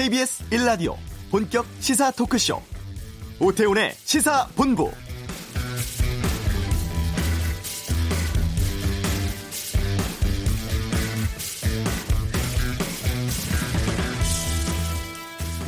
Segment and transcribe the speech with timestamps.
[0.00, 0.96] KBS 1라디오
[1.30, 2.58] 본격 시사 토크쇼
[3.38, 4.90] 오태훈의 시사본부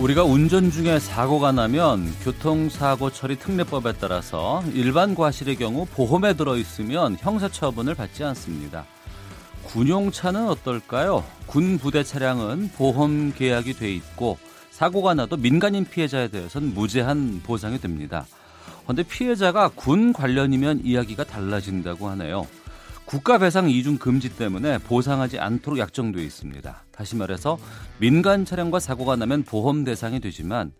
[0.00, 7.94] 우리가 운전 중에 사고가 나면 교통사고 처리 특례법에 따라서 일반 과실의 경우 보험에 들어있으면 형사처분을
[7.94, 8.86] 받지 않습니다.
[9.64, 11.24] 군용차는 어떨까요?
[11.46, 14.38] 군 부대 차량은 보험 계약이 돼 있고
[14.70, 18.26] 사고가 나도 민간인 피해자에 대해서는 무제한 보상이 됩니다.
[18.82, 22.46] 그런데 피해자가 군 관련이면 이야기가 달라진다고 하네요.
[23.04, 26.82] 국가 배상 이중 금지 때문에 보상하지 않도록 약정돼 있습니다.
[26.90, 27.58] 다시 말해서
[27.98, 30.72] 민간 차량과 사고가 나면 보험 대상이 되지만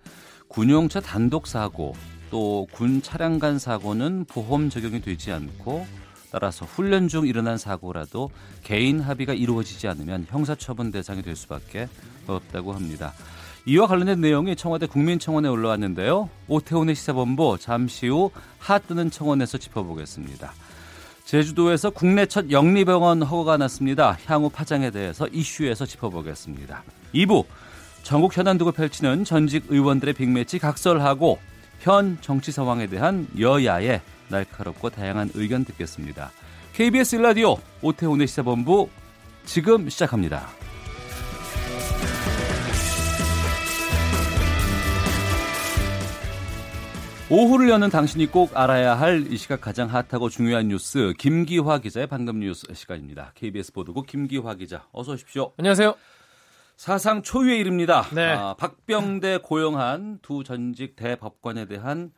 [0.49, 1.95] 군용차 단독 사고
[2.31, 5.87] 또 군 차량 간 사고는 보험 적용이 되지 않고
[6.33, 8.31] 따라서 훈련 중 일어난 사고라도
[8.65, 11.89] 개인 합의가 이루어지지 않으면 형사처분 대상이 될 수밖에
[12.27, 13.13] 없다고 합니다.
[13.67, 16.31] 이와 관련된 내용이 청와대 국민청원에 올라왔는데요.
[16.49, 20.53] 오태훈의 시사본부 잠시 후 핫뜨는 청원에서 짚어보겠습니다.
[21.27, 24.19] 제주도에서 국내 첫 영리병원 허가가 났습니다.
[24.27, 26.83] 향후 파장에 대해서 이슈에서 짚어보겠습니다.
[27.15, 27.45] 2부
[28.03, 31.39] 전국 현안 두고 펼치는 전직 의원들의 빅매치 각설하고
[31.81, 34.01] 현 정치 상황에 대한 여야의
[34.33, 36.33] 날카롭고 다양한 의견 듣겠습니다.
[36.73, 38.89] KBS 라디오 오태훈의 시사본부
[39.45, 40.49] 지금 시작합니다.
[47.31, 52.41] 오후를 여는 당신이 꼭 알아야 할 이 시각 가장 핫하고 중요한 뉴스 김기화 기자의 방금
[52.41, 53.33] 뉴스 시간입니다.
[53.35, 55.53] KBS 보도국 김기화 기자 어서 오십시오.
[55.57, 55.95] 안녕하세요.
[56.77, 58.03] 사상 초유의 일입니다.
[58.13, 58.33] 네.
[58.33, 62.11] 아, 박병대 고용한 두 전직 대법관에 대한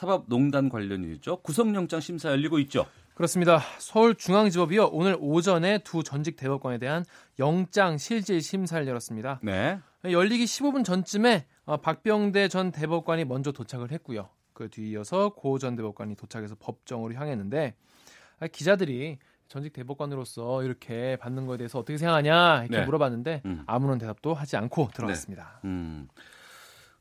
[0.00, 1.42] 사법농단 관련 일이죠.
[1.42, 2.86] 구속영장 심사 열리고 있죠.
[3.14, 3.58] 그렇습니다.
[3.78, 7.04] 서울중앙지법이요 오늘 오전에 두 전직 대법관에 대한
[7.38, 9.40] 영장 실질 심사를 열었습니다.
[9.42, 9.78] 네.
[10.10, 14.30] 열리기 15분 전쯤에 어, 박병대 전 대법관이 먼저 도착을 했고요.
[14.54, 17.74] 그 뒤이어서 고 전 대법관이 도착해서 법정으로 향했는데
[18.40, 19.18] 아, 기자들이
[19.48, 22.84] 전직 대법관으로서 이렇게 받는 거에 대해서 어떻게 생각하냐 이렇게 네.
[22.86, 23.64] 물어봤는데 음.
[23.66, 25.60] 아무런 대답도 하지 않고 들어갔습니다.
[25.66, 26.08] 음.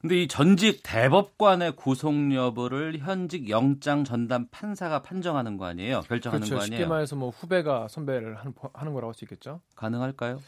[0.02, 6.02] 근데 이 전직 대법관의 구속 여부를 현직 영장 전담 판사가 판정하는 거 아니에요?
[6.08, 6.56] 결정하는 그렇죠.
[6.56, 6.90] 거 쉽게 아니에요?
[6.90, 9.60] 말해서 뭐 후배가 선배를 하는, 하는 거라고 할 수 있겠죠.
[9.76, 10.40] 가능할까요?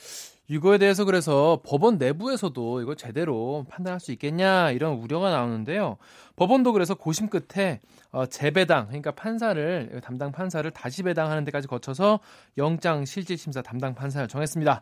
[0.48, 5.98] 이거에 대해서 그래서 법원 내부에서도 이거 제대로 판단할 수 있겠냐 이런 우려가 나오는데요.
[6.38, 12.20] 법원도 그래서 고심 끝에 어, 재배당 그러니까 판사를 담당 판사를 다시 배당하는 데까지 거쳐서
[12.58, 14.82] 영장 실질 심사 담당 판사를 정했습니다.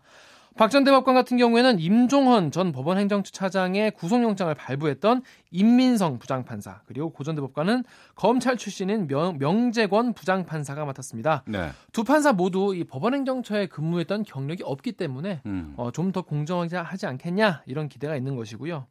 [0.59, 7.11] 박 전 대법관 같은 경우에는 임종헌 전 법원 행정처 차장의 구속영장을 발부했던 임민성 부장판사 그리고
[7.13, 11.43] 고 전 대법관은 검찰 출신인 명, 명재권 부장판사가 맡았습니다.
[11.47, 11.69] 네.
[11.93, 15.75] 두 판사 모두 이 법원 행정처에 근무했던 경력이 없기 때문에 음.
[15.77, 18.85] 어, 좀 더 공정하지 하지 않겠냐 이런 기대가 있는 것이고요.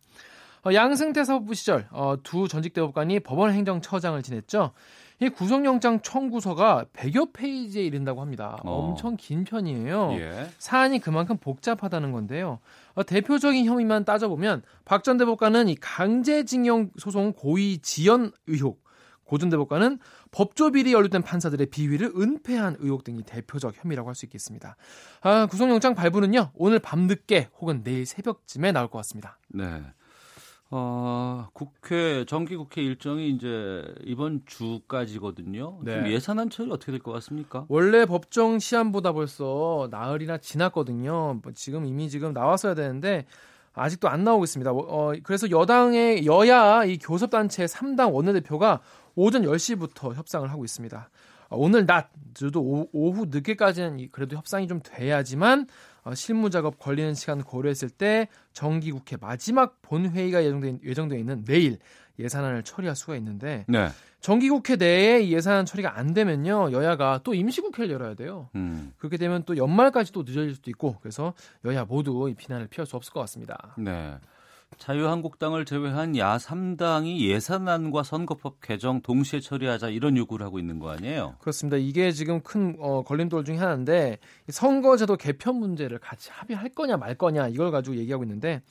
[0.64, 4.72] 어, 양승태 사법부 시절 어, 두 전직 대법관이 법원 행정처장을 지냈죠.
[5.20, 8.58] 이 구속영장 청구서가 100여 페이지에 이른다고 합니다.
[8.64, 8.90] 어.
[8.90, 10.12] 엄청 긴 편이에요.
[10.12, 10.50] 예.
[10.58, 12.60] 사안이 그만큼 복잡하다는 건데요.
[12.94, 18.84] 어, 대표적인 혐의만 따져보면 박 전 대법관은 이 강제징용 소송 고의 지연 의혹,
[19.24, 19.98] 고전 대법관은
[20.30, 24.76] 법조 비리 연루된 판사들의 비위를 은폐한 의혹 등이 대표적 혐의라고 할 수 있겠습니다.
[25.22, 29.38] 아, 구속영장 발부는요 오늘 밤늦게 혹은 내일 새벽쯤에 나올 것 같습니다.
[29.48, 29.82] 네.
[30.70, 35.78] 어, 국회 정기 국회 일정이 이제 이번 주까지거든요.
[35.82, 35.94] 네.
[35.94, 37.64] 좀 예산안 처리 어떻게 될 것 같습니까?
[37.68, 41.40] 원래 법정 시한보다 벌써 나흘이나 지났거든요.
[41.42, 43.24] 뭐 지금 이미 지금 나왔어야 되는데
[43.72, 44.72] 아직도 안 나오고 있습니다.
[44.72, 48.80] 어, 그래서 여당의 여야 이 교섭단체 3당 원내대표가
[49.14, 51.08] 오전 10시부터 협상을 하고 있습니다.
[51.50, 55.66] 어, 오늘 낮, 저도 오- 오후 늦게까지는 이- 그래도 협상이 좀 돼야지만
[55.97, 61.78] 어, 실무 작업 걸리는 시간 고려했을 때 정기 국회 마지막 본회의가 예정돼, 예정돼 있는 내일
[62.18, 63.88] 예산안을 처리할 수가 있는데 네.
[64.20, 68.48] 정기국회 내에 이 예산 처리가 안 되면요 여야가 또 임시국회를 열어야 돼요.
[68.56, 68.92] 음.
[68.98, 71.34] 그렇게 되면 또 연말까지 또 늦어질 수도 있고 그래서
[71.64, 73.74] 여야 모두 이 비난을 피할 수 없을 것 같습니다.
[73.78, 74.16] 네.
[74.88, 81.34] 자유한국당을 제외한 야 3당이 예산안과 선거법 개정 동시에 처리하자 이런 요구를 하고 있는 거 아니에요?
[81.40, 81.76] 그렇습니다.
[81.76, 84.18] 이게 지금 큰 어, 걸림돌 중에 하나인데
[84.48, 88.62] 이 선거제도 개편 문제를 같이 합의할 거냐 말 거냐 이걸 가지고 얘기하고 있는데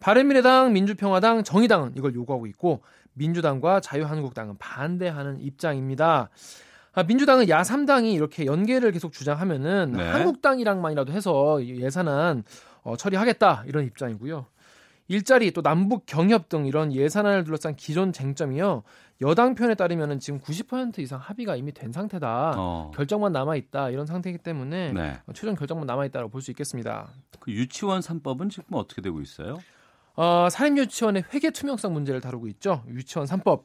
[0.00, 2.82] 바른미래당, 민주평화당, 정의당은 이걸 요구하고 있고
[3.14, 6.28] 민주당과 자유한국당은 반대하는 입장입니다.
[6.92, 10.02] 아, 민주당은 야 3당이 이렇게 연계를 계속 주장하면은 네.
[10.02, 12.44] 한국당이랑만이라도 해서 이 예산안
[12.82, 14.46] 어, 처리하겠다 이런 입장이고요.
[15.08, 18.82] 일자리 또 남북 경협 등 이런 예산안을 둘러싼 기존 쟁점이요.
[19.22, 22.54] 여당 편에 따르면은 지금 90% 이상 합의가 이미 된 상태다.
[22.56, 22.90] 어.
[22.94, 23.90] 결정만 남아 있다.
[23.90, 25.18] 이런 상태이기 때문에 네.
[25.34, 27.08] 최종 결정만 남아 있다고 볼 수 있겠습니다.
[27.40, 29.58] 그 유치원 3법은 지금 어떻게 되고 있어요?
[30.16, 32.82] 어, 사립유치원의 회계 투명성 문제를 다루고 있죠.
[32.88, 33.62] 유치원 3법.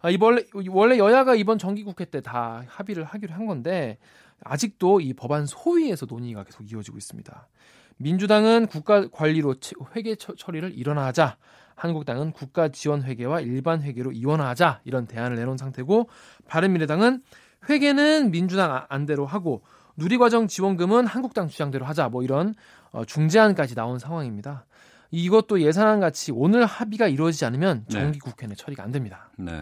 [0.00, 3.98] 아, 이번 원래 여야가 이번 정기국회 때 다 합의를 하기로 한 건데
[4.44, 7.48] 아직도 이 법안 소위에서 논의가 계속 이어지고 있습니다.
[7.98, 9.54] 민주당은 국가 관리로
[9.94, 11.36] 회계 처리를 일어나자
[11.74, 16.08] 한국당은 국가 지원 회계와 일반 회계로 이원화하자 이런 대안을 내놓은 상태고
[16.46, 17.22] 바른미래당은
[17.68, 19.62] 회계는 민주당 안대로 하고
[19.96, 22.54] 누리과정 지원금은 한국당 주장대로 하자 뭐 이런
[22.92, 24.66] 어, 중재안까지 나온 상황입니다.
[25.10, 27.92] 이것도 예산안 같이 오늘 합의가 이루어지지 않으면 네.
[27.92, 29.30] 정기 국회 내 처리가 안 됩니다.
[29.36, 29.52] 네.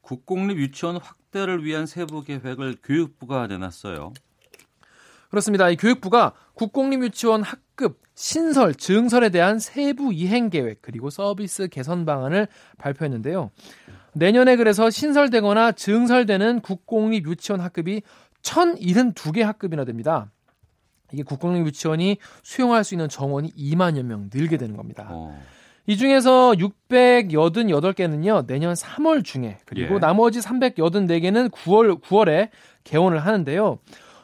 [0.00, 4.12] 국공립 유치원 확대를 위한 세부 계획을 교육부가 내놨어요.
[5.30, 5.70] 그렇습니다.
[5.70, 12.48] 이 교육부가 국공립 유치원 학급 신설, 증설에 대한 세부 이행 계획 그리고 서비스 개선 방안을
[12.78, 13.50] 발표했는데요.
[14.12, 18.02] 내년에 그래서 신설되거나 증설되는 국공립 유치원 학급이
[18.42, 20.30] 1,072개 학급이나 됩니다.
[21.12, 25.06] 이게 국공립 유치원이 수용할 수 있는 정원이 2만여 명 늘게 되는 겁니다.
[25.10, 25.40] 어.
[25.86, 29.98] 이 중에서 688개는요, 내년 3월 중에, 그리고 예.
[29.98, 32.50] 나머지 384개는 9월, 9월에
[32.84, 33.78] 개원을 하는데요.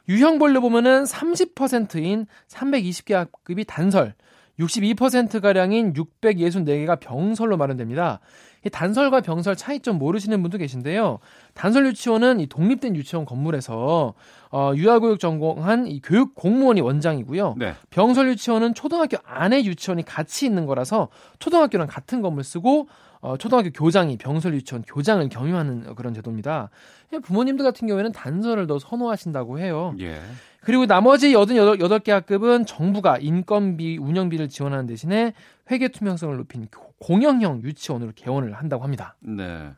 [0.09, 4.15] 유형별로 보면은 30%인 320개 학급이 단설,
[4.59, 8.21] 62%가량인 664개가 병설로 마련됩니다.
[8.65, 11.19] 이 단설과 병설 차이점 모르시는 분도 계신데요.
[11.55, 14.15] 단설 유치원은 이 독립된 유치원 건물에서
[14.51, 17.57] 어, 유아교육 전공한 이 교육 공무원이 원장이고요.
[17.59, 17.75] 네.
[17.91, 21.09] 병설 유치원은 초등학교 안에 유치원이 같이 있는 거라서
[21.39, 22.89] 초등학교랑 같은 건물 쓰고
[23.21, 26.71] 어, 초등학교 교장이 병설 유치원 교장을 경유하는 그런 제도입니다.
[27.23, 29.95] 부모님들 같은 경우에는 단설을 더 선호하신다고 해요.
[30.01, 30.21] 예.
[30.61, 35.33] 그리고 나머지 88개 학급은 정부가 인건비, 운영비를 지원하는 대신에
[35.71, 36.67] 회계 투명성을 높인
[36.99, 39.15] 공영형 유치원으로 개원을 한다고 합니다.
[39.21, 39.71] 네.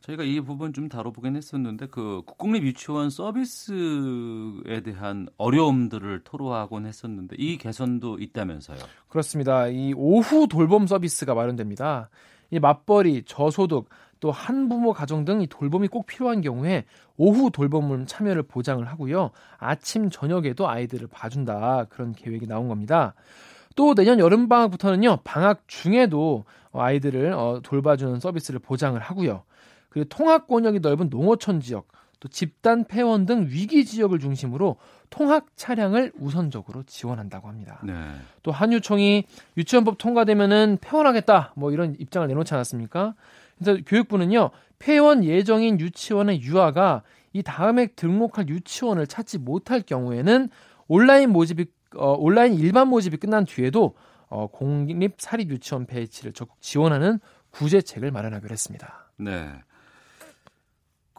[0.00, 7.58] 저희가 이 부분 좀 다뤄보긴 했었는데 그 국공립 유치원 서비스에 대한 어려움들을 토로하곤 했었는데 이
[7.58, 8.78] 개선도 있다면서요?
[9.08, 9.68] 그렇습니다.
[9.68, 12.08] 이 오후 돌봄 서비스가 마련됩니다.
[12.50, 13.88] 이 맞벌이, 저소득,
[14.20, 16.84] 또 한부모 가정 등 이 돌봄이 꼭 필요한 경우에
[17.16, 19.30] 오후 돌봄을 참여를 보장을 하고요.
[19.58, 23.14] 아침 저녁에도 아이들을 봐준다 그런 계획이 나온 겁니다.
[23.76, 29.44] 또 내년 여름 방학부터는요 방학 중에도 아이들을 어, 돌봐주는 서비스를 보장을 하고요.
[29.88, 31.88] 그리고 통학 권역이 넓은 농어촌 지역,
[32.20, 34.76] 또 집단 폐원 등 위기 지역을 중심으로
[35.08, 37.80] 통학 차량을 우선적으로 지원한다고 합니다.
[37.82, 37.94] 네.
[38.42, 39.24] 또 한유총이
[39.56, 43.14] 유치원법 통과되면은 폐원하겠다 뭐 이런 입장을 내놓지 않았습니까?
[43.58, 47.02] 그래서 교육부는요 폐원 예정인 유치원의 유아가
[47.32, 50.50] 이 다음에 등록할 유치원을 찾지 못할 경우에는
[50.88, 51.66] 온라인 모집이
[51.96, 53.94] 어, 온라인 일반 모집이 끝난 뒤에도
[54.28, 57.18] 어, 공립 사립 유치원 배치를 적극 지원하는
[57.50, 59.10] 구제책을 마련하기로 했습니다.
[59.16, 59.50] 네.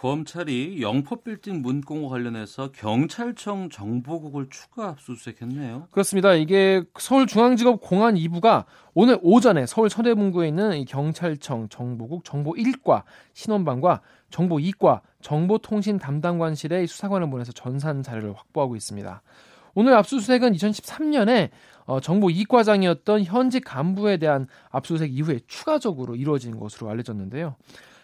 [0.01, 5.89] 검찰이 영포 빌딩 문공과 관련해서 경찰청 정보국을 추가 압수수색했네요.
[5.91, 6.33] 그렇습니다.
[6.33, 8.65] 이게 서울중앙지검 공안 2부가
[8.95, 13.03] 오늘 오전에 서울 서대문구에 있는 이 경찰청 정보국 정보 1과
[13.35, 14.01] 신원방과
[14.31, 19.21] 정보 2과 정보통신 담당관실의 수사관을 보내서 전산 자료를 확보하고 있습니다.
[19.75, 21.51] 오늘 압수수색은 2013년에
[21.85, 27.55] 어, 정보 2과장이었던 현직 간부에 대한 압수수색 이후에 추가적으로 이루어진 것으로 알려졌는데요.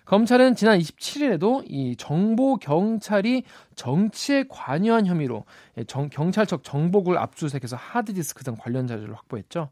[0.08, 3.44] 검찰은 지난 27일에도 이 정보 경찰이
[3.76, 5.44] 정치에 관여한 혐의로
[5.86, 9.70] 정, 경찰청 정보국을 압수수색해서 하드디스크 등 관련 자료를 확보했죠.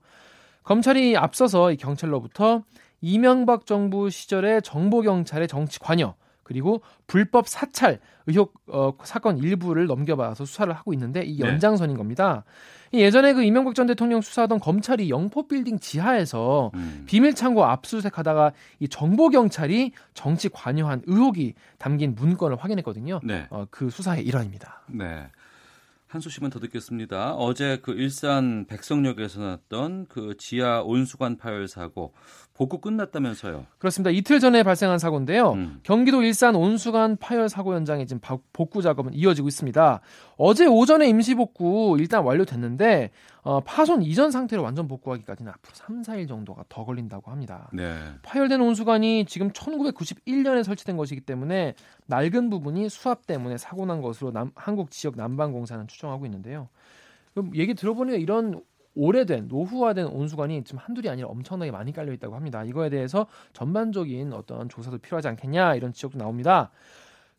[0.64, 2.64] 검찰이 앞서서 이 경찰로부터
[3.00, 6.16] 이명박 정부 시절의 정보 경찰의 정치 관여
[6.46, 11.48] 그리고 불법 사찰 의혹 어, 사건 일부를 넘겨봐서 수사를 하고 있는데 이 네.
[11.48, 12.46] 연장선인 겁니다.
[12.94, 17.04] 예전에 그 이명박 전 대통령 수사하던 검찰이 영포 빌딩 지하에서 음.
[17.08, 23.22] 비밀 창고 압수수색하다가 이 정보 경찰이 정치 관여한 의혹이 담긴 문건을 확인했거든요.
[23.24, 23.48] 네.
[23.50, 24.84] 어, 그 수사의 일환입니다.
[24.88, 25.28] 네.
[26.08, 27.34] 한 소식만 더 듣겠습니다.
[27.34, 32.14] 어제 그 일산 백성역에서 났던 그 지하 온수관 파열 사고
[32.56, 33.66] 복구 끝났다면서요?
[33.78, 34.12] 그렇습니다.
[34.12, 35.52] 이틀 전에 발생한 사고인데요.
[35.52, 35.80] 음.
[35.84, 38.22] 경기도 일산 온수관 파열 사고 현장에 지금
[38.54, 40.00] 복구 작업은 이어지고 있습니다.
[40.38, 46.30] 어제 오전에 임시 복구 일단 완료됐는데 어, 파손 이전 상태로 완전 복구하기까지는 앞으로 3, 4일
[46.30, 47.70] 정도가 더 걸린다고 합니다.
[47.74, 47.94] 네.
[48.24, 51.76] 파열된 온수관이 지금 1991년에 설치된 것이기 때문에
[52.08, 56.70] 낡은 부분이 수압 때문에 사고 난 것으로 남, 한국 지역 난방공사는 추정하고 있는데요.
[57.54, 58.62] 얘기 들어보니까 이런
[58.96, 62.64] 오래된 노후화된 온수관이 지금 한둘이 아니라 엄청나게 많이 깔려 있다고 합니다.
[62.64, 66.72] 이거에 대해서 전반적인 어떤 조사도 필요하지 않겠냐 이런 지적도 나옵니다.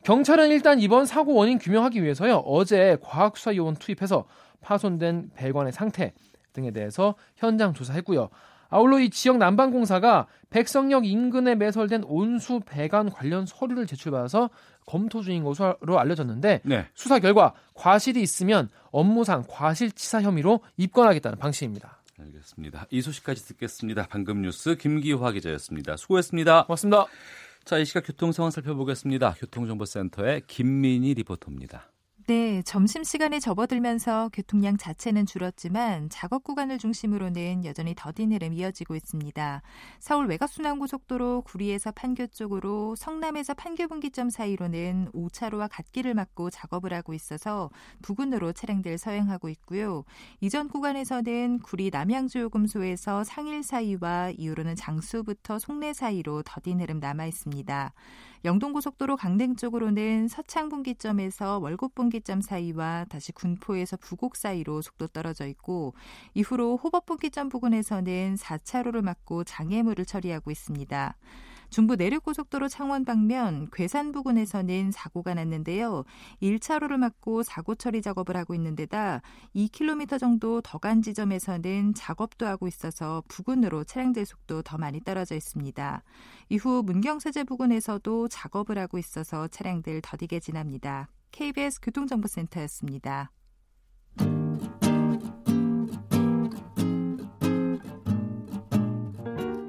[0.05, 4.27] 경찰은 일단 이번 사고 원인 규명하기 위해서요 어제 과학수사 요원 투입해서
[4.61, 6.13] 파손된 배관의 상태
[6.53, 8.29] 등에 대해서 현장 조사했고요.
[8.69, 14.51] 아울러 이 지역 난방공사가 백성역 인근에 매설된 온수 배관 관련 서류를 제출받아서
[14.87, 16.87] 검토 중인 것으로 알려졌는데 네.
[16.95, 22.03] 수사 결과 과실이 있으면 업무상 과실치사 혐의로 입건하겠다는 방침입니다.
[22.19, 22.87] 알겠습니다.
[22.91, 24.07] 이 소식까지 듣겠습니다.
[24.09, 25.97] 방금 뉴스 김기화 기자였습니다.
[25.97, 26.65] 수고했습니다.
[26.65, 27.07] 고맙습니다.
[27.65, 29.35] 자, 이 시각 교통 상황 살펴보겠습니다.
[29.39, 31.91] 교통정보센터의 김민희 리포터입니다.
[32.29, 39.63] 네, 점심시간에 접어들면서 교통량 자체는 줄었지만 작업 구간을 중심으로는 여전히 더딘 흐름 이어지고 있습니다.
[40.01, 47.71] 서울 외곽순환고속도로 구리에서 판교 쪽으로 성남에서 판교 분기점 사이로는 5차로와 갓길을 막고 작업을 하고 있어서
[48.03, 50.03] 부근으로 차량들 서행하고 있고요.
[50.41, 57.93] 이전 구간에서는 구리 남양주요금소에서 상일 사이와 이후로는 장수부터 송내 사이로 더딘 흐름 남아 있습니다.
[58.45, 65.95] 영동고속도로 강릉 쪽으로는 서창 분기점에서 월곡 분기점 사이와 다시 군포에서 부곡 사이로 속도 떨어져 있고
[66.35, 71.17] 이후로 호법 분기점 부근에서는 4차로를 막고 장애물을 처리하고 있습니다.
[71.71, 76.05] 중부 내륙고속도로 창원 방면 괴산 부근에서는 사고가 났는데요.
[76.43, 79.21] 1차로를 막고 사고 처리 작업을 하고 있는 데다
[79.55, 86.03] 2km 정도 더 간 지점에서는 작업도 하고 있어서 부근으로 차량들 속도 더 많이 떨어져 있습니다.
[86.51, 91.09] 이후 문경세제 부근에서도 작업을 하고 있어서 차량들 더디게 지납니다.
[91.33, 93.31] KBS 교통정보센터였습니다.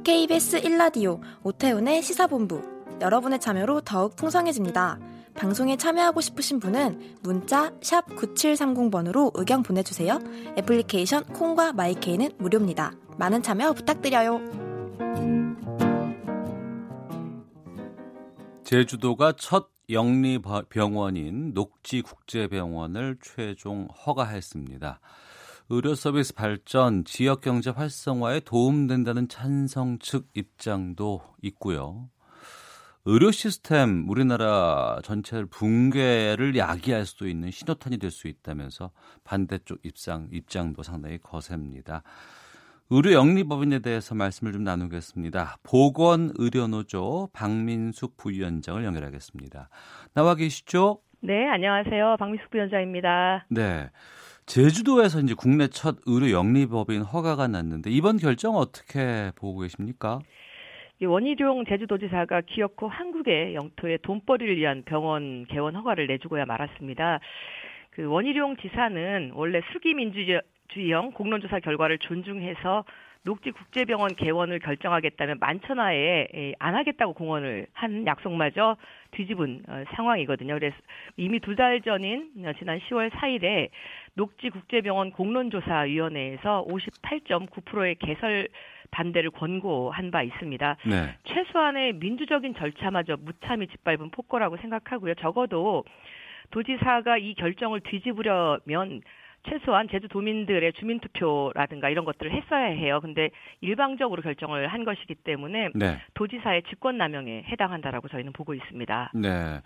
[0.08, 2.62] KBS 1라디오 오태훈의 시사본부
[3.02, 4.98] 여러분의 참여로 더욱 풍성해집니다.
[5.34, 10.18] 방송에 참여하고 싶으신 분은 문자 9730번으로 의견 보내주세요.
[10.58, 12.94] 애플리케이션 콩과 마이케이는 무료입니다.
[13.18, 14.40] 많은 참여 부탁드려요.
[18.64, 25.02] 제주도가 첫 영리병원인 녹지국제병원을 최종 허가했습니다.
[25.69, 32.09] 의료 서비스 발전, 지역 경제 활성화에 도움된다는 찬성 측 입장도 있고요.
[33.03, 38.91] 의료 시스템 우리나라 전체를 붕괴를 야기할 수도 있는 신호탄이 될 수 있다면서
[39.25, 42.03] 반대쪽 입장 입장도 상당히 거셉니다.
[42.89, 45.57] 의료 영리법인에 대해서 말씀을 좀 나누겠습니다.
[45.63, 49.69] 보건의료노조 박민숙 부위원장을 연결하겠습니다.
[50.13, 51.01] 나와 계시죠?
[51.21, 52.15] 네, 안녕하세요.
[52.19, 53.45] 박민숙 부위원장입니다.
[53.50, 53.89] 네.
[54.48, 60.20] 제주도에서 이제 국내 첫 의료 영리법인 허가가 났는데 이번 결정 어떻게 보고 계십니까?
[61.01, 67.20] 원희룡 제주도지사가 기어코 한국의 영토에 돈벌이를 위한 병원 개원 허가를 내주고야 말았습니다.
[67.92, 72.86] 그 원희룡 지사는 원래 수기민주주의형 공론조사 결과를 존중해서
[73.27, 78.77] 녹지국제병원 개원을 결정하겠다면 만천하에 안 하겠다고 공언을 한 약속마저
[79.12, 80.53] 뒤집은 어, 상황이거든요.
[80.53, 80.75] 그래서
[81.17, 82.29] 이미 두 달 전인
[82.60, 83.69] 지난 10월 4일에
[84.13, 88.48] 녹지국제병원 공론조사위원회에서 58.9%의 개설
[88.91, 90.77] 반대를 권고한 바 있습니다.
[90.86, 91.15] 네.
[91.24, 95.15] 최소한의 민주적인 절차마저 무참히 짓밟은 폭거라고 생각하고요.
[95.15, 95.84] 적어도
[96.51, 99.01] 도지사가 이 결정을 뒤집으려면
[99.50, 103.00] 최소한 제주 도민들의 주민투표라든가 이런 것들을 했어야 해요.
[103.01, 103.30] 근데
[103.62, 106.00] 일방적으로 결정을 한 것이기 때문에 네.
[106.13, 109.12] 도지사의 직권남용에 해당한다라고 저희는 보고 있습니다.
[109.16, 109.62] 네.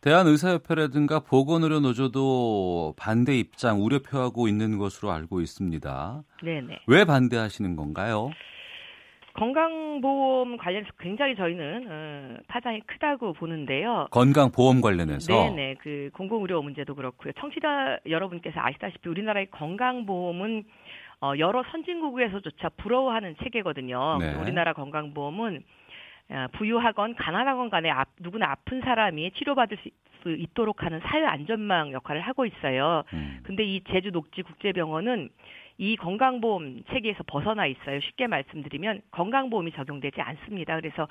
[0.00, 6.22] 대한의사협회라든가 보건의료 노조도 반대 입장 우려 표하고 있는 것으로 알고 있습니다.
[6.42, 6.80] 네네.
[6.86, 8.30] 왜 반대하시는 건가요?
[9.34, 14.06] 건강보험 관련해서 굉장히 저희는 어, 파장이 크다고 보는데요.
[14.10, 15.32] 건강보험 관련해서?
[15.32, 15.74] 네네.
[15.80, 17.32] 그 공공의료 문제도 그렇고요.
[17.38, 20.64] 청취자 여러분께서 아시다시피 우리나라의 건강보험은
[21.20, 24.18] 어, 여러 선진국에서조차 부러워하는 체계거든요.
[24.20, 24.34] 네.
[24.34, 25.62] 우리나라 건강보험은
[26.30, 29.76] 어, 부유하건 가난하건 간에 아, 누구나 아픈 사람이 치료받을
[30.22, 33.02] 수 있도록 하는 사회 안전망 역할을 하고 있어요.
[33.12, 33.40] 음.
[33.42, 35.28] 근데 이 제주 녹지 국제병원은
[35.76, 38.00] 이 건강보험 체계에서 벗어나 있어요.
[38.00, 40.76] 쉽게 말씀드리면 건강보험이 적용되지 않습니다.
[40.76, 41.08] 그래서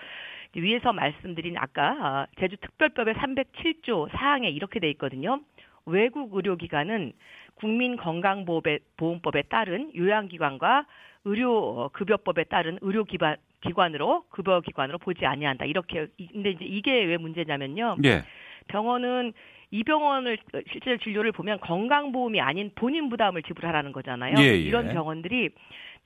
[0.55, 5.41] 위에서 말씀드린 아까 아, 제주특별법의 307조 사항에 이렇게 돼 있거든요.
[5.86, 7.13] 외국 의료기관은
[7.55, 10.86] 국민건강보험법에 따른 요양기관과
[11.25, 15.65] 의료급여법에 따른 의료기관 기관으로 급여기관으로 보지 아니한다.
[15.65, 17.98] 이렇게 근데 이제 이게 왜 문제냐면요.
[18.00, 18.24] 네.
[18.67, 19.34] 병원은
[19.72, 20.38] 이 병원을
[20.72, 24.36] 실제 진료를 보면 건강보험이 아닌 본인 부담을 지불하라는 거잖아요.
[24.38, 24.55] 예, 예.
[24.55, 25.50] 이런 병원들이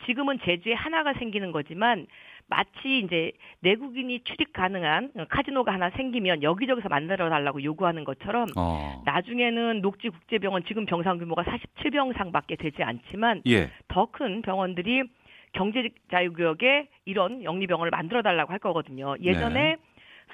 [0.05, 2.07] 지금은 제주에 하나가 생기는 거지만
[2.47, 9.01] 마치 이제 내국인이 출입 가능한 카지노가 하나 생기면 여기저기서 만들어 달라고 요구하는 것처럼 어.
[9.05, 13.69] 나중에는 녹지 국제병원 지금 병상 규모가 47병상밖에 되지 않지만 예.
[13.89, 15.03] 더큰 병원들이
[15.51, 19.15] 경제 자유구역에 이런 영리병원을 만들어 달라고 할 거거든요.
[19.21, 19.77] 예전에 네.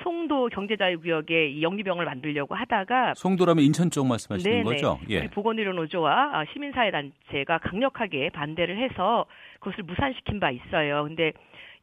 [0.01, 4.63] 송도 경제자유구역에 영리병을 만들려고 하다가 송도라면 인천 쪽 말씀하시는 네네.
[4.63, 4.99] 거죠?
[5.09, 5.27] 예.
[5.29, 9.25] 보건의료노조와 아, 시민사회단체가 강력하게 반대를 해서
[9.59, 11.03] 그것을 무산시킨 바 있어요.
[11.03, 11.33] 근데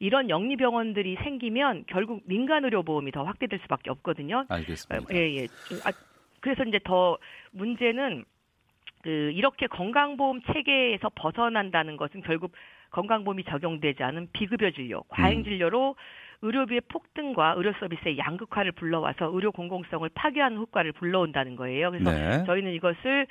[0.00, 4.44] 이런 영리병원들이 생기면 결국 민간의료보험이 더 확대될 수밖에 없거든요.
[4.48, 5.14] 알겠습니다.
[5.14, 5.46] 예, 예.
[5.84, 5.92] 아,
[6.40, 7.18] 그래서 이제 더
[7.52, 8.24] 문제는
[9.02, 12.52] 그 이렇게 건강보험 체계에서 벗어난다는 것은 결국
[12.90, 15.96] 건강보험이 적용되지 않은 비급여 진료, 과잉 진료로
[16.42, 21.90] 의료비의 폭등과 의료 서비스의 양극화를 불러와서 의료 공공성을 파괴하는 효과를 불러온다는 거예요.
[21.90, 22.44] 그래서 네.
[22.44, 23.26] 저희는 이것을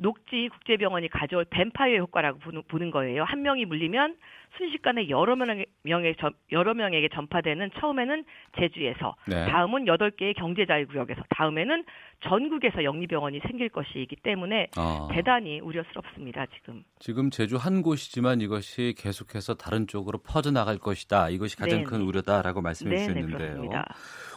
[0.00, 3.22] 녹지 국제병원이 가져올 뱀파이어 효과라고 보는, 거예요.
[3.24, 4.16] 한 명이 물리면
[4.56, 8.24] 순식간에 여러 명에, 명에 전- 여러 명에게 전파되는 처음에는
[8.58, 9.44] 제주에서 네.
[9.46, 11.84] 다음은 여덟 개의 경제자유구역에서 다음에는
[12.26, 16.46] 전국에서 영리병원이 생길 것이기 때문에 아, 대단히 우려스럽습니다.
[16.56, 16.82] 지금.
[16.98, 21.28] 지금 제주 한 곳이지만 이것이 계속해서 다른 쪽으로 퍼져나갈 것이다.
[21.28, 21.90] 이것이 가장 네네.
[21.90, 23.38] 큰 우려다라고 말씀해 네네 주셨는데요.
[23.38, 23.94] 그렇습니다.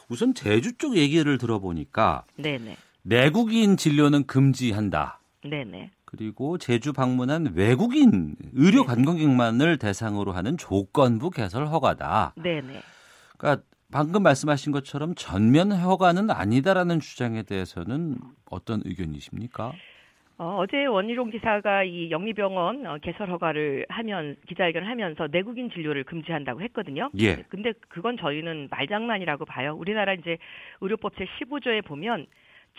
[0.09, 5.19] 우선 제주 쪽 얘기를 들어보니까 네네 내국인 진료는 금지한다.
[5.43, 8.87] 네네 그리고 제주 방문한 외국인 의료 네.
[8.87, 12.35] 관광객만을 대상으로 하는 조건부 개설 허가다.
[12.35, 12.81] 네네.
[13.37, 18.17] 그러니까 방금 말씀하신 것처럼 전면 허가는 아니다라는 주장에 대해서는
[18.49, 19.73] 어떤 의견이십니까?
[20.37, 26.61] 어, 어제 원희룡 지사가 이 영리병원 어, 개설 허가를 하면 기자회견을 하면서 내국인 진료를 금지한다고
[26.61, 27.09] 했거든요.
[27.19, 27.37] 예.
[27.49, 29.75] 근데 그건 저희는 말장난이라고 봐요.
[29.75, 30.37] 우리나라 이제
[30.81, 32.27] 의료법 제 15조에 보면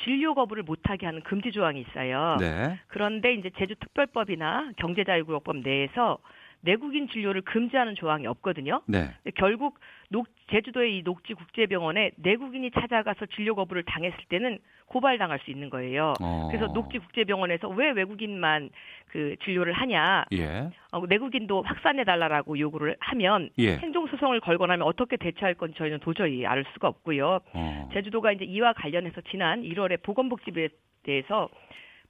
[0.03, 2.37] 진료 거부를 못하게 하는 금지 조항이 있어요.
[2.41, 2.79] 네.
[2.89, 6.19] 그런데 이제 제주특별법이나 경제자유구역법 내에서
[6.61, 8.83] 내국인 진료를 금지하는 조항이 없거든요.
[8.87, 9.15] 네.
[9.37, 9.79] 결국
[10.15, 16.15] 녹, 제주도의 이 녹지 국제병원에 내국인이 찾아가서 진료 거부를 당했을 때는 고발당할 수 있는 거예요.
[16.21, 16.49] 어.
[16.53, 18.71] 그래서 녹지 국제병원에서 왜 외국인만
[19.09, 20.71] 그 진료를 하냐, 예.
[20.93, 23.77] 어, 내국인도 확산해 달라라고 요구를 하면 예.
[23.79, 27.41] 행정 소송을 걸거나 하면 어떻게 대처할 건지 저희는 도저히 알 수가 없고요.
[27.53, 27.89] 어.
[27.93, 30.69] 제주도가 이제 이와 관련해서 지난 1월에 보건복지부에
[31.03, 31.49] 대해서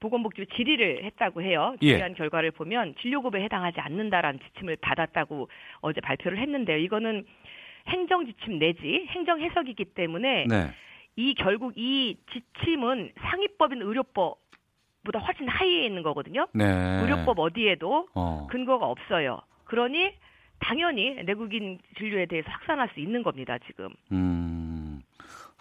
[0.01, 1.75] 보건복지부 질의를 했다고 해요.
[1.81, 1.87] 예.
[1.87, 5.49] 질의한 결과를 보면 진료급에 해당하지 않는다라는 지침을 받았다고
[5.81, 6.77] 어제 발표를 했는데요.
[6.79, 7.25] 이거는
[7.89, 10.71] 행정 지침 내지 행정 해석이기 때문에 네.
[11.17, 14.39] 이 결국 이 지침은 상위법인 의료법
[15.05, 16.47] 보다 훨씬 하위에 있는 거거든요.
[16.55, 16.65] 네.
[17.03, 18.47] 의료법 어디에도 어.
[18.51, 19.41] 근거가 없어요.
[19.65, 20.13] 그러니
[20.61, 23.59] 당연히 내국인 진료에 대해서 확산할 수 있는 겁니다.
[23.67, 23.91] 지금.
[24.13, 24.64] 음.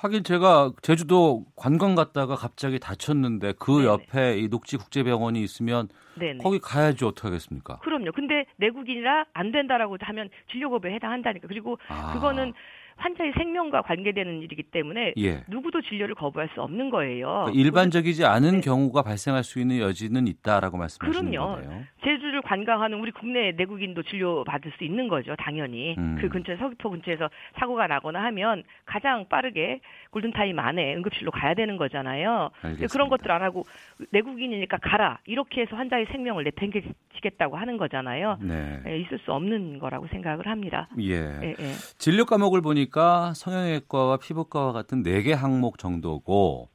[0.03, 3.85] 하긴 제가 제주도 관광 갔다가 갑자기 다쳤는데 그 네네.
[3.85, 5.87] 옆에 이 녹지 국제병원이 있으면
[6.19, 6.39] 네네.
[6.43, 7.79] 거기 가야지 어떻게 하겠습니까?
[7.79, 8.11] 그럼요.
[8.11, 11.47] 근데 내국인이라 안 된다라고 하면 진료급여에 해당한다니까.
[11.47, 12.11] 그리고 아.
[12.11, 12.51] 그거는
[12.97, 15.43] 환자의 생명과 관계되는 일이기 때문에 예.
[15.47, 17.27] 누구도 진료를 거부할 수 없는 거예요.
[17.45, 18.61] 그러니까 일반적이지 않은 네.
[18.61, 21.55] 경우가 발생할 수 있는 여지는 있다라고 말씀하시는 그럼요.
[21.55, 21.83] 거네요.
[22.03, 25.95] 제주를 관광하는 우리 국내 내국인도 진료 받을 수 있는 거죠, 당연히.
[25.97, 26.17] 음.
[26.19, 27.29] 그 근처 서귀포 근처에서
[27.59, 29.79] 사고가 나거나 하면 가장 빠르게
[30.11, 32.51] 골든타임 안에 응급실로 가야 되는 거잖아요.
[32.91, 33.63] 그런 것들 안 하고
[34.11, 38.37] 내국인이니까 가라 이렇게 해서 환자의 생명을 내팽개치겠다고 하는 거잖아요.
[38.41, 38.81] 네.
[38.87, 40.87] 예, 있을 수 없는 거라고 생각을 합니다.
[40.99, 41.13] 예.
[41.13, 41.71] 예, 예.
[41.97, 46.69] 진료 과목을 보니 까 성형외과와 피부과와 같은 네개 항목 정도고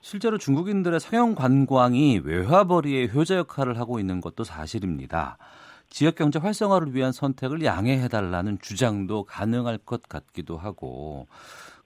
[0.00, 5.38] 실제로 중국인들의 성형 관광이 외화벌이의 효자 역할을 하고 있는 것도 사실입니다.
[5.88, 11.26] 지역 경제 활성화를 위한 선택을 양해해 달라는 주장도 가능할 것 같기도 하고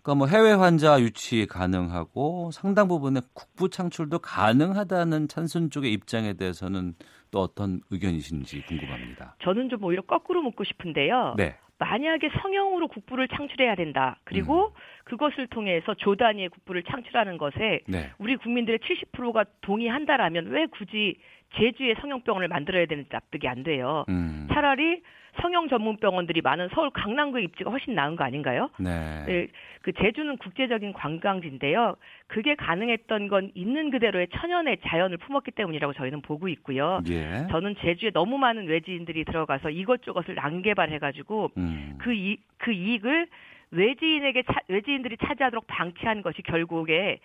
[0.02, 6.94] 그러니까 뭐 해외 환자 유치 가능하고 상당 부분의 국부 창출도 가능하다는 찬순 쪽의 입장에 대해서는
[7.32, 9.34] 또 어떤 의견이신지 궁금합니다.
[9.42, 11.34] 저는 좀 오히려 거꾸로 묻고 싶은데요.
[11.36, 11.56] 네.
[11.78, 14.16] 만약에 성형으로 국부를 창출해야 된다.
[14.18, 14.22] 음.
[14.24, 18.10] 그리고 그것을 통해서 조 단위의 국부를 창출하는 것에 네.
[18.18, 21.18] 우리 국민들의 70%가 동의한다라면 왜 굳이
[21.56, 24.04] 제주에 성형병원을 만들어야 되는지 납득이 안 돼요.
[24.08, 24.48] 음.
[24.52, 25.02] 차라리
[25.40, 28.70] 성형 전문 병원들이 많은 서울 강남구에 입지가 훨씬 나은 거 아닌가요?
[28.78, 29.24] 네.
[29.26, 29.48] 네,
[29.82, 31.96] 그 제주는 국제적인 관광지인데요.
[32.26, 37.00] 그게 가능했던 건 있는 그대로의 천연의 자연을 품었기 때문이라고 저희는 보고 있고요.
[37.08, 37.46] 예.
[37.50, 41.94] 저는 제주에 너무 많은 외지인들이 들어가서 이것저것을 난개발해가지고 음.
[41.98, 43.28] 그, 이, 그 이익을
[43.70, 47.18] 외지인에게 차, 외지인들이 차지하도록 방치한 것이 결국에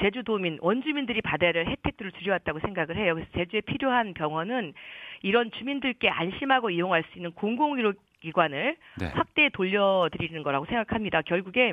[0.00, 3.14] 제주도민 원주민들이 받아야 할 혜택들을 줄여왔다고 생각을 해요.
[3.14, 4.74] 그래서 제주에 필요한 병원은
[5.22, 9.06] 이런 주민들께 안심하고 이용할 수 있는 공공의료기관을 네.
[9.14, 11.22] 확대 돌려드리는 거라고 생각합니다.
[11.22, 11.72] 결국에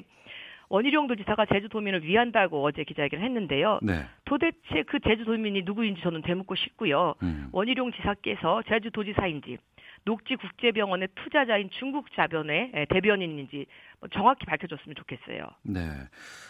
[0.70, 3.80] 원희룡 도지사가 제주도민을 위한다고 어제 기자회견을 했는데요.
[3.84, 4.02] 네.
[4.26, 7.14] 도대체 그 제주도민이 누구인지 저는 되묻고 싶고요.
[7.22, 7.50] 음.
[7.52, 9.58] 원희룡 지사께서 제주도지사인지
[10.06, 13.66] 녹지 국제병원의 투자자인 중국 자본의 예, 대변인인지
[14.00, 15.48] 뭐 정확히 밝혀줬으면 좋겠어요.
[15.64, 15.90] 네.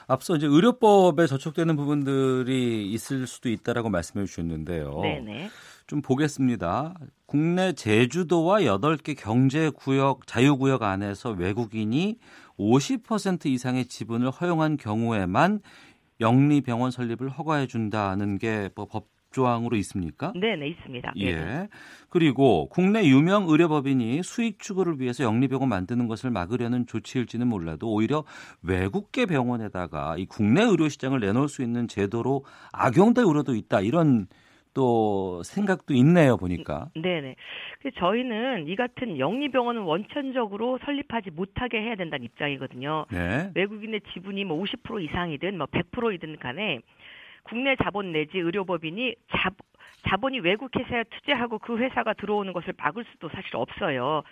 [0.07, 4.99] 앞서 이제 의료법에 저촉되는 부분들이 있을 수도 있다라고 말씀해 주셨는데요.
[5.01, 5.49] 네네.
[5.87, 6.95] 좀 보겠습니다.
[7.25, 12.17] 국내 제주도와 8개 경제구역, 자유구역 안에서 외국인이
[12.59, 15.61] 50% 이상의 지분을 허용한 경우에만
[16.19, 20.31] 영리병원 설립을 허가해 준다는 게뭐법 조항으로 있습니까?
[20.33, 21.13] 네 네 있습니다.
[21.15, 21.31] 네네.
[21.31, 21.67] 예.
[22.09, 28.23] 그리고 국내 유명 의료법인이 수익 추구를 위해서 영리병원 만드는 것을 막으려는 조치일지는 몰라도 오히려
[28.63, 33.81] 외국계 병원에다가 이 국내 의료 시장을 내놓을 수 있는 제도로 악용될 우려도 있다.
[33.81, 34.27] 이런
[34.73, 36.89] 또 생각도 있네요 보니까.
[36.95, 37.35] 네네.
[37.97, 43.05] 저희는 이 같은 영리병원은 원천적으로 설립하지 못하게 해야 된다는 입장이거든요.
[43.11, 43.51] 네.
[43.55, 46.81] 외국인의 지분이 뭐 50% 이상이든 뭐 100%이든 간에
[47.45, 49.49] 국내 자본 내지 의료법인이 자,
[50.09, 54.23] 자본이 외국 회사에 투자하고 그 회사가 들어오는 것을 막을 수도 사실 없어요.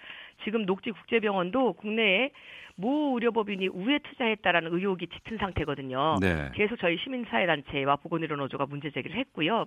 [0.44, 2.32] 지금 녹지국제병원도 국내에
[2.76, 6.18] 모 의료법인이 우회 투자했다라는 의혹이 짙은 상태거든요.
[6.22, 6.52] 네.
[6.56, 9.66] 계속 저희 시민사회단체와 보건의료노조가 문제 제기를 했고요.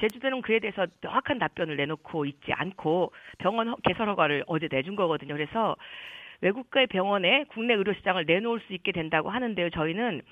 [0.00, 5.34] 제주도는 그에 대해서 명확한 답변을 내놓고 있지 않고 병원 개설 허가를 어제 내준 거거든요.
[5.34, 5.76] 그래서
[6.40, 9.70] 외국가의 병원에 국내 의료 시장을 내놓을 수 있게 된다고 하는데요.
[9.70, 10.22] 저희는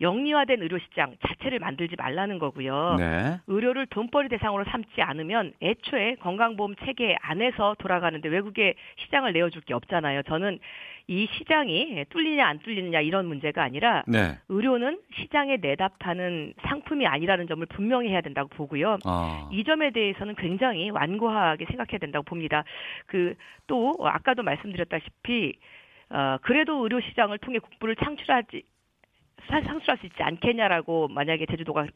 [0.00, 2.96] 영리화된 의료시장 자체를 만들지 말라는 거고요.
[2.98, 3.38] 네.
[3.46, 10.22] 의료를 돈벌이 대상으로 삼지 않으면 애초에 건강보험 체계 안에서 돌아가는데 외국에 시장을 내어줄 게 없잖아요.
[10.24, 10.58] 저는
[11.06, 14.38] 이 시장이 뚫리냐 안 뚫리느냐 이런 문제가 아니라 네.
[14.48, 18.98] 의료는 시장에 내답하는 상품이 아니라는 점을 분명히 해야 된다고 보고요.
[19.06, 19.48] 어.
[19.52, 22.64] 이 점에 대해서는 굉장히 완고하게 생각해야 된다고 봅니다.
[23.06, 23.34] 그
[23.66, 25.54] 또 아까도 말씀드렸다시피
[26.10, 28.62] 어 그래도 의료 시장을 통해 국부를 창출하지
[29.48, 31.86] 상출할 수 있지 않겠냐라고 만약에 제주도가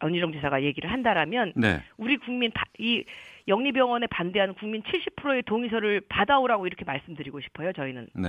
[0.00, 1.82] 언희정 지사가 얘기를 한다라면 네.
[1.96, 3.04] 우리 국민 이
[3.46, 7.72] 영리병원에 반대하는 국민 70%의 동의서를 받아오라고 이렇게 말씀드리고 싶어요.
[7.72, 8.08] 저희는.
[8.14, 8.28] 네.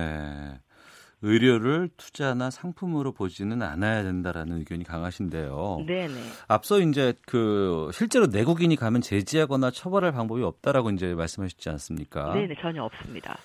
[1.22, 5.84] 의료를 투자나 상품으로 보지는 않아야 된다라는 의견이 강하신데요.
[5.86, 6.14] 네네.
[6.48, 12.34] 앞서 이제 그 실제로 내국인이 가면 제지하거나 처벌할 방법이 없다라고 이제 말씀하셨지 않습니까?
[12.34, 13.38] 네네 전혀 없습니다.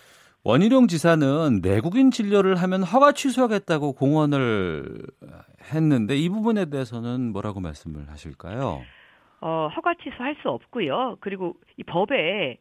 [0.47, 4.85] 원희룡 지사는 내국인 진료를 하면 허가 취소하겠다고 공언을
[5.73, 8.83] 했는데 이 부분에 대해서는 뭐라고 말씀을 하실까요?
[9.41, 11.17] 어, 허가 취소할 수 없고요.
[11.21, 12.59] 그리고 이 법에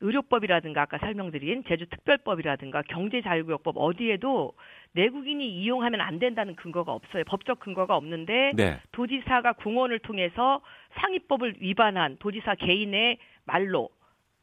[0.00, 4.52] 의료법이라든가 아까 설명드린 제주특별법이라든가 경제자유구역법 어디에도
[4.92, 7.24] 내국인이 이용하면 안 된다는 근거가 없어요.
[7.26, 8.80] 법적 근거가 없는데 네.
[8.92, 10.62] 도지사가 공원을 통해서
[11.00, 13.90] 상위법을 위반한 도지사 개인의 말로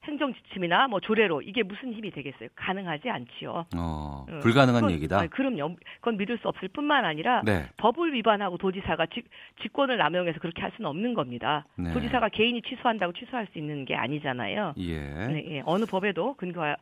[0.04, 2.50] 행정 지침이나 뭐 조례로 이게 무슨 힘이 되겠어요?
[2.56, 3.52] 가능하지 않지요.
[3.52, 5.20] 어, 어, 불가능한 그건, 얘기다.
[5.20, 5.76] 아니, 그럼요.
[6.02, 7.70] 그건 믿을 수 없을 뿐만 아니라 네.
[7.78, 9.26] 법을 위반하고 도지사가 직,
[9.62, 11.66] 직권을 남용해서 그렇게 할 수는 없는 겁니다.
[11.78, 11.94] 네.
[11.94, 14.74] 도지사가 개인이 취소한다고 취소할 수 있는 게 아니잖아요.
[14.78, 15.00] 예.
[15.00, 15.62] 네, 예.
[15.66, 16.76] 어느 법에도 근거한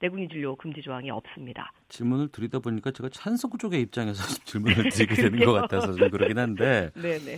[0.00, 1.72] 내국인 진료 금지 조항이 없습니다.
[1.88, 6.90] 질문을 드리다 보니까 제가 찬성 쪽의 입장에서 질문을 드리게 되는 것 같아서 좀 그러긴 한데
[7.00, 7.36] 네, 네.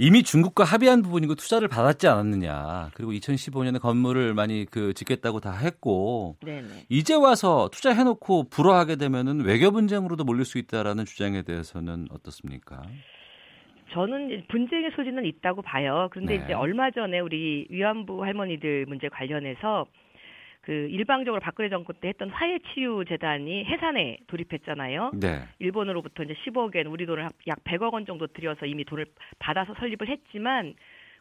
[0.00, 2.90] 이미 중국과 합의한 부분이고 투자를 받았지 않았느냐.
[2.94, 6.68] 그리고 2015년에 건물을 많이 그 짓겠다고 다 했고 네, 네.
[6.88, 12.82] 이제 와서 투자해놓고 불허하게 되면은 외교 분쟁으로도 몰릴 수 있다라는 주장에 대해서는 어떻습니까?
[13.92, 16.08] 저는 분쟁의 소지는 있다고 봐요.
[16.12, 16.44] 그런데 네.
[16.44, 19.86] 이제 얼마 전에 우리 위안부 할머니들 문제 관련해서
[20.60, 25.12] 그 일방적으로 박근혜 정권 때 했던 화해치유 재단이 해산에 돌입했잖아요.
[25.14, 25.42] 네.
[25.58, 29.06] 일본으로부터 이제 10억 엔 우리 돈을 약 100억 원 정도 들여서 이미 돈을
[29.38, 30.74] 받아서 설립을 했지만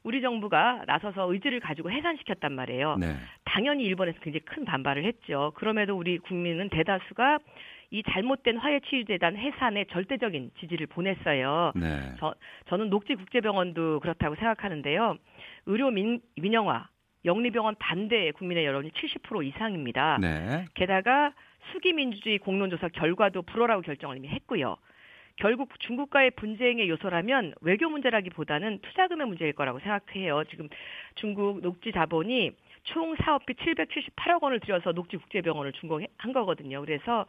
[0.04, 2.96] 우리 정부가 나서서 의지를 가지고 해산시켰단 말이에요.
[2.98, 3.16] 네.
[3.46, 5.52] 당연히 일본에서 굉장히 큰 반발을 했죠.
[5.56, 7.40] 그럼에도 우리 국민은 대다수가
[7.90, 11.72] 이 잘못된 화해치유재단 해산에 절대적인 지지를 보냈어요.
[11.76, 12.16] 네.
[12.20, 12.34] 저,
[12.68, 15.18] 저는 녹지국제병원도 그렇다고 생각하는데요.
[15.68, 16.88] 의료 민, 민영화,
[17.28, 20.18] 영리병원 반대 국민의 여론이 70% 이상입니다.
[20.20, 20.66] 네.
[20.74, 21.34] 게다가
[21.72, 24.78] 수기 민주주의 공론조사 결과도 불허라고 결정을 이미 했고요.
[25.36, 30.44] 결국 중국과의 분쟁의 요소라면 외교 문제라기보다는 투자금의 문제일 거라고 생각해요.
[30.46, 30.68] 지금
[31.14, 32.52] 중국 녹지 자본이
[32.84, 36.82] 총 사업비 778억 원을 들여서 녹지국제병원을 준공한 거거든요.
[36.82, 37.26] 그래서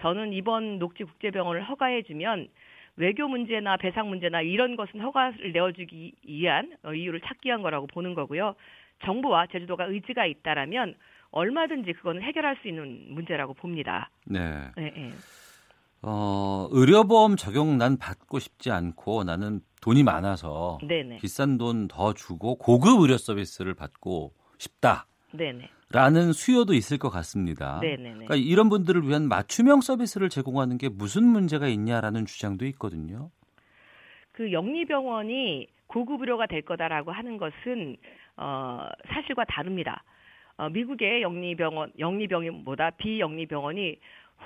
[0.00, 2.48] 저는 이번 녹지국제병원을 허가해주면
[2.96, 8.54] 외교 문제나 배상 문제나 이런 것은 허가를 내어주기 위한 이유를 찾기 위한 거라고 보는 거고요.
[9.04, 10.94] 정부와 제주도가 의지가 있다라면
[11.30, 14.10] 얼마든지 그거는 해결할 수 있는 문제라고 봅니다.
[14.26, 14.70] 네.
[14.76, 15.10] 네, 네.
[16.02, 21.18] 어, 의료보험 적용 난 받고 싶지 않고 나는 돈이 많아서 네네.
[21.18, 25.06] 비싼 돈 더 주고 고급 의료 서비스를 받고 싶다.
[25.32, 25.68] 네네.
[25.90, 27.80] 라는 수요도 있을 것 같습니다.
[27.80, 28.10] 네네네.
[28.10, 33.30] 그러니까 이런 분들을 위한 맞춤형 서비스를 제공하는 게 무슨 문제가 있냐라는 주장도 있거든요.
[34.32, 37.96] 그 영리병원이 고급 의료가 될 거다라고 하는 것은
[38.38, 40.02] 어, 사실과 다릅니다.
[40.56, 43.96] 어, 미국의 영리병원, 영리병원보다 비영리병원이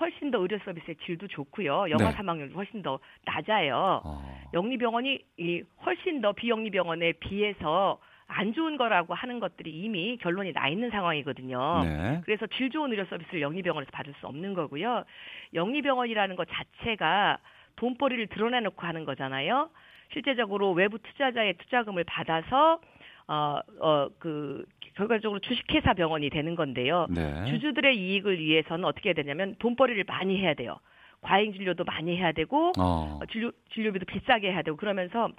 [0.00, 1.90] 훨씬 더 의료 서비스의 질도 좋고요.
[1.90, 2.12] 영아 네.
[2.12, 4.00] 사망률도 훨씬 더 낮아요.
[4.05, 10.68] 어, 영리병원이 이 훨씬 더 비영리병원에 비해서 안 좋은 거라고 하는 것들이 이미 결론이 나
[10.68, 11.83] 있는 상황이거든요.
[11.85, 12.20] 네.
[12.24, 15.05] 그래서 질 좋은 의료 서비스를 영리병원에서 받을 수 없는 거고요.
[15.52, 17.38] 영리병원이라는 것 자체가
[17.76, 19.68] 돈벌이를 드러내놓고 하는 거잖아요.
[20.12, 22.81] 실제적으로 외부 투자자의 투자금을 받아서
[23.28, 27.06] 어, 어, 그, 결과적으로 주식회사 병원이 되는 건데요.
[27.08, 27.46] 네.
[27.46, 30.78] 주주들의 이익을 위해서는 어떻게 해야 되냐면 돈벌이를 많이 해야 돼요.
[31.22, 35.30] 과잉 진료도 많이 해야 되고, 어, 어, 진료, 진료비도 비싸게 해야 되고, 그러면서,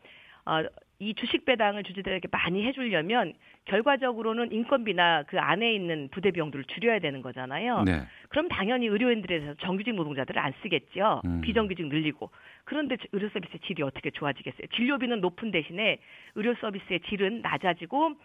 [0.46, 0.64] 어,
[1.00, 3.34] 이 주식 배당을 주주들에게 많이 해주려면
[3.66, 7.84] 결과적으로는 인건비나 그 안에 있는 부대 비용들을 줄여야 되는 거잖아요.
[7.84, 8.04] 네.
[8.30, 11.22] 그럼 당연히 의료인들에서 정규직 노동자들을 안 쓰겠죠.
[11.26, 11.42] 음.
[11.42, 12.30] 비정규직 늘리고.
[12.64, 14.68] 그런데 의료 서비스의 질이 어떻게 좋아지겠어요?
[14.76, 15.98] 진료비는 높은 대신에
[16.36, 18.16] 의료 서비스의 질은 낮아지고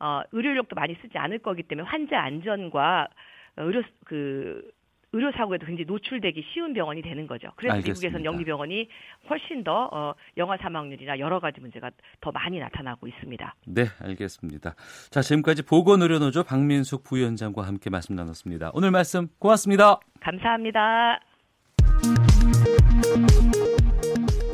[0.00, 3.08] 어, 의료 인력도 많이 쓰지 않을 거기 때문에 환자 안전과
[3.56, 4.70] 의료 그
[5.12, 7.48] 의료 사고에도 굉장히 노출되기 쉬운 병원이 되는 거죠.
[7.56, 8.00] 그래서 알겠습니다.
[8.00, 8.88] 미국에서는 영리 병원이
[9.28, 13.54] 훨씬 더 어, 영아 사망률이나 여러 가지 문제가 더 많이 나타나고 있습니다.
[13.66, 14.74] 네, 알겠습니다.
[15.10, 18.70] 자, 지금까지 보건의료노조 박민숙 부위원장과 함께 말씀 나눴습니다.
[18.74, 20.00] 오늘 말씀 고맙습니다.
[20.20, 21.20] 감사합니다.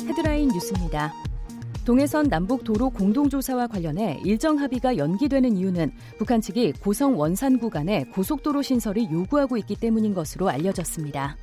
[0.07, 1.28] 헤드라인 뉴스입니다.
[1.89, 8.61] 동해선 남북 도로 공동조사와 관련해 일정 합의가 연기되는 이유는 북한 측이 고성 원산 구간에 고속도로
[8.61, 11.35] 신설을 요구하고 있기 때문인 것으로 알려졌습니다.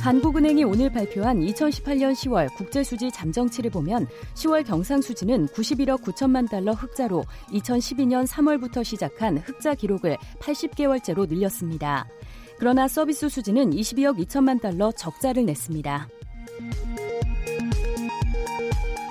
[0.00, 8.26] 한국은행이 오늘 발표한 2018년 10월 국제수지 잠정치를 보면 10월 경상수지는 91억 9천만 달러 흑자로 2012년
[8.26, 12.06] 3월부터 시작한 흑자 기록을 80개월째로 늘렸습니다.
[12.58, 16.06] 그러나 서비스 수지는 22억 2천만 달러 적자를 냈습니다.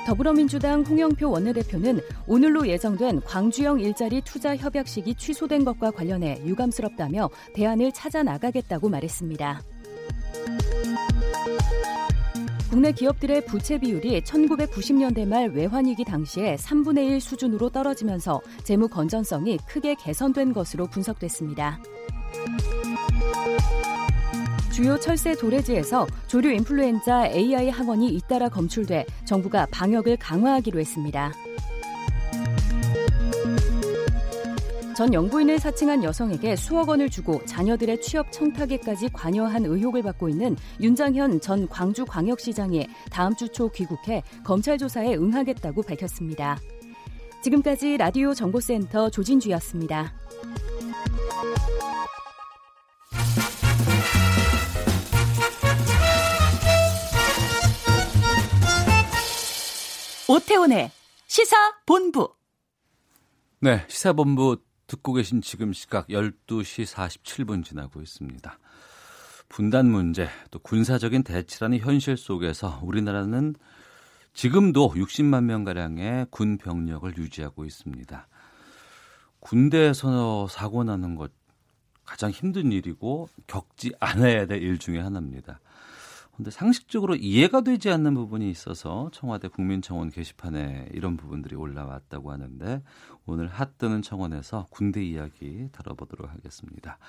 [0.07, 8.23] 더불어민주당 홍영표 원내대표는 오늘로 예정된 광주형 일자리 투자 협약식이 취소된 것과 관련해 유감스럽다며 대안을 찾아
[8.23, 9.61] 나가겠다고 말했습니다.
[12.69, 19.95] 국내 기업들의 부채 비율이 1990년대 말 외환위기 당시에 3분의 1 수준으로 떨어지면서 재무 건전성이 크게
[19.95, 21.81] 개선된 것으로 분석됐습니다.
[24.77, 31.33] 주요 철새 도래지에서 조류 인플루엔자 AI 항원이 잇따라 검출돼 정부가 방역을 강화하기로 했습니다.
[34.95, 41.41] 전 영부인을 사칭한 여성에게 수억 원을 주고 자녀들의 취업 청탁에까지 관여한 의혹을 받고 있는 윤장현
[41.41, 46.59] 전 광주광역시장이 다음 주 초 귀국해 검찰 조사에 응하겠다고 밝혔습니다.
[47.41, 50.13] 지금까지 라디오 정보센터 조진주였습니다.
[60.29, 60.91] 오태훈의
[61.27, 62.33] 시사본부.
[63.61, 68.59] 네, 시사본부 듣고 계신 지금 시각 12시 47분 지나고 있습니다.
[69.47, 73.55] 분단 문제, 또 군사적인 대치라는 현실 속에서 우리나라는
[74.33, 78.27] 지금도 60만 명가량의 군 병력을 유지하고 있습니다.
[79.39, 81.31] 군대에서 사고 나는 것
[82.05, 85.61] 가장 힘든 일이고 겪지 않아야 될 일 중에 하나입니다.
[86.37, 92.83] 근데 상식적으로 이해가 되지 않는 부분이 있어서 청와대 국민청원 게시판에 이런 부분들이 올라왔다고 하는데
[93.25, 96.99] 오늘 핫뜨는 청원에서 군대 이야기 다뤄보도록 하겠습니다.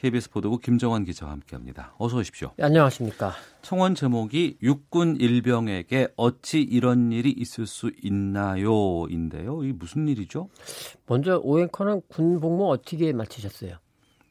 [0.00, 1.94] KBS 보도국 김정환 기자와 함께합니다.
[1.96, 2.50] 어서 오십시오.
[2.56, 3.32] 네, 안녕하십니까.
[3.62, 9.62] 청원 제목이 육군 일병에게 어찌 이런 일이 있을 수 있나요?인데요.
[9.62, 10.48] 이 무슨 일이죠?
[11.06, 13.76] 먼저 오앵커는 군 복무 어떻게 마치셨어요?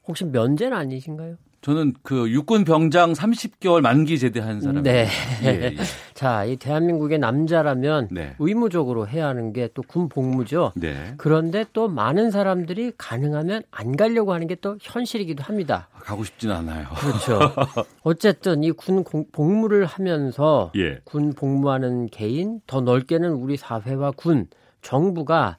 [0.05, 1.37] 혹시 면제는 아니신가요?
[1.61, 4.81] 저는 그 육군 병장 30개월 만기 제대한 사람.
[4.81, 5.07] 네.
[5.43, 5.75] 예, 예.
[6.15, 8.35] 자, 이 대한민국의 남자라면 네.
[8.39, 10.71] 의무적으로 해야 하는 게 또 군 복무죠.
[10.75, 11.13] 네.
[11.17, 15.87] 그런데 또 많은 사람들이 가능하면 안 가려고 하는 게 또 현실이기도 합니다.
[15.93, 16.87] 가고 싶진 않아요.
[16.99, 17.39] 그렇죠.
[18.03, 20.99] 어쨌든 이 군 복무를 하면서 예.
[21.03, 24.47] 군 복무하는 개인, 더 넓게는 우리 사회와 군,
[24.81, 25.57] 정부가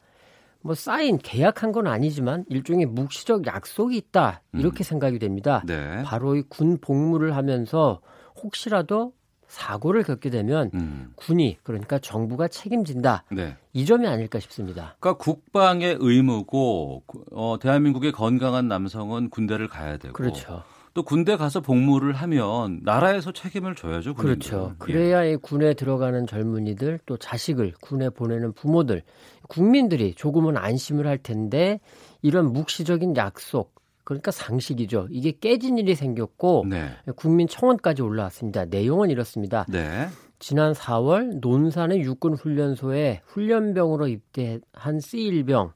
[0.62, 4.84] 뭐 사인 계약한 건 아니지만 일종의 묵시적 약속이 있다 이렇게 음.
[4.84, 5.62] 생각이 됩니다.
[5.66, 6.02] 네.
[6.04, 8.00] 바로 이 군 복무를 하면서
[8.42, 9.12] 혹시라도
[9.46, 11.12] 사고를 겪게 되면 음.
[11.16, 13.56] 군이 그러니까 정부가 책임진다 네.
[13.74, 14.96] 이 점이 아닐까 싶습니다.
[14.98, 20.62] 그러니까 국방의 의무고 어, 대한민국의 건강한 남성은 군대를 가야 되고 그렇죠.
[20.94, 24.14] 또 군대 가서 복무를 하면 나라에서 책임을 져야죠.
[24.14, 24.38] 군인들은.
[24.38, 24.72] 그렇죠.
[24.72, 24.76] 예.
[24.78, 29.02] 그래야 이 군에 들어가는 젊은이들 또 자식을 군에 보내는 부모들
[29.48, 31.80] 국민들이 조금은 안심을 할 텐데
[32.20, 33.74] 이런 묵시적인 약속
[34.04, 35.08] 그러니까 상식이죠.
[35.10, 36.90] 이게 깨진 일이 생겼고 네.
[37.16, 38.66] 국민 청원까지 올라왔습니다.
[38.66, 39.64] 내용은 이렇습니다.
[39.68, 40.08] 네.
[40.38, 45.72] 지난 4월 논산의 육군 훈련소에 훈련병으로 입대한 C1병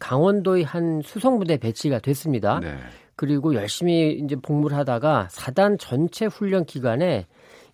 [0.00, 2.60] 강원도의 한 수송부대 배치가 됐습니다.
[2.60, 2.76] 네.
[3.16, 7.26] 그리고 열심히 이제 복무를 하다가 사단 전체 훈련 기간에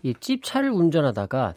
[0.02, 1.54] 이 찝차를 운전하다가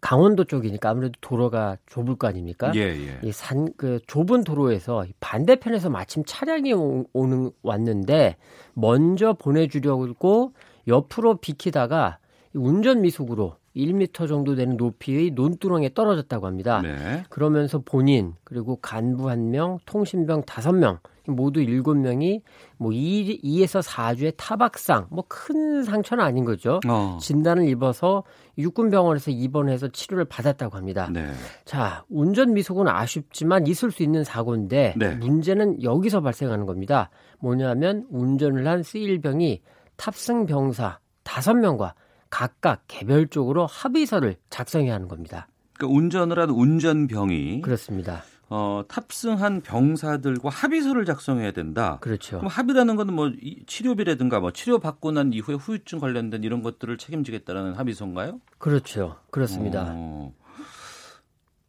[0.00, 2.72] 강원도 쪽이니까 아무래도 도로가 좁을 거 아닙니까?
[2.74, 3.18] 예, 예.
[3.22, 8.36] 이산 그 좁은 도로에서 반대편에서 마침 차량이 오, 오는 왔는데
[8.74, 10.52] 먼저 보내주려고
[10.88, 12.18] 옆으로 비키다가
[12.54, 16.80] 운전 미숙으로 1m 정도 되는 높이의 논두렁에 떨어졌다고 합니다.
[16.82, 17.22] 네.
[17.28, 20.98] 그러면서 본인 그리고 간부 한 명, 통신병 다섯 명
[21.30, 22.42] 모두 7명이
[22.76, 26.80] 뭐 2, 2에서 4주의 타박상, 뭐 큰 상처는 아닌 거죠.
[26.88, 27.18] 어.
[27.20, 28.24] 진단을 입어서
[28.58, 31.08] 육군병원에서 입원해서 치료를 받았다고 합니다.
[31.12, 31.32] 네.
[31.64, 35.14] 자, 운전 미숙은 아쉽지만 있을 수 있는 사고인데 네.
[35.14, 37.10] 문제는 여기서 발생하는 겁니다.
[37.38, 39.60] 뭐냐면 운전을 한 C1병이
[39.96, 41.94] 탑승 병사 5명과
[42.28, 45.48] 각각 개별적으로 합의서를 작성해야 하는 겁니다.
[45.74, 48.22] 그러니까 운전을 한 운전병이 그렇습니다.
[48.52, 51.98] 어, 탑승한 병사들과 합의서를 작성해야 된다.
[52.00, 52.38] 그렇죠.
[52.38, 56.98] 그럼 합의라는 거는 뭐 이- 치료비라든가 뭐 치료 받고 난 이후에 후유증 관련된 이런 것들을
[56.98, 58.40] 책임지겠다라는 합의서인가요?
[58.58, 59.16] 그렇죠.
[59.30, 59.92] 그렇습니다.
[59.94, 60.34] 어,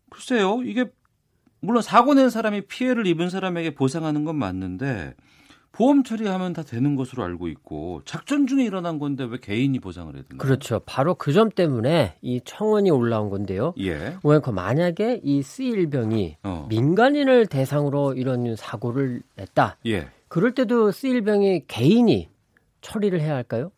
[0.09, 0.91] 글쎄요, 이게
[1.59, 5.13] 물론 사고 낸 사람이 피해를 입은 사람에게 보상하는 건 맞는데
[5.71, 10.23] 보험 처리하면 다 되는 것으로 알고 있고 작전 중에 일어난 건데 왜 개인이 보상을 해야
[10.29, 10.41] 되나?
[10.43, 10.81] 그렇죠.
[10.85, 13.73] 바로 그 점 때문에 이 청원이 올라온 건데요.
[13.79, 14.17] 예.
[14.23, 16.67] 왜그 만약에 이 C1병이 어.
[16.69, 19.77] 민간인을 대상으로 이런 사고를 냈다.
[19.85, 20.09] 예.
[20.27, 22.29] 그럴 때도 C1병이 개인이
[22.81, 23.71] 처리를 해야 할까요?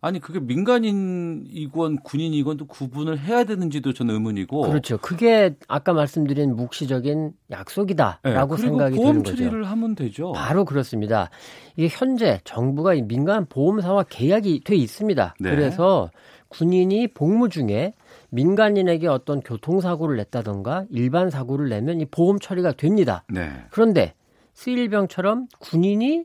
[0.00, 4.62] 아니 그게 민간인이건 군인이건 또 구분을 해야 되는지도 저는 의문이고.
[4.62, 4.96] 그렇죠.
[4.98, 9.36] 그게 아까 말씀드린 묵시적인 예, 약속이다라고 그리고 생각이 보험 드는 거죠.
[9.36, 10.32] 처리를 하면 되죠.
[10.32, 11.30] 바로 그렇습니다.
[11.76, 15.34] 이게 현재 정부가 이 민간 보험사와 계약이 돼 있습니다.
[15.40, 15.50] 네.
[15.50, 16.10] 그래서
[16.48, 17.94] 군인이 복무 중에
[18.30, 23.24] 민간인에게 어떤 교통사고를 냈다던가 일반 사고를 내면 이 보험 처리가 됩니다.
[23.28, 23.50] 네.
[23.70, 24.14] 그런데
[24.54, 26.24] 스일병처럼 군인이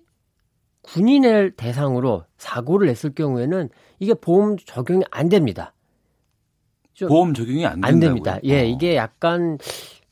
[0.83, 3.69] 군인을 대상으로 사고를 냈을 경우에는
[3.99, 5.73] 이게 보험 적용이 안 됩니다.
[6.93, 7.83] 좀 보험 적용이 안.
[7.83, 8.37] 안 됩니다.
[8.43, 8.63] 예, 어.
[8.63, 9.57] 이게 약간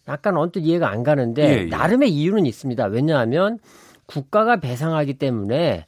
[0.08, 1.66] 약간 언뜻 이해가 안 가는데 예, 예.
[1.66, 2.86] 나름의 이유는 있습니다.
[2.86, 3.60] 왜냐하면
[4.08, 5.86] 국가가 배상하기 때문에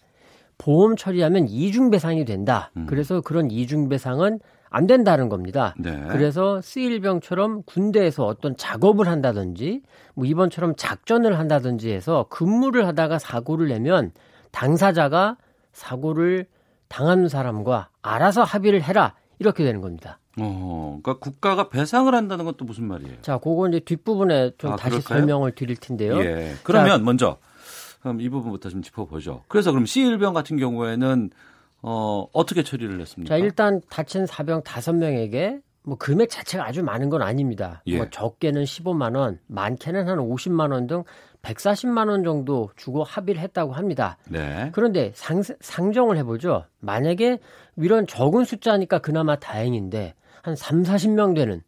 [0.58, 2.72] 보험 처리하면 이중 배상이 된다.
[2.78, 2.86] 음.
[2.88, 5.76] 그래서 그런 이중 배상은 안 된다는 겁니다.
[5.78, 6.04] 네.
[6.10, 9.82] 그래서 쓰일병처럼 군대에서 어떤 작업을 한다든지
[10.16, 14.12] 뭐 이번처럼 작전을 한다든지 해서 근무를 하다가 사고를 내면
[14.54, 15.36] 당사자가
[15.74, 16.46] 사고를
[16.88, 20.20] 당한 사람과 알아서 합의를 해라 이렇게 되는 겁니다.
[20.40, 23.22] 어, 그러니까 국가가 배상을 한다는 건또 무슨 말이에요?
[23.22, 25.20] 자, 그거 이제 뒷부분에 좀 아, 다시 그럴까요?
[25.20, 26.20] 설명을 드릴 텐데요.
[26.24, 26.54] 예.
[26.64, 27.38] 그러면 먼저
[28.00, 29.44] 그럼 이 부분부터 좀 짚어보죠.
[29.48, 31.30] 그래서 그럼 C1병 같은 경우에는
[31.82, 33.34] 어, 어떻게 처리를 했습니까?
[33.36, 37.82] 자, 일단 다친 사병 다섯 명에게 뭐 금액 자체가 아주 많은 건 아닙니다.
[37.88, 37.98] 예.
[37.98, 41.04] 뭐 적게는 15만 원, 많게는 한 50만 원 등
[41.42, 44.18] 140만 원 정도 주고 합의를 했다고 합니다.
[44.30, 44.70] 네.
[44.74, 46.64] 그런데 상, 상정을 해보죠.
[46.80, 47.40] 만약에
[47.76, 51.62] 이런 적은 숫자니까 그나마 다행인데 한 3, 40명 되는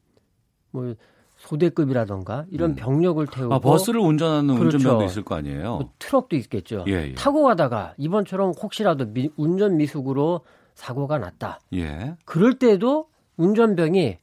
[0.71, 0.93] 뭐
[1.37, 2.75] 소대급이라던가 이런 음.
[2.75, 4.77] 병력을 태우고 아, 버스를 운전하는 그렇죠.
[4.77, 5.75] 운전병도 있을 거 아니에요.
[5.77, 6.85] 뭐 트럭도 있겠죠.
[6.87, 7.13] 예, 예.
[7.15, 10.41] 타고 가다가 이번처럼 혹시라도 미- 운전 미숙으로
[10.73, 11.59] 사고가 났다.
[11.73, 12.15] 예.
[12.25, 14.17] 그럴 때도 운전병이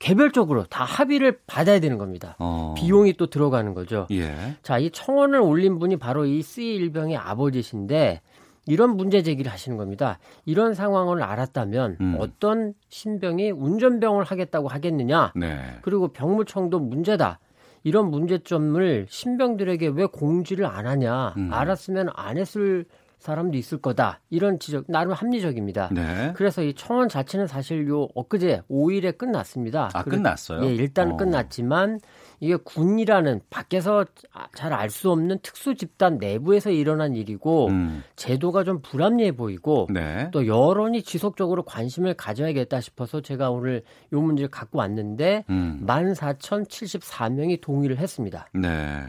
[0.00, 2.36] 개별적으로 다 합의를 받아야 되는 겁니다.
[2.38, 2.74] 어.
[2.76, 4.06] 비용이 또 들어가는 거죠.
[4.10, 4.34] 예.
[4.62, 8.20] 자, 이 청원을 올린 분이 바로 이 C1병의 아버지신데
[8.66, 10.18] 이런 문제 제기를 하시는 겁니다.
[10.44, 12.16] 이런 상황을 알았다면 음.
[12.18, 15.32] 어떤 신병이 운전병을 하겠다고 하겠느냐?
[15.36, 15.60] 네.
[15.82, 17.38] 그리고 병무청도 문제다.
[17.82, 21.34] 이런 문제점을 신병들에게 왜 공지를 안 하냐?
[21.36, 21.52] 음.
[21.52, 22.86] 알았으면 안 했을
[23.24, 24.20] 사람도 있을 거다.
[24.28, 25.88] 이런 지적 나름 합리적입니다.
[25.92, 26.32] 네.
[26.36, 29.88] 그래서 이 청원 자체는 사실 요 엊그제 5일에 끝났습니다.
[29.94, 30.62] 아, 그래- 끝났어요?
[30.66, 31.16] 예, 일단 어.
[31.16, 32.00] 끝났지만
[32.40, 34.04] 이게 군이라는 밖에서
[34.54, 38.02] 잘 알 수 없는 특수 집단 내부에서 일어난 일이고 음.
[38.16, 40.28] 제도가 좀 불합리해 보이고 네.
[40.30, 43.82] 또 여론이 지속적으로 관심을 가져야겠다 싶어서 제가 오늘
[44.12, 45.80] 요 문제를 갖고 왔는데 음.
[45.86, 48.48] 14,074명이 동의를 했습니다.
[48.52, 49.04] 네.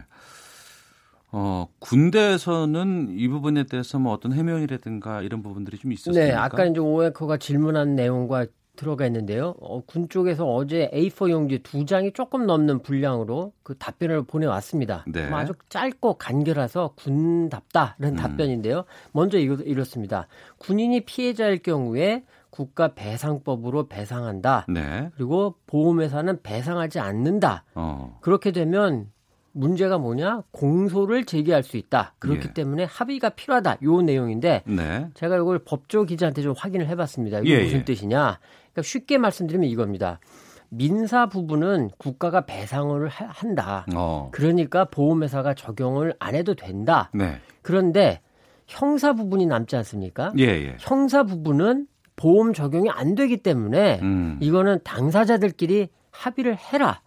[1.37, 6.25] 어, 군대에서는 이 부분에 대해서 뭐 어떤 해명이라든가 이런 부분들이 좀 있었습니까?
[6.25, 8.45] 네, 아까 이제 오에커가 질문한 내용과
[8.77, 9.53] 들어가 있는데요.
[9.59, 15.03] 어, 군 쪽에서 어제 A4 용지 두 장이 조금 넘는 분량으로 그 답변을 보내왔습니다.
[15.07, 15.27] 네.
[15.27, 18.15] 뭐 아주 짧고 간결해서 군답다는 음.
[18.15, 18.85] 답변인데요.
[19.11, 20.27] 먼저 이거 이렇습니다.
[20.59, 24.65] 군인이 피해자일 경우에 국가 배상법으로 배상한다.
[24.69, 25.09] 네.
[25.15, 27.65] 그리고 보험회사는 배상하지 않는다.
[27.75, 28.17] 어.
[28.21, 29.11] 그렇게 되면
[29.59, 30.41] 문제가 뭐냐?
[30.51, 32.13] 공소를 제기할 수 있다.
[32.19, 32.53] 그렇기 예.
[32.53, 33.77] 때문에 합의가 필요하다.
[33.83, 35.07] 요 내용인데 네.
[35.13, 37.39] 제가 이걸 법조 기자한테 좀 확인을 해봤습니다.
[37.39, 37.85] 이게 예, 무슨 예.
[37.85, 38.17] 뜻이냐?
[38.73, 40.19] 그러니까 쉽게 말씀드리면 이겁니다.
[40.67, 43.85] 민사 부분은 국가가 배상을 하- 한다.
[43.95, 44.29] 어.
[44.33, 47.09] 그러니까 보험회사가 적용을 안 해도 된다.
[47.13, 47.39] 네.
[47.61, 48.19] 그런데
[48.67, 50.33] 형사 부분이 남지 않습니까?
[50.37, 50.75] 예, 예.
[50.79, 51.87] 형사 부분은
[52.17, 54.37] 보험 적용이 안 되기 때문에 음.
[54.41, 57.01] 이거는 당사자들끼리 합의를 해라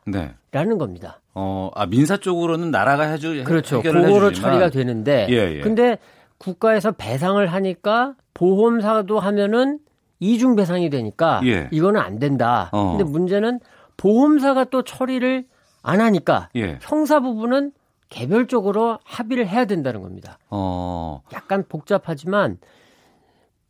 [0.50, 0.78] 라는 네.
[0.78, 1.20] 겁니다.
[1.34, 3.82] 어, 아, 민사 쪽으로는 나라가 해주 그렇죠.
[3.82, 5.60] 그거로 처리가 되는데 예, 예.
[5.60, 5.98] 근데
[6.38, 9.78] 국가에서 배상을 하니까 보험사도 하면은
[10.20, 11.68] 이중 배상이 되니까 예.
[11.70, 12.70] 이거는 안 된다.
[12.72, 12.96] 어.
[12.96, 13.60] 근데 문제는
[13.96, 15.44] 보험사가 또 처리를
[15.82, 16.78] 안 하니까 예.
[16.80, 17.72] 형사 부분은
[18.08, 20.38] 개별적으로 합의를 해야 된다는 겁니다.
[20.48, 21.22] 어.
[21.34, 22.58] 약간 복잡하지만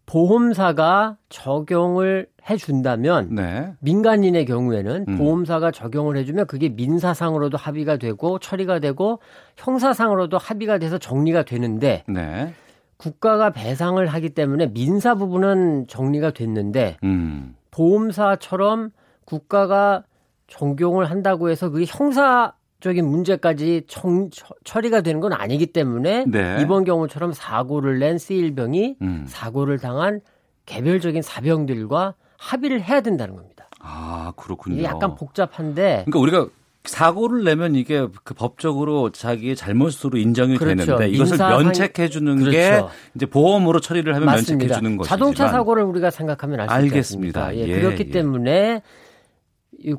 [0.09, 3.75] 보험사가 적용을 해준다면 네.
[3.81, 5.19] 민간인의 경우에는 음.
[5.19, 9.21] 보험사가 적용을 해주면 그게 민사상으로도 합의가 되고 처리가 되고
[9.57, 12.55] 형사상으로도 합의가 돼서 정리가 되는데 네.
[12.97, 17.55] 국가가 배상을 하기 때문에 민사 부분은 정리가 됐는데 음.
[17.71, 18.91] 보험사처럼
[19.27, 20.05] 국가가
[20.47, 26.59] 적용을 한다고 해서 그게 형사 적인 문제까지 청, 처, 처리가 되는 건 아니기 때문에 네.
[26.61, 29.25] 이번 경우처럼 사고를 낸 C1병이 음.
[29.27, 30.21] 사고를 당한
[30.67, 33.69] 개별적인 사병들과 합의를 해야 된다는 겁니다.
[33.81, 34.77] 아, 그렇군요.
[34.77, 36.47] 이게 약간 복잡한데 그러니까 우리가
[36.85, 40.85] 사고를 내면 이게 그 법적으로 자기의 잘못으로 인정이 그렇죠.
[40.97, 42.91] 되는데 이것을 민사상- 면책해 주는 게 그렇죠.
[43.15, 44.75] 이제 보험으로 처리를 하면 면책해 맞습니다.
[44.77, 46.97] 주는 것이지만 자동차 사고를 우리가 생각하면 알 수.
[46.97, 47.55] 않습니까?
[47.57, 48.11] 예, 예, 그렇기 예.
[48.11, 48.81] 때문에 이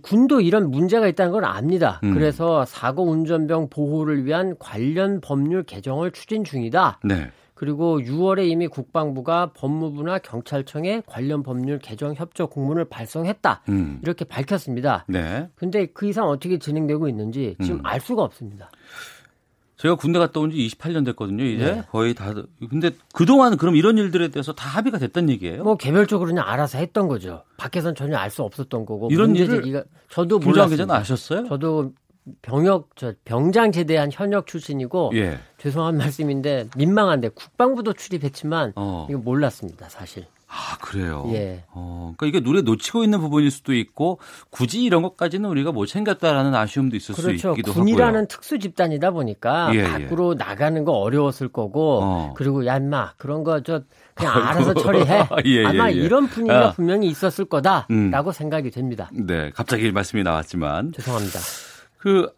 [0.02, 2.00] 군도 이런 문제가 있다는 걸 압니다.
[2.04, 2.14] 음.
[2.14, 7.00] 그래서 사고 운전병 보호를 위한 관련 법률 개정을 추진 중이다.
[7.04, 7.32] 네.
[7.60, 13.64] 그리고 6월에 이미 국방부가 법무부나 경찰청에 관련 법률 개정 협조 공문을 발송했다.
[13.68, 14.00] 음.
[14.02, 15.04] 이렇게 밝혔습니다.
[15.10, 15.50] 네.
[15.56, 17.86] 근데 그 이상 어떻게 진행되고 있는지 지금 음.
[17.86, 18.72] 알 수가 없습니다.
[19.80, 21.64] 제가 군대 갔다 온 지 28년 됐거든요, 이제.
[21.74, 21.84] 네.
[21.90, 22.34] 거의 다
[22.70, 25.64] 근데 그동안 그럼 이런 일들에 대해서 다 합의가 됐던 얘기예요?
[25.64, 27.44] 뭐 개별적으로 그냥 알아서 했던 거죠.
[27.58, 30.96] 밖에선 전혀 알 수 없었던 거고 이런 일을 제기가 저도 몰랐습니다.
[30.96, 31.48] 아셨어요?
[31.48, 31.94] 저도
[32.44, 35.40] 병역 저 병장 제대한 현역 출신이고 예.
[35.58, 39.08] 죄송한 말씀인데 민망한데 국방부도 출입했지만 어.
[39.10, 40.26] 이거 몰랐습니다 사실.
[40.52, 41.30] 아, 그래요.
[41.34, 41.64] 예.
[41.72, 44.20] 어, 그러니까 이게 눈에 놓치고 있는 부분일 수도 있고
[44.50, 47.38] 굳이 이런 것까지는 우리가 못 챙겼다라는 아쉬움도 있을 그렇죠.
[47.38, 48.28] 수 있기도 군이라는 하고요.
[48.28, 49.84] 특수 집단이다 보니까 예, 예.
[49.84, 52.34] 밖으로 나가는 거 어려웠을 거고 어.
[52.36, 53.82] 그리고 야 인마 그런 거 저
[54.16, 55.28] 그냥 알아서 처리해.
[55.46, 55.94] 예, 예, 아마 예.
[55.96, 56.72] 이런 분위기가 아.
[56.72, 58.32] 분명히 있었을 거다라고 음.
[58.34, 59.10] 생각이 됩니다.
[59.14, 61.40] 네, 갑자기 말씀이 나왔지만 죄송합니다.
[61.98, 62.32] 그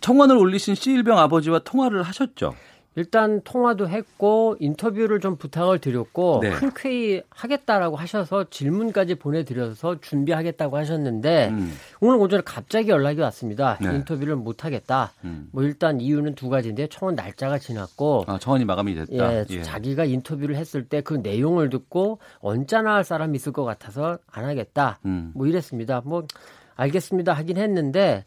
[0.00, 2.54] 청원을 올리신 C1병 아버지와 통화를 하셨죠?
[2.96, 6.50] 일단 통화도 했고 인터뷰를 좀 부탁을 드렸고 네.
[6.50, 11.72] 흔쾌히 하겠다라고 하셔서 질문까지 보내드려서 준비하겠다고 하셨는데 음.
[12.00, 13.78] 오늘 오전에 갑자기 연락이 왔습니다.
[13.80, 13.94] 네.
[13.94, 15.12] 인터뷰를 못 하겠다.
[15.24, 15.48] 음.
[15.52, 19.34] 뭐 일단 이유는 두 가지인데 청원 날짜가 지났고 아, 청원이 마감이 됐다.
[19.50, 24.44] 예, 자기가 인터뷰를 했을 때 그 내용을 듣고 언짢아 할 사람이 있을 것 같아서 안
[24.44, 24.98] 하겠다.
[25.06, 25.32] 음.
[25.34, 26.02] 뭐 이랬습니다.
[26.04, 26.24] 뭐
[26.76, 28.24] 알겠습니다 하긴 했는데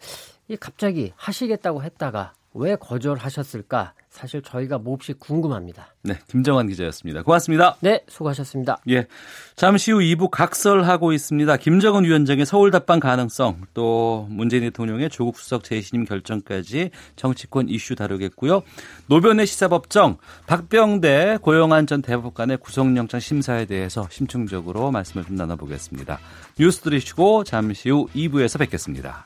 [0.48, 3.94] 이 갑자기 하시겠다고 했다가 왜 거절하셨을까?
[4.10, 5.88] 사실 저희가 몹시 궁금합니다.
[6.04, 7.24] 네, 김정환 기자였습니다.
[7.24, 7.78] 고맙습니다.
[7.80, 8.78] 네, 수고하셨습니다.
[8.90, 9.08] 예.
[9.56, 11.58] 잠시 후 2부 각설하고 있습니다.
[11.58, 18.62] 김정은 위원장의 서울 답방 가능성, 또 문재인 대통령의 조국 수석 재신임 결정까지 정치권 이슈 다루겠고요.
[19.08, 26.20] 노변의 시사법정, 박병대, 고영한 전 대법관의 구속영장 심사에 대해서 심층적으로 말씀을 좀 나눠보겠습니다.
[26.60, 29.26] 뉴스 들으시고 잠시 후 2부에서 뵙겠습니다.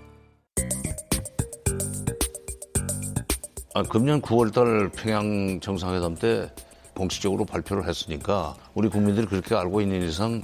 [3.73, 6.51] 아, 금년 9월달 평양 정상회담 때
[6.93, 10.41] 공식적으로 발표를 했으니까 우리 국민들이 그렇게 알고 있는 이상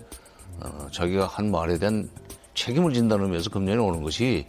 [0.61, 2.09] 어, 자기가 한 말에 대한
[2.53, 4.45] 책임을 진다는 의미에서 금년에 오는 것이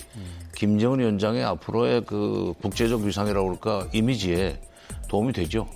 [0.54, 4.60] 김정은 위원장의 앞으로의 그 국제적 위상이라고 할까 이미지에
[5.08, 5.68] 도움이 되죠.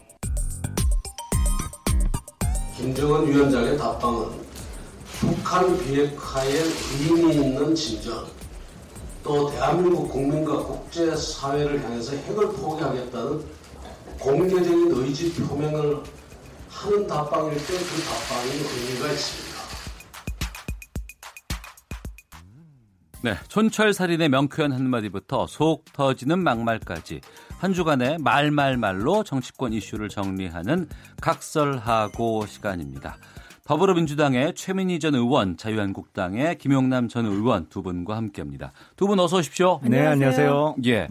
[2.76, 4.28] 김정은 위원장의 답방은
[5.18, 6.52] 북한 비핵화에
[7.00, 8.26] 의미 있는 진전,
[9.22, 13.44] 또 대한민국 국민과 국제사회를 향해서 핵을 포기하겠다는
[14.18, 16.02] 공개적인 의지 표명을
[16.68, 19.52] 하는 답방일 때 그 답방이 의미가 있습니다.
[23.24, 27.20] 네, 촌철살인의 명쾌한 한마디부터 속 터지는 막말까지
[27.58, 30.88] 한 주간의 말말말로 정치권 이슈를 정리하는
[31.20, 33.16] 각설하고 시간입니다.
[33.64, 38.72] 더불어민주당의 최민희 전 의원, 자유한국당의 김용남 전 의원 두 분과 함께합니다.
[38.96, 39.80] 두 분 어서 오십시오.
[39.84, 40.76] 네, 안녕하세요.
[40.86, 41.06] 예.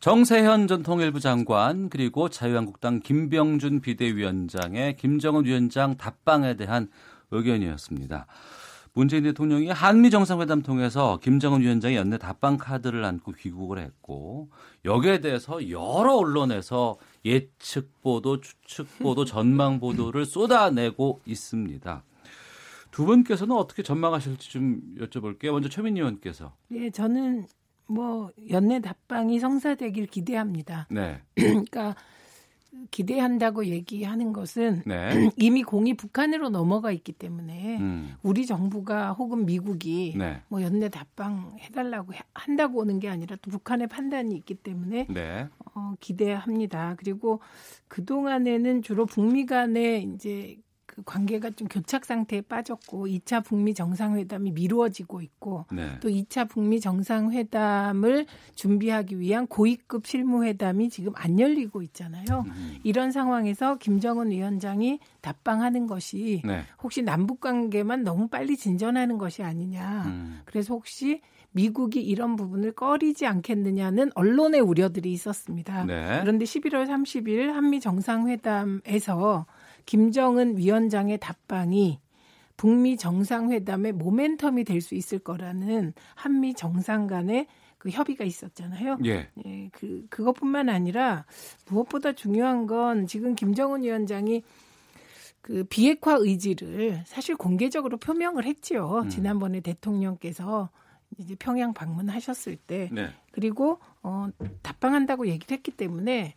[0.00, 6.88] 정세현 전 통일부 장관 그리고 자유한국당 김병준 비대위원장의 김정은 위원장 답방에 대한
[7.30, 8.26] 의견이었습니다.
[8.94, 14.50] 문재인 대통령이 한미 정상회담 통해서 김정은 위원장이 연내 답방 카드를 안고 귀국을 했고
[14.84, 22.02] 여기에 대해서 여러 언론에서 예측 보도, 추측 보도, 전망 보도를 쏟아내고 있습니다.
[22.90, 25.52] 두 분께서는 어떻게 전망하실지 좀 여쭤볼게요.
[25.52, 26.54] 먼저 최민희 의원께서.
[26.68, 27.46] 네, 저는
[27.86, 30.88] 뭐 연내 답방이 성사되길 기대합니다.
[30.90, 31.22] 네.
[31.34, 31.94] 그러니까
[32.90, 35.08] 기대한다고 얘기하는 것은 네.
[35.36, 38.14] 이미 공이 북한으로 넘어가 있기 때문에 음.
[38.22, 40.42] 우리 정부가 혹은 미국이 네.
[40.48, 45.48] 뭐 연내 답방 해달라고 해- 한다고 오는 게 아니라 또 북한의 판단이 있기 때문에 네.
[45.74, 46.94] 어, 기대합니다.
[46.98, 47.40] 그리고
[47.88, 50.56] 그 동안에는 주로 북미 간의 이제
[50.94, 55.98] 그 관계가 좀 교착 상태에 빠졌고 2차 북미 정상회담이 미루어지고 있고 네.
[56.00, 58.26] 또 2차 북미 정상회담을
[58.56, 62.44] 준비하기 위한 고위급 실무회담이 지금 안 열리고 있잖아요.
[62.46, 62.76] 음.
[62.84, 66.60] 이런 상황에서 김정은 위원장이 답방하는 것이 네.
[66.82, 70.02] 혹시 남북 관계만 너무 빨리 진전하는 것이 아니냐.
[70.08, 70.40] 음.
[70.44, 71.22] 그래서 혹시
[71.52, 75.84] 미국이 이런 부분을 꺼리지 않겠느냐는 언론의 우려들이 있었습니다.
[75.86, 76.18] 네.
[76.20, 79.46] 그런데 11월 30일 한미 정상회담에서
[79.86, 82.00] 김정은 위원장의 답방이
[82.56, 87.46] 북미 정상회담의 모멘텀이 될 수 있을 거라는 한미 정상 간의
[87.78, 88.98] 그 협의가 있었잖아요.
[89.06, 89.28] 예.
[89.44, 91.24] 예, 그 그것뿐만 아니라
[91.68, 94.44] 무엇보다 중요한 건 지금 김정은 위원장이
[95.40, 99.00] 그 비핵화 의지를 사실 공개적으로 표명을 했지요.
[99.02, 99.08] 음.
[99.08, 100.70] 지난번에 대통령께서
[101.18, 103.08] 이제 평양 방문하셨을 때 네.
[103.32, 104.28] 그리고 어
[104.62, 106.34] 답방한다고 얘기를 했기 때문에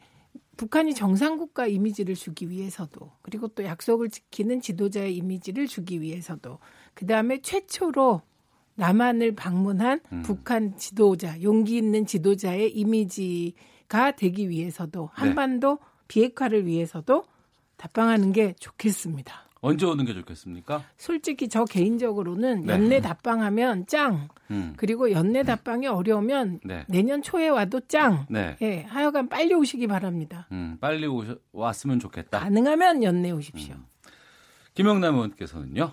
[0.57, 6.59] 북한이 정상국가 이미지를 주기 위해서도 그리고 또 약속을 지키는 지도자의 이미지를 주기 위해서도
[6.93, 8.21] 그 다음에 최초로
[8.75, 10.21] 남한을 방문한 음.
[10.23, 17.23] 북한 지도자 용기 있는 지도자의 이미지가 되기 위해서도 한반도 비핵화를 위해서도
[17.77, 19.44] 답방하는 게 좋겠습니다.
[19.65, 20.83] 언제 오는 게 좋겠습니까?
[20.97, 22.73] 솔직히 저 개인적으로는 네.
[22.73, 24.73] 연내 답방하면 짱 음.
[24.77, 26.85] 그리고 연내 답방이 어려우면 네.
[26.87, 28.27] 내년 초에 와도 짱.
[28.29, 28.57] 네.
[28.61, 30.47] 예, 하여간 빨리 오시기 바랍니다.
[30.51, 32.39] 음, 빨리 오셔, 왔으면 좋겠다.
[32.39, 33.73] 가능하면 연내 오십시오.
[33.73, 33.85] 음.
[34.75, 35.91] 김영남 의원께서는요.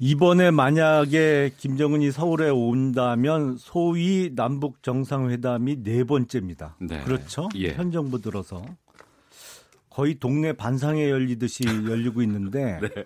[0.00, 6.76] 이번에 만약에 김정은이 서울에 온다면 소위 남북 정상회담이 네 번째입니다.
[6.80, 7.02] 네.
[7.04, 7.48] 그렇죠?
[7.54, 7.74] 예.
[7.74, 8.62] 현 정부 들어서
[9.94, 13.04] 거의 동네 반상회 열리듯이 열리고 있는데 네.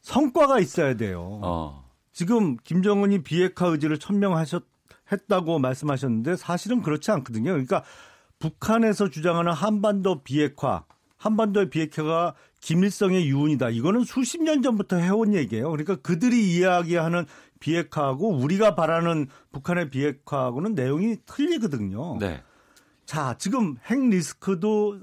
[0.00, 1.40] 성과가 있어야 돼요.
[1.42, 1.84] 어.
[2.10, 4.64] 지금 김정은이 비핵화 의지를 천명하셨
[5.12, 7.50] 했다고 말씀하셨는데 사실은 그렇지 않거든요.
[7.50, 7.84] 그러니까
[8.38, 10.84] 북한에서 주장하는 한반도 비핵화,
[11.18, 13.68] 한반도의 비핵화가 김일성의 유운이다.
[13.68, 15.70] 이거는 수십 년 전부터 해온 얘기예요.
[15.70, 17.26] 그러니까 그들이 이야기하는
[17.60, 22.16] 비핵화하고 우리가 바라는 북한의 비핵화하고는 내용이 틀리거든요.
[22.18, 22.42] 네.
[23.04, 25.00] 자, 지금 핵 리스트도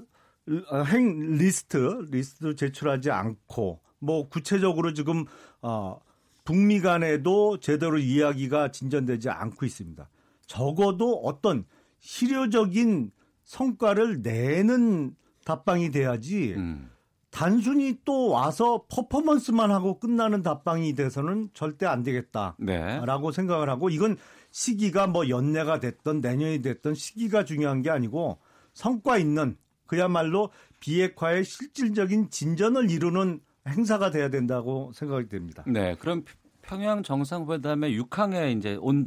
[0.70, 5.24] 어, 핵 리스트 리스트도 제출하지 않고 뭐 구체적으로 지금
[5.62, 5.98] 어
[6.44, 10.08] 북미 간에도 제대로 이야기가 진전되지 않고 있습니다.
[10.46, 11.64] 적어도 어떤
[12.00, 13.10] 실효적인
[13.44, 16.90] 성과를 내는 답방이 돼야지 음.
[17.30, 23.32] 단순히 또 와서 퍼포먼스만 하고 끝나는 답방이 돼서는 절대 안 되겠다라고 네.
[23.32, 24.16] 생각을 하고 이건
[24.52, 28.38] 시기가 뭐 연내가 됐던 내년이 됐던 시기가 중요한 게 아니고
[28.72, 29.56] 성과 있는
[29.86, 35.64] 그야말로 비핵화의 실질적인 진전을 이루는 행사가 돼야 된다고 생각이 됩니다.
[35.66, 35.94] 네.
[35.98, 36.24] 그럼
[36.62, 39.06] 평양 정상회담에 6항에 이제 온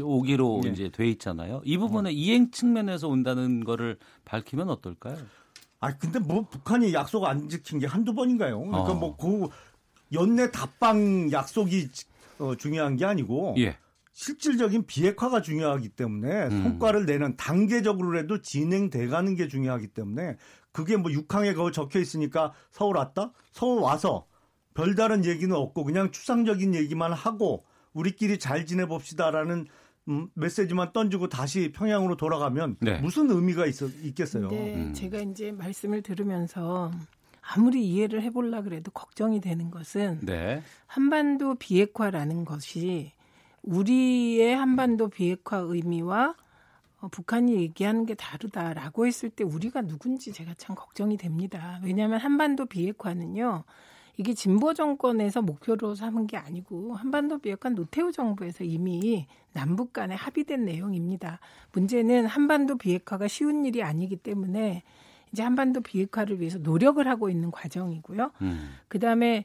[0.00, 0.70] 오기로 네.
[0.70, 1.62] 이제 돼 있잖아요.
[1.64, 5.16] 이 부분에 이행 측면에서 온다는 거를 밝히면 어떨까요?
[5.80, 8.58] 아 근데 뭐 북한이 약속 안 지킨 게 한두 번인가요?
[8.58, 8.94] 그러니까 어.
[8.94, 9.48] 뭐그
[10.12, 11.88] 연내 답방 약속이
[12.38, 13.76] 어, 중요한 게 아니고 예.
[14.16, 16.62] 실질적인 비핵화가 중요하기 때문에 음.
[16.62, 20.38] 성과를 내는 단계적으로라도 진행돼 가는 게 중요하기 때문에
[20.72, 23.32] 그게 뭐 6항에 그거 적혀 있으니까 서울 왔다?
[23.52, 24.26] 서울 와서
[24.72, 29.66] 별다른 얘기는 없고 그냥 추상적인 얘기만 하고 우리끼리 잘 지내봅시다라는
[30.08, 32.98] 음, 메시지만 던지고 다시 평양으로 돌아가면 네.
[33.00, 34.48] 무슨 의미가 있, 있겠어요?
[34.48, 34.94] 근데 음.
[34.94, 36.90] 제가 이제 말씀을 들으면서
[37.42, 40.62] 아무리 이해를 해보려 그래도 걱정이 되는 것은 네.
[40.86, 43.12] 한반도 비핵화라는 것이
[43.66, 46.34] 우리의 한반도 비핵화 의미와
[47.00, 51.80] 어, 북한이 얘기하는 게 다르다라고 했을 때 우리가 누군지 제가 참 걱정이 됩니다.
[51.84, 53.64] 왜냐하면 한반도 비핵화는요.
[54.18, 60.64] 이게 진보 정권에서 목표로 삼은 게 아니고 한반도 비핵화 노태우 정부에서 이미 남북 간에 합의된
[60.64, 61.38] 내용입니다.
[61.72, 64.84] 문제는 한반도 비핵화가 쉬운 일이 아니기 때문에
[65.32, 68.30] 이제 한반도 비핵화를 위해서 노력을 하고 있는 과정이고요.
[68.40, 68.70] 음.
[68.88, 69.44] 그다음에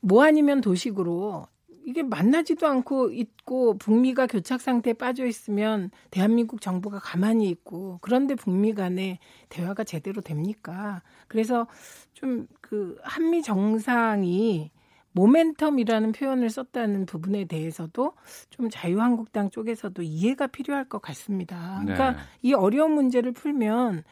[0.00, 1.46] 뭐 아니면 도식으로
[1.84, 8.74] 이게 만나지도 않고 있고 북미가 교착 상태에 빠져 있으면 대한민국 정부가 가만히 있고 그런데 북미
[8.74, 9.18] 간에
[9.50, 11.02] 대화가 제대로 됩니까?
[11.28, 11.66] 그래서
[12.14, 14.70] 좀 그 한미 정상이
[15.14, 18.14] 모멘텀이라는 표현을 썼다는 부분에 대해서도
[18.50, 21.78] 좀 자유한국당 쪽에서도 이해가 필요할 것 같습니다.
[21.82, 22.18] 그러니까 네.
[22.42, 24.02] 이 어려운 문제를 풀면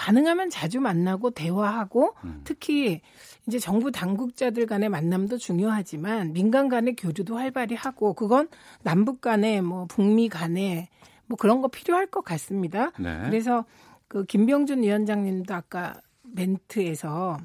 [0.00, 2.40] 가능하면 자주 만나고 대화하고 음.
[2.44, 3.02] 특히
[3.46, 8.48] 이제 정부 당국자들 간의 만남도 중요하지만 민간 간의 교류도 활발히 하고 그건
[8.82, 10.88] 남북 간에 뭐 북미 간에
[11.26, 12.92] 뭐 그런 거 필요할 것 같습니다.
[12.98, 13.20] 네.
[13.26, 13.66] 그래서
[14.08, 17.36] 그 김병준 위원장님도 아까 멘트에서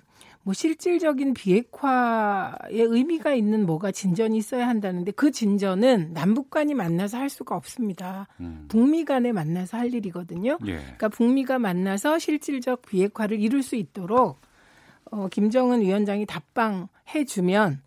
[0.45, 7.31] 뭐 실질적인 비핵화의 의미가 있는 뭐가 진전이 있어야 한다는데 그 진전은 남북 간이 만나서 할
[7.31, 8.27] 수가 없습니다.
[8.39, 8.65] 음.
[8.69, 10.59] 북미 간에 만나서 할 일이거든요.
[10.67, 10.77] 예.
[10.77, 14.37] 그러니까 북미가 만나서 실질적 비핵화를 이룰 수 있도록
[15.05, 17.81] 어, 김정은 위원장이 답방해 주면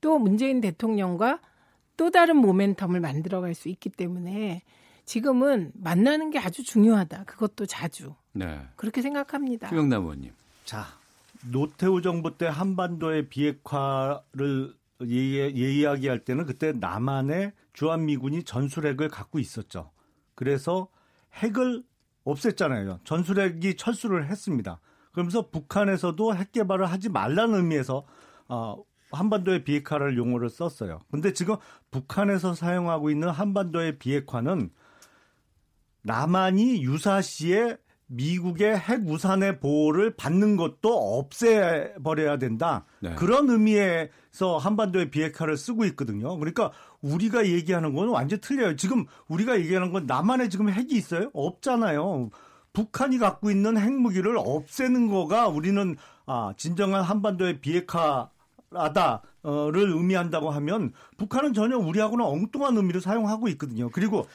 [0.00, 1.40] 또 문재인 대통령과
[1.96, 4.62] 또 다른 모멘텀을 만들어갈 수 있기 때문에
[5.04, 7.24] 지금은 만나는 게 아주 중요하다.
[7.24, 8.60] 그것도 자주 네.
[8.76, 9.68] 그렇게 생각합니다.
[9.68, 10.30] 김영남 의원님.
[10.64, 10.86] 자,
[11.50, 19.90] 노태우 정부 때 한반도의 비핵화를 예, 이야기할 때는 그때 남한의 주한미군이 전술핵을 갖고 있었죠.
[20.34, 20.88] 그래서
[21.34, 21.82] 핵을
[22.24, 23.04] 없앴잖아요.
[23.04, 24.80] 전술핵이 철수를 했습니다.
[25.12, 28.04] 그러면서 북한에서도 핵 개발을 하지 말라는 의미에서
[28.48, 28.82] 어,
[29.12, 31.00] 한반도의 비핵화를 용어를 썼어요.
[31.10, 31.56] 근데 지금
[31.90, 34.70] 북한에서 사용하고 있는 한반도의 비핵화는
[36.02, 37.76] 남한이 유사시에
[38.06, 42.84] 미국의 핵 우산의 보호를 받는 것도 없애버려야 된다.
[43.00, 43.14] 네.
[43.14, 46.36] 그런 의미에서 한반도의 비핵화를 쓰고 있거든요.
[46.36, 48.76] 그러니까 우리가 얘기하는 건 완전 틀려요.
[48.76, 51.30] 지금 우리가 얘기하는 건 남한에 지금 핵이 있어요?
[51.32, 52.30] 없잖아요.
[52.72, 55.96] 북한이 갖고 있는 핵무기를 없애는 거가 우리는
[56.26, 63.90] 아, 진정한 한반도의 비핵화라다를 의미한다고 하면 북한은 전혀 우리하고는 엉뚱한 의미를 사용하고 있거든요.
[63.90, 64.26] 그리고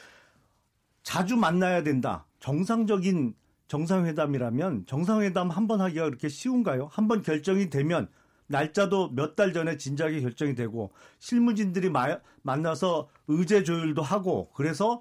[1.02, 2.26] 자주 만나야 된다.
[2.40, 3.34] 정상적인
[3.70, 6.88] 정상회담이라면 정상회담 한 번 하기가 그렇게 쉬운가요?
[6.90, 8.08] 한 번 결정이 되면
[8.48, 10.90] 날짜도 몇 달 전에 진작에 결정이 되고
[11.20, 15.00] 실무진들이 마, 만나서 의제 조율도 하고 그래서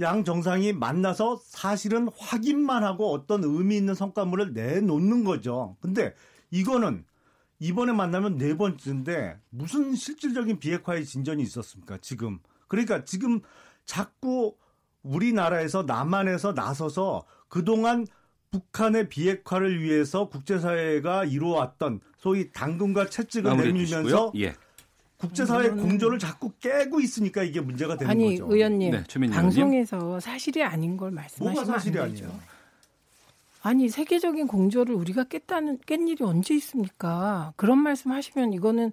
[0.00, 5.76] 양 정상이 만나서 사실은 확인만 하고 어떤 의미 있는 성과물을 내놓는 거죠.
[5.80, 6.14] 근데
[6.50, 7.04] 이거는
[7.58, 11.96] 이번에 만나면 네 번째인데 무슨 실질적인 비핵화의 진전이 있었습니까?
[12.02, 12.38] 지금.
[12.68, 13.40] 그러니까 지금
[13.86, 14.56] 자꾸
[15.02, 17.24] 우리나라에서 남한에서 나서서
[17.54, 18.04] 그동안
[18.50, 24.32] 북한의 비핵화를 위해서 국제사회가 이루어왔던 소위 당근과 채찍을 내밀면서.
[24.38, 24.54] 예.
[25.18, 25.76] 국제사회 음.
[25.76, 28.52] 공조를 자꾸 깨고 있으니까 이게 문제가 되는 아니 거죠.
[28.52, 32.24] 의원님 네, 최민희 방송에서 사실이 아닌 걸 말씀하시면 뭐가 사실이 안 되죠.
[32.24, 32.40] 아니에요?
[33.62, 37.52] 아니 세계적인 공조를 우리가 깼다는 깬 일이 언제 있습니까?
[37.54, 38.90] 그런 말씀하시면 이거는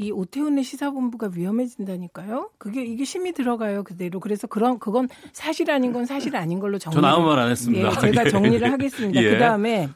[0.00, 2.50] 이 오태훈의 시사본부가 위험해진다니까요.
[2.58, 4.20] 그게 이게 심이 들어가요 그대로.
[4.20, 6.94] 그래서 그런 그건 사실 아닌 건 사실 아닌 걸로 정리.
[6.94, 7.88] 전 아무 말 안 했습니다.
[7.88, 8.30] 예, 제가 예.
[8.30, 9.20] 정리를 하겠습니다.
[9.22, 9.30] 예.
[9.30, 9.88] 그 다음에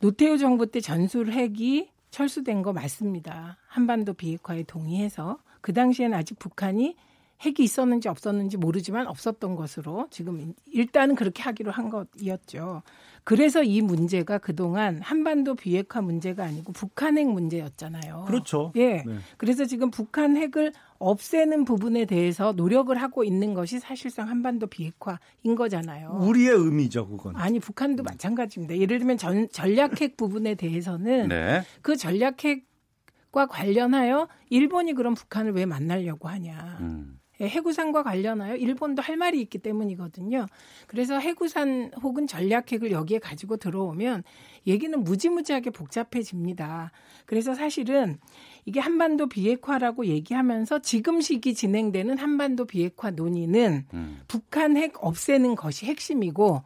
[0.00, 3.56] 노태우 정부 때 전술핵이 철수된 거 맞습니다.
[3.68, 6.96] 한반도 비핵화에 동의해서 그 당시에는 아직 북한이
[7.42, 12.82] 핵이 있었는지 없었는지 모르지만 없었던 것으로 지금 일단은 그렇게 하기로 한 것이었죠.
[13.24, 18.24] 그래서 이 문제가 그동안 한반도 비핵화 문제가 아니고 북한 핵 문제였잖아요.
[18.26, 18.72] 그렇죠.
[18.76, 19.02] 예.
[19.04, 19.18] 네.
[19.36, 26.18] 그래서 지금 북한 핵을 없애는 부분에 대해서 노력을 하고 있는 것이 사실상 한반도 비핵화인 거잖아요.
[26.20, 27.36] 우리의 의미죠, 그건.
[27.36, 28.76] 아니 북한도 마찬가지입니다.
[28.78, 31.62] 예를 들면 전, 전략핵 부분에 대해서는 네.
[31.80, 32.66] 그 전략핵
[33.32, 36.76] 과 관련하여 일본이 그럼 북한을 왜 만나려고 하냐.
[36.82, 37.18] 음.
[37.42, 40.46] 예, 해구산과 관련하여 일본도 할 말이 있기 때문이거든요.
[40.86, 44.22] 그래서 해구산 혹은 전략핵을 여기에 가지고 들어오면
[44.66, 46.92] 얘기는 무지무지하게 복잡해집니다.
[47.26, 48.18] 그래서 사실은
[48.64, 54.20] 이게 한반도 비핵화라고 얘기하면서 지금 시기 진행되는 한반도 비핵화 논의는 음.
[54.28, 56.62] 북한 핵 없애는 것이 핵심이고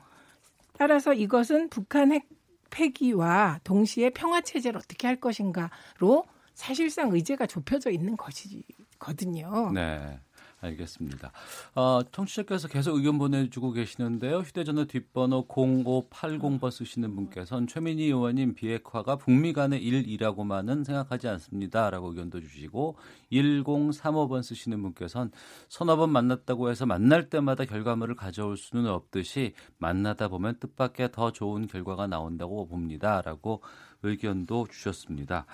[0.79, 2.29] 따라서 이것은 북한 핵
[2.69, 9.71] 폐기와 동시에 평화 체제를 어떻게 할 것인가로 사실상 의제가 좁혀져 있는 것이거든요.
[9.73, 10.19] 네.
[10.61, 11.33] 알겠습니다.
[11.75, 14.39] 어, 청취자께서 계속 의견 보내주고 계시는데요.
[14.39, 21.91] 휴대전화 뒷번호 0580번 쓰시는 분께서는 최민희 의원님 비핵화가 북미 간의 일이라고만은 생각하지 않습니다.
[21.91, 22.97] 라고 의견도 주시고
[23.33, 25.31] 1035번 쓰시는 분께서는
[25.69, 31.67] 서너 번 만났다고 해서 만날 때마다 결과물을 가져올 수는 없듯이 만나다 보면 뜻밖의 더 좋은
[31.67, 33.21] 결과가 나온다고 봅니다.
[33.21, 33.63] 라고
[34.03, 35.47] 의견도 주셨습니다.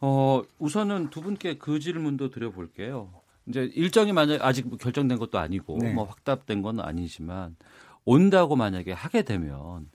[0.00, 3.21] 어, 우선은 두 분께 그 질문도 드려볼게요.
[3.46, 5.92] 이제 일정이 만약 아직 뭐 결정된 것도 아니고 네.
[5.92, 7.56] 뭐 확답된 건 아니지만
[8.04, 9.88] 온다고 만약에 하게 되면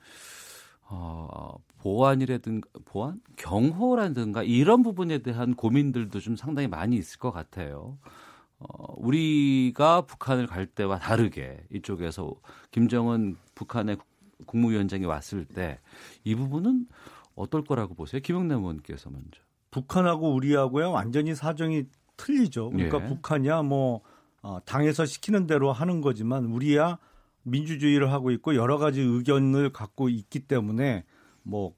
[0.89, 7.97] 어, 보안이라든가 보안 경호라든가 이런 부분에 대한 고민들도 좀 상당히 많이 있을 것 같아요.
[8.59, 12.33] 어, 우리가 북한을 갈 때와 다르게 이쪽에서
[12.71, 14.07] 김정은 북한의 국-
[14.45, 15.79] 국무위원장이 왔을 때
[16.23, 16.87] 이 부분은
[17.35, 18.21] 어떨 거라고 보세요?
[18.21, 19.41] 김영남 의원께서 먼저.
[19.71, 21.83] 북한하고 우리하고야 완전히 사정이
[22.17, 22.71] 틀리죠.
[22.71, 23.07] 그러니까 예.
[23.07, 24.01] 북한이야 뭐
[24.41, 26.97] 어, 당에서 시키는 대로 하는 거지만 우리야
[27.43, 31.05] 민주주의를 하고 있고 여러 가지 의견을 갖고 있기 때문에
[31.43, 31.73] 뭐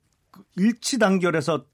[0.56, 1.66] 일치 단결해서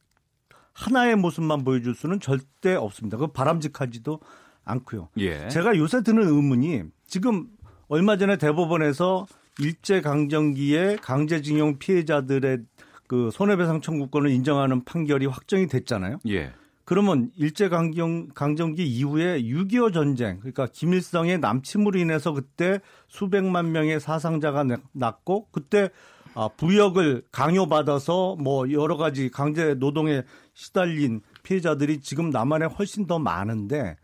[0.74, 3.18] 하나의 모습만 보여줄 수는 절대 없습니다.
[3.18, 4.20] 그 바람직하지도
[4.66, 5.10] 않고요.
[5.18, 5.48] 예.
[5.48, 7.48] 제가 요새 드는 의문이 지금
[7.88, 9.28] 얼마 전에 대법원에서
[9.60, 12.60] 일제 강점기의 강제징용 피해자들의
[13.08, 16.20] 그 손해배상 청구권을 인정하는 판결이 확정이 됐잖아요.
[16.28, 16.52] 예.
[16.86, 24.64] 그러면 일제 강경 강점기 이후에 6.25 전쟁 그러니까 김일성의 남침으로 인해서 그때 수백만 명의 사상자가
[24.94, 25.90] 났고 그때
[26.36, 30.24] 아, 부역을 강요받아서 뭐 여러 가지 강제 노동에
[30.54, 33.98] 시달린 피해자들이 지금 남한에 훨씬 더 많은데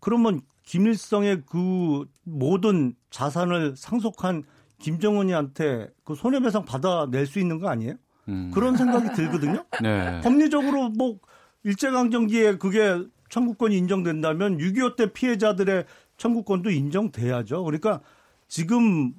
[0.00, 4.42] 그러면 김일성의 그 모든 자산을 상속한
[4.80, 7.94] 김정은이한테 그 손해배상 받아낼 수 있는 거 아니에요?
[8.28, 8.50] 음.
[8.52, 9.64] 그런 생각이 들거든요.
[9.82, 10.20] 네.
[10.22, 11.18] 법리적으로 뭐
[11.64, 15.84] 일제강점기에 그게 청구권이 인정된다면 6.25 때 피해자들의
[16.16, 17.64] 청구권도 인정돼야죠.
[17.64, 18.00] 그러니까
[18.48, 19.12] 지금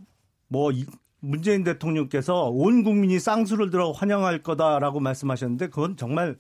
[0.48, 0.72] 뭐
[1.20, 6.38] 문재인 대통령께서 온 국민이 쌍수를 들어 환영할 거다라고 말씀하셨는데 그건 정말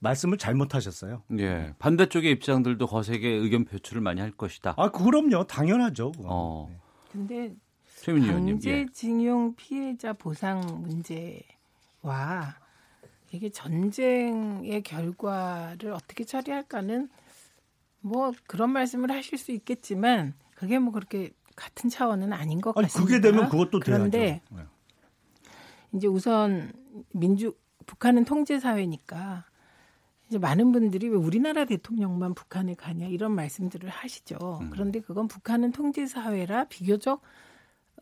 [0.00, 1.22] 말씀을 잘못하셨어요.
[1.38, 1.74] 예.
[1.78, 4.74] 반대쪽의 입장들도 거세게 의견 표출을 많이 할 것이다.
[4.76, 5.44] 아, 그럼요.
[5.44, 6.12] 당연하죠.
[6.12, 6.26] 그건.
[6.30, 6.70] 어.
[7.12, 7.54] 근데
[7.96, 8.60] 최민희 의원님.
[8.64, 8.76] 예.
[8.76, 12.54] 강제징용 피해자 보상 문제와
[13.30, 17.08] 이게 전쟁의 결과를 어떻게 처리할까는
[18.00, 23.06] 뭐 그런 말씀을 하실 수 있겠지만 그게 뭐 그렇게 같은 차원은 아닌 것 아니, 같습니다.
[23.06, 24.42] 그게 되면 그것도 그런데 돼야죠.
[24.50, 24.62] 네.
[25.92, 26.72] 이제 우선
[27.12, 27.54] 민주
[27.86, 29.44] 북한은 통제 사회니까
[30.28, 34.58] 이제 많은 분들이 왜 우리나라 대통령만 북한에 가냐 이런 말씀들을 하시죠.
[34.60, 34.70] 음.
[34.70, 37.22] 그런데 그건 북한은 통제 사회라 비교적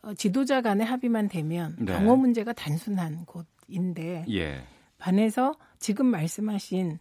[0.03, 1.93] 어, 지도자 간의 합의만 되면 네.
[1.93, 4.63] 방어 문제가 단순한 곳인데 예.
[4.97, 6.99] 반해서 지금 말씀하신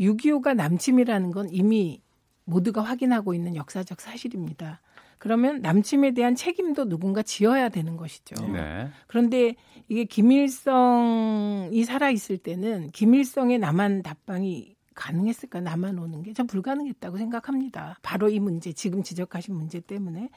[0.00, 2.02] 6.25가 남침이라는 건 이미
[2.44, 4.80] 모두가 확인하고 있는 역사적 사실입니다.
[5.18, 8.34] 그러면 남침에 대한 책임도 누군가 지어야 되는 것이죠.
[8.52, 8.88] 네.
[9.06, 9.56] 그런데
[9.88, 17.98] 이게 김일성이 살아 있을 때는 김일성의 남한 답방이 가능했을까 남한 오는 게 전 불가능했다고 생각합니다.
[18.02, 20.28] 바로 이 문제 지금 지적하신 문제 때문에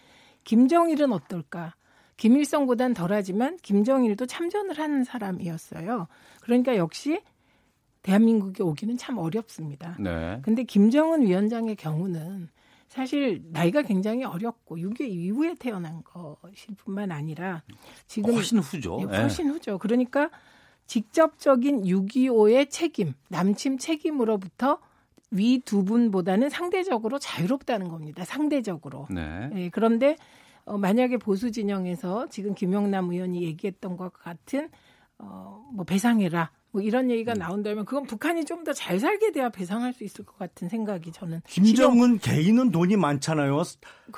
[0.43, 1.75] 김정일은 어떨까?
[2.19, 6.07] 김일성보단 덜하지만 김정일도 참전을 하는 사람이었어요.
[6.41, 7.21] 그러니까 역시
[8.03, 9.95] 대한민국에 오기는 참 어렵습니다.
[9.99, 10.39] 네.
[10.41, 12.49] 근데 김정은 위원장의 경우는
[12.89, 17.63] 사실 나이가 굉장히 어렸고 6.25 이후에 태어난 것일 뿐만 아니라
[18.07, 18.99] 지금 훨씬 후죠.
[19.01, 19.77] 예, 훨씬 후죠.
[19.77, 20.29] 그러니까
[20.87, 24.79] 직접적인 6.25의 책임, 남침 책임으로부터
[25.31, 28.25] 위 두 분보다는 상대적으로 자유롭다는 겁니다.
[28.25, 29.07] 상대적으로.
[29.09, 29.49] 네.
[29.55, 30.17] 예, 그런데
[30.69, 34.69] 어, 만약에 보수 진영에서 지금 김영남 의원이 얘기했던 것 같은
[35.17, 37.39] 어, 뭐 배상해라 뭐 이런 얘기가 음.
[37.39, 41.41] 나온다면 그건 북한이 좀 더 잘 살게 돼야 배상할 수 있을 것 같은 생각이 저는
[41.47, 43.63] 김정은 개인은 돈이 많잖아요.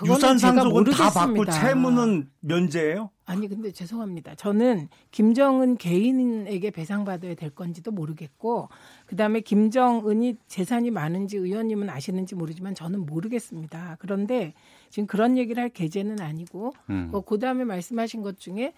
[0.06, 1.45] 유산 상속은 다 받고.
[1.45, 3.10] 채무는 면제예요.
[3.32, 4.36] 아니 근데 죄송합니다.
[4.36, 8.68] 저는 김정은 개인에게 배상받아야 될 건지도 모르겠고
[9.06, 13.96] 그다음에 김정은이 재산이 많은지 의원님은 아시는지 모르지만 저는 모르겠습니다.
[14.00, 14.54] 그런데
[14.90, 17.10] 지금 그런 얘기를 할 계제는 아니고 음.
[17.14, 18.74] 어, 그다음에 말씀하신 것 중에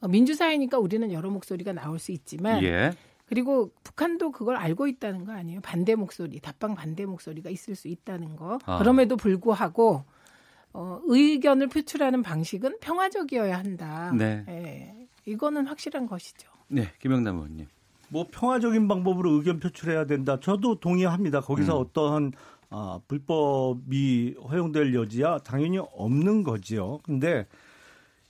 [0.00, 2.90] 어, 민주사회니까 우리는 여러 목소리가 나올 수 있지만 예.
[3.26, 5.60] 그리고 북한도 그걸 알고 있다는 거 아니에요?
[5.62, 8.58] 반대 목소리, 답방 반대 목소리가 있을 수 있다는 거.
[8.66, 8.78] 아.
[8.78, 10.02] 그럼에도 불구하고
[10.72, 14.12] 어, 의견을 표출하는 방식은 평화적이어야 한다.
[14.16, 14.44] 네.
[14.48, 16.48] 예, 이거는 확실한 것이죠.
[16.68, 17.66] 네, 김영남 의원님.
[18.08, 20.38] 뭐 평화적인 방법으로 의견 표출해야 된다.
[20.40, 21.40] 저도 동의합니다.
[21.40, 21.82] 거기서 음.
[21.82, 22.32] 어떠한
[22.70, 26.98] 아, 불법이 허용될 여지야 당연히 없는 거지요.
[27.04, 27.46] 근데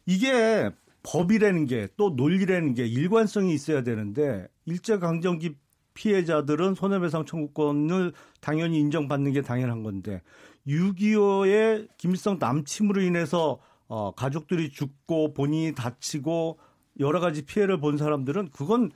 [0.07, 0.70] 이게
[1.05, 5.57] 법이라는 게 또 논리라는 게 일관성이 있어야 되는데 일제 강점기
[5.95, 10.22] 피해자들은 손해배상 청구권을 당연히 인정받는 게 당연한 건데
[10.67, 13.59] 6.25의 김일성 남침으로 인해서
[13.89, 16.59] 어, 가족들이 죽고 본인이 다치고
[17.01, 18.91] 여러 가지 피해를 본 사람들은 그건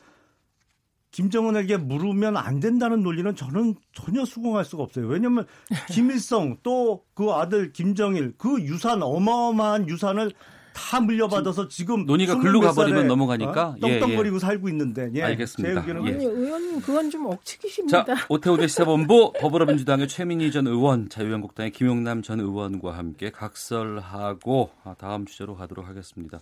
[1.10, 5.06] 김정은에게 물으면 안 된다는 논리는 저는 전혀 수긍할 수가 없어요.
[5.06, 5.46] 왜냐하면
[5.92, 10.32] 김일성 또 그 아들 김정일 그 유산 어마어마한 유산을
[10.76, 13.68] 다 물려받아서 지금 논의가 글로 몇 가버리면 넘어가니까.
[13.68, 13.76] 어?
[13.84, 15.74] 예, 떵떵거리고 살고 있는데 예, 알겠습니다.
[15.74, 16.14] 제 의견은 예.
[16.14, 18.04] 아니 의원님 그건 좀 억측이십니다.
[18.04, 25.24] 자, 오태훈의 시사본부 더불어민주당의 최민희 전 의원, 자유한국당의 김용남 전 의원과 함께 각설하고 아, 다음
[25.24, 26.40] 주제로 가도록 하겠습니다.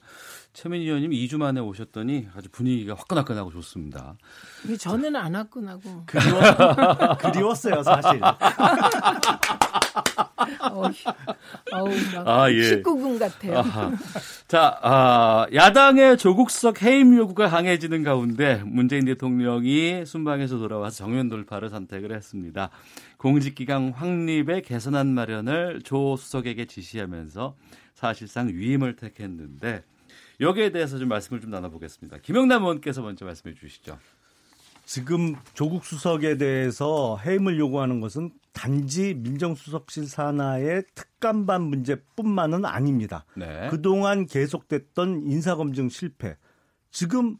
[0.52, 4.16] 최민희 의원님 2주 만에 오셨더니 아주 분위기가 화끈화끈하고 좋습니다.
[4.80, 6.40] 저는 안 화끈하고 그리워,
[7.22, 8.20] 그리웠어요 사실.
[10.60, 11.90] 어우,
[12.24, 12.82] 아, 예.
[12.82, 13.58] 19금 같아요.
[13.58, 13.92] 아하.
[14.48, 22.14] 자, 아, 야당의 조국석 해임 요구가 강해지는 가운데 문재인 대통령이 순방에서 돌아와서 정면 돌파를 선택을
[22.14, 22.70] 했습니다.
[23.18, 27.56] 공직기강 확립의 개선안 마련을 조 수석에게 지시하면서
[27.94, 29.82] 사실상 위임을 택했는데
[30.40, 32.18] 여기에 대해서 좀 말씀을 좀 나눠보겠습니다.
[32.18, 33.98] 김영남 의원께서 먼저 말씀해 주시죠.
[34.84, 43.24] 지금 조국 수석에 대해서 해임을 요구하는 것은 단지 민정수석실 산하의 특감반 문제뿐만은 아닙니다.
[43.36, 43.68] 네.
[43.70, 46.36] 그동안 계속됐던 인사검증 실패.
[46.90, 47.36] 지금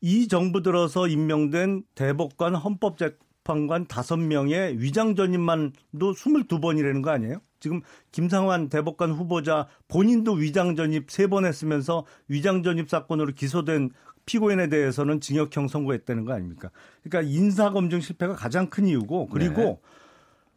[0.00, 7.40] 이 정부 들어서 임명된 대법관 헌법재판관 5명의 위장 전입만도 22번이라는 거 아니에요?
[7.60, 7.80] 지금
[8.12, 13.90] 김상환 대법관 후보자 본인도 위장 전입 3번 했으면서 위장 전입 사건으로 기소된
[14.28, 16.70] 피고인에 대해서는 징역형 선고했다는 거 아닙니까?
[17.02, 19.78] 그러니까 인사 검증 실패가 가장 큰 이유고 그리고 네.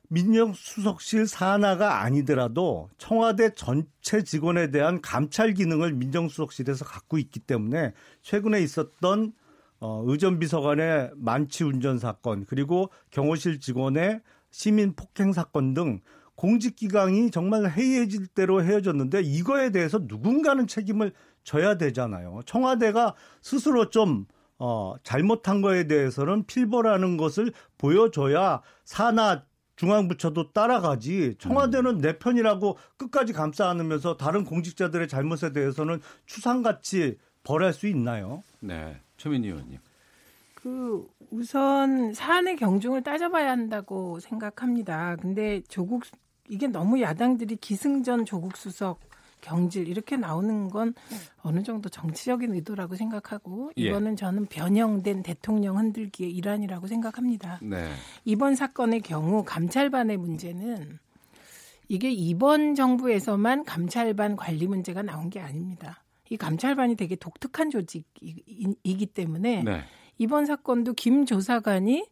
[0.10, 9.32] 민정수석실 산하가 아니더라도 청와대 전체 직원에 대한 감찰 기능을 민정수석실에서 갖고 있기 때문에 최근에 있었던
[9.80, 14.20] 어, 의전비서관의 만취 운전 사건 그리고 경호실 직원의
[14.50, 16.02] 시민 폭행 사건 등
[16.36, 21.14] 공직기강이 정말 해이해질 대로 헤어졌는데 이거에 대해서 누군가는 책임을
[21.44, 22.42] 져야 되잖아요.
[22.46, 24.26] 청와대가 스스로 좀
[24.58, 29.44] 어, 잘못한 거에 대해서는 필벌하는 것을 보여줘야 산하
[29.76, 37.88] 중앙부처도 따라가지 청와대는 내 편이라고 끝까지 감싸 안으면서 다른 공직자들의 잘못에 대해서는 추상같이 벌할 수
[37.88, 38.44] 있나요?
[38.60, 39.80] 네, 최민희 의원님.
[40.54, 45.16] 그 우선 사안의 경중을 따져봐야 한다고 생각합니다.
[45.16, 46.04] 근데 조국
[46.48, 49.00] 이게 너무 야당들이 기승전 조국 수석
[49.42, 50.94] 경질 이렇게 나오는 건
[51.42, 53.82] 어느 정도 정치적인 의도라고 생각하고 예.
[53.84, 57.60] 이거는 저는 변형된 대통령 흔들기의 일환이라고 생각합니다.
[57.62, 57.90] 네.
[58.24, 61.00] 이번 사건의 경우 감찰반의 문제는
[61.88, 66.04] 이게 이번 정부에서만 감찰반 관리 문제가 나온 게 아닙니다.
[66.30, 69.84] 이 감찰반이 되게 독특한 조직이기 때문에 네.
[70.18, 72.06] 이번 사건도 김 조사관이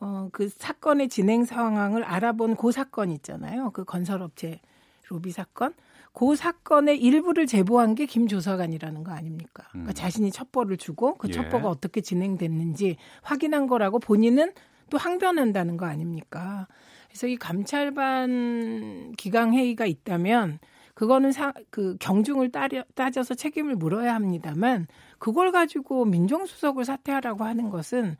[0.00, 3.70] 어, 그 사건의 진행 상황을 알아본 그 사건 있잖아요.
[3.70, 4.60] 그 건설업체
[5.08, 5.74] 로비 사건.
[6.14, 9.64] 그 사건의 일부를 제보한 게 김 조사관이라는 거 아닙니까?
[9.70, 9.94] 그러니까 음.
[9.94, 11.32] 자신이 첩보를 주고 그 예.
[11.32, 14.52] 첩보가 어떻게 진행됐는지 확인한 거라고 본인은
[14.90, 16.68] 또 항변한다는 거 아닙니까?
[17.08, 20.58] 그래서 이 감찰반 기강 회의가 있다면
[20.94, 24.86] 그거는 사, 그 경중을 따려, 따져서 책임을 물어야 합니다만
[25.18, 28.16] 그걸 가지고 민정수석을 사퇴하라고 하는 것은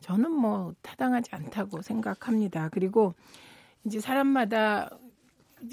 [0.00, 2.68] 저는 뭐 타당하지 않다고 생각합니다.
[2.70, 3.14] 그리고
[3.84, 4.90] 이제 사람마다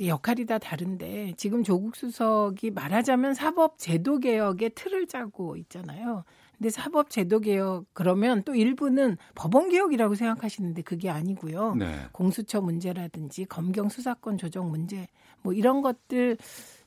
[0.06, 6.24] 역할이 다 다른데 지금 조국 수석이 말하자면 사법 제도 개혁의 틀을 짜고 있잖아요.
[6.58, 11.76] 근데 사법 제도 개혁 그러면 또 일부는 법원 개혁이라고 생각하시는데 그게 아니고요.
[11.76, 12.00] 네.
[12.12, 15.08] 공수처 문제라든지 검경 수사권 조정 문제
[15.44, 16.38] 뭐 이런 것들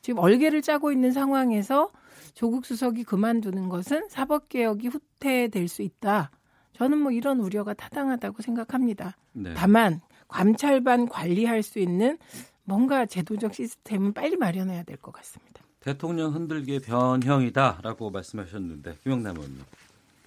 [0.02, 1.90] 지금 얼개를 짜고 있는 상황에서
[2.34, 6.30] 조국 수석이 그만두는 것은 사법 개혁이 후퇴될 수 있다.
[6.72, 9.16] 저는 뭐 이런 우려가 타당하다고 생각합니다.
[9.32, 9.54] 네.
[9.54, 12.18] 다만 감찰반 관리할 수 있는
[12.64, 15.62] 뭔가 제도적 시스템은 빨리 마련해야 될 것 같습니다.
[15.80, 19.62] 대통령 흔들기의 변형이다라고 말씀하셨는데 김영남 의원님.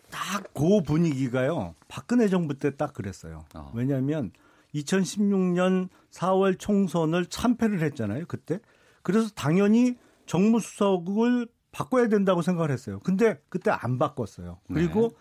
[0.09, 1.75] 딱 그 분위기가요.
[1.87, 3.45] 박근혜 정부 때 딱 그랬어요.
[3.73, 4.31] 왜냐하면
[4.75, 8.25] 2016년 4월 총선을 참패를 했잖아요.
[8.27, 8.59] 그때.
[9.03, 12.99] 그래서 당연히 정무수석을 바꿔야 된다고 생각을 했어요.
[13.03, 14.59] 근데 그때 안 바꿨어요.
[14.71, 15.15] 그리고 네.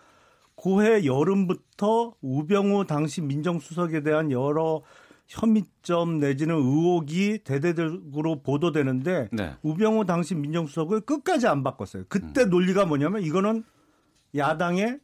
[0.55, 4.81] 고해 여름부터 우병우 당시 민정수석에 대한 여러
[5.27, 9.55] 혐의점 내지는 의혹이 대대적으로 보도되는데 네.
[9.61, 12.03] 우병우 당시 민정수석을 끝까지 안 바꿨어요.
[12.03, 12.05] 음.
[12.09, 13.63] 그때 논리가 뭐냐면 이거는
[14.35, 14.99] 야당의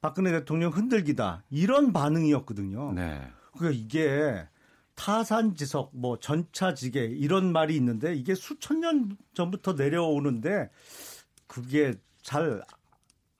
[0.00, 2.92] 박근혜 대통령 흔들기다 이런 반응이었거든요.
[2.92, 3.28] 네.
[3.56, 4.46] 그러니까 이게
[4.94, 10.70] 타산지석, 뭐 전차지계 이런 말이 있는데 이게 수천 년 전부터 내려오는데
[11.46, 12.62] 그게 잘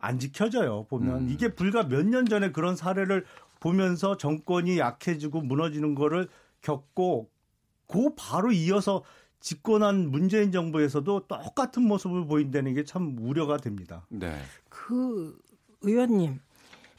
[0.01, 0.87] 안 지켜져요.
[0.89, 3.25] 보면 이게 불과 몇 년 전에 그런 사례를
[3.61, 6.29] 보면서 정권이 약해지고 무너지는 거를
[6.63, 7.31] 겪고
[7.87, 9.03] 그 바로 이어서
[9.41, 14.07] 집권한 문재인 정부에서도 똑같은 모습을 보인다는 게 참 우려가 됩니다.
[14.09, 14.35] 네.
[14.69, 15.39] 그
[15.83, 16.41] 의원님,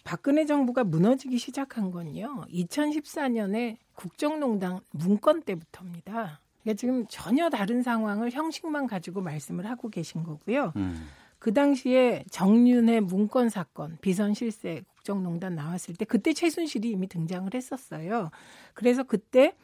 [0.04, 2.44] 박근혜 정부가 무너지기 시작한 건요.
[2.52, 6.40] 2014년에 국정농단 문건 때부터입니다.
[6.64, 10.74] 그러니까 지금 전혀 다른 상황을 형식만 가지고 말씀을 하고 계신 거고요.
[10.76, 11.08] 음.
[11.42, 18.30] 그 당시에 정윤회 문건 사건, 비선 실세 국정농단 나왔을 때 그때 최순실이 이미 등장을 했었어요.
[18.76, 19.56] 그래서 그때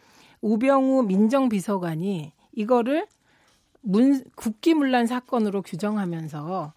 [0.42, 3.06] 우병우 민정비서관이 이거를
[3.82, 6.74] 문, 국기문란 사건으로 규정하면서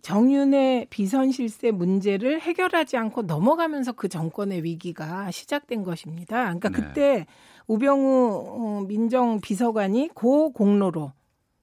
[0.00, 6.44] 정윤의 비선 실세 문제를 해결하지 않고 넘어가면서 그 정권의 위기가 시작된 것입니다.
[6.54, 6.74] 그러니까 네.
[6.74, 7.26] 그때
[7.66, 11.12] 우병우 어, 민정 비서관이 고 공로로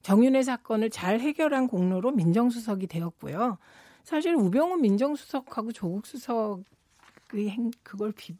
[0.01, 3.57] 정윤회 사건을 잘 해결한 공로로 민정수석이 되었고요.
[4.03, 8.35] 사실 우병우 민정수석하고 조국 수석의 행, 그걸 비,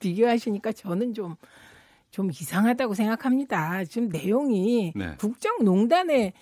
[0.00, 3.84] 비교하시니까 저는 좀좀 이상하다고 생각합니다.
[3.84, 5.16] 지금 내용이 네.
[5.18, 6.32] 국정농단의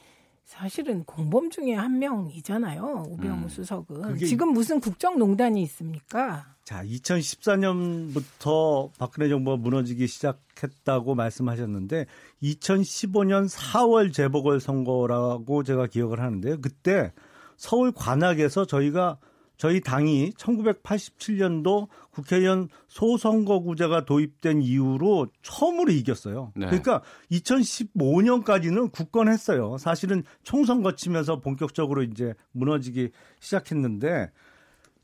[0.44, 3.06] 사실은 공범 중에 한 명이잖아요.
[3.10, 3.48] 우병우 음.
[3.48, 4.18] 수석은.
[4.18, 6.46] 지금 무슨 국정농단이 있습니까?
[6.64, 12.06] 자, 2014년부터 박근혜 정부가 무너지기 시작했다고 말씀하셨는데
[12.42, 16.60] 2015년 4월 재보궐 선거라고 제가 기억을 하는데요.
[16.60, 17.12] 그때
[17.56, 19.18] 서울 관악에서 저희가
[19.56, 26.52] 저희 당이 1987년도 국회의원 소선거구제가 도입된 이후로 처음으로 이겼어요.
[26.56, 26.66] 네.
[26.66, 29.78] 그러니까 2015년까지는 굳건했어요.
[29.78, 34.30] 사실은 총선 거치면서 본격적으로 이제 무너지기 시작했는데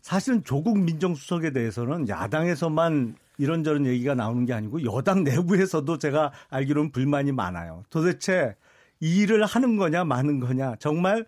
[0.03, 7.33] 사실은 조국 민정수석에 대해서는 야당에서만 이런저런 얘기가 나오는 게 아니고 여당 내부에서도 제가 알기로는 불만이
[7.33, 7.85] 많아요.
[7.91, 8.55] 도대체
[9.01, 11.25] 이 일을 하는 거냐 마는 거냐 정말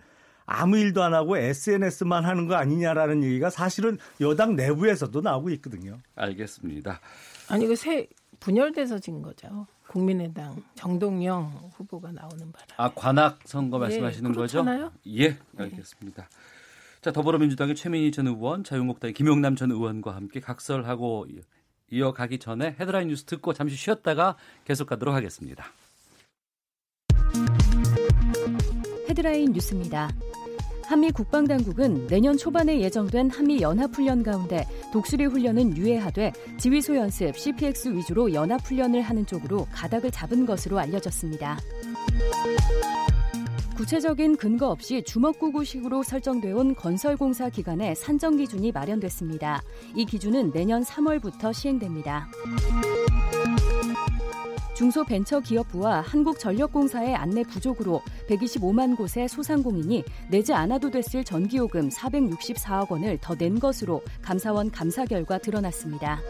[0.46, 5.98] 아무 일도 안 하고 SNS만 하는 거 아니냐라는 얘기가 사실은 여당 내부에서도 나오고 있거든요.
[6.16, 7.00] 알겠습니다.
[7.48, 8.08] 아니 그 새
[8.40, 9.66] 분열돼서 진 거죠.
[9.86, 12.68] 국민의당 정동영 후보가 나오는 바람.
[12.76, 14.62] 아 관악 선거 예, 말씀하시는 거죠?
[14.64, 14.92] 그렇잖아요.
[15.16, 16.28] 예, 알겠습니다.
[17.02, 21.26] 자 더불어민주당의 최민희 전 의원, 자유한국당의 김용남 전 의원과 함께 각설하고
[21.90, 25.64] 이어가기 전에 헤드라인 뉴스 듣고 잠시 쉬었다가 계속 가도록 하겠습니다.
[29.12, 30.10] 헤드라인 뉴스입니다.
[30.86, 38.32] 한미 국방당국은 내년 초반에 예정된 한미 연합훈련 가운데 독수리 훈련은 유예하되 지휘소 연습 CPX 위주로
[38.32, 41.58] 연합훈련을 하는 쪽으로 가닥을 잡은 것으로 알려졌습니다.
[43.76, 49.62] 구체적인 근거 없이 주먹구구식으로 설정돼 온 건설공사 기간의 산정 기준이 마련됐습니다.
[49.94, 52.28] 이 기준은 내년 3월부터 시행됩니다.
[54.74, 63.58] 중소벤처기업부와 한국전력공사의 안내 부족으로 125만 곳의 소상공인이 내지 않아도 됐을 전기요금 464억 원을 더 낸
[63.58, 66.20] 것으로 감사원 감사 결과 드러났습니다.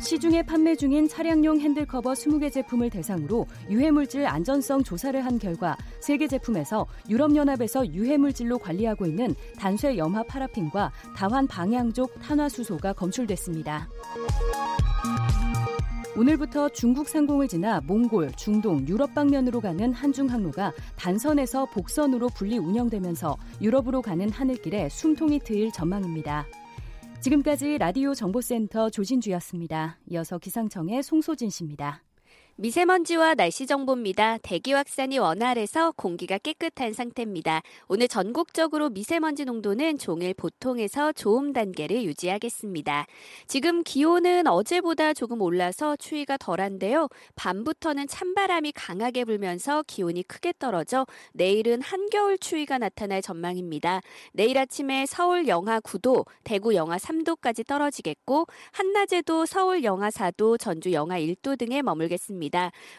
[0.00, 6.86] 시중에 판매 중인 차량용 핸들커버 20개 제품을 대상으로 유해물질 안전성 조사를 한 결과 3개 제품에서
[7.08, 13.88] 유럽연합에서 유해물질로 관리하고 있는 단쇄 염화 파라핀과 다환 방향족 탄화수소가 검출됐습니다.
[16.16, 23.36] 오늘부터 중국 상공을 지나 몽골, 중동, 유럽 방면으로 가는 한중 항로가 단선에서 복선으로 분리 운영되면서
[23.60, 26.46] 유럽으로 가는 하늘길에 숨통이 트일 전망입니다.
[27.20, 29.98] 지금까지 라디오 정보센터 조진주였습니다.
[30.10, 32.05] 이어서 기상청의 송소진 씨입니다.
[32.58, 34.38] 미세먼지와 날씨 정보입니다.
[34.38, 37.60] 대기 확산이 원활해서 공기가 깨끗한 상태입니다.
[37.86, 43.04] 오늘 전국적으로 미세먼지 농도는 종일 보통에서 좋음 단계를 유지하겠습니다.
[43.46, 47.08] 지금 기온은 어제보다 조금 올라서 추위가 덜한데요.
[47.34, 54.00] 밤부터는 찬바람이 강하게 불면서 기온이 크게 떨어져 내일은 한겨울 추위가 나타날 전망입니다.
[54.32, 61.20] 내일 아침에 서울 영하 9도, 대구 영하 3도까지 떨어지겠고 한낮에도 서울 영하 4도, 전주 영하
[61.20, 62.45] 1도 등에 머물겠습니다.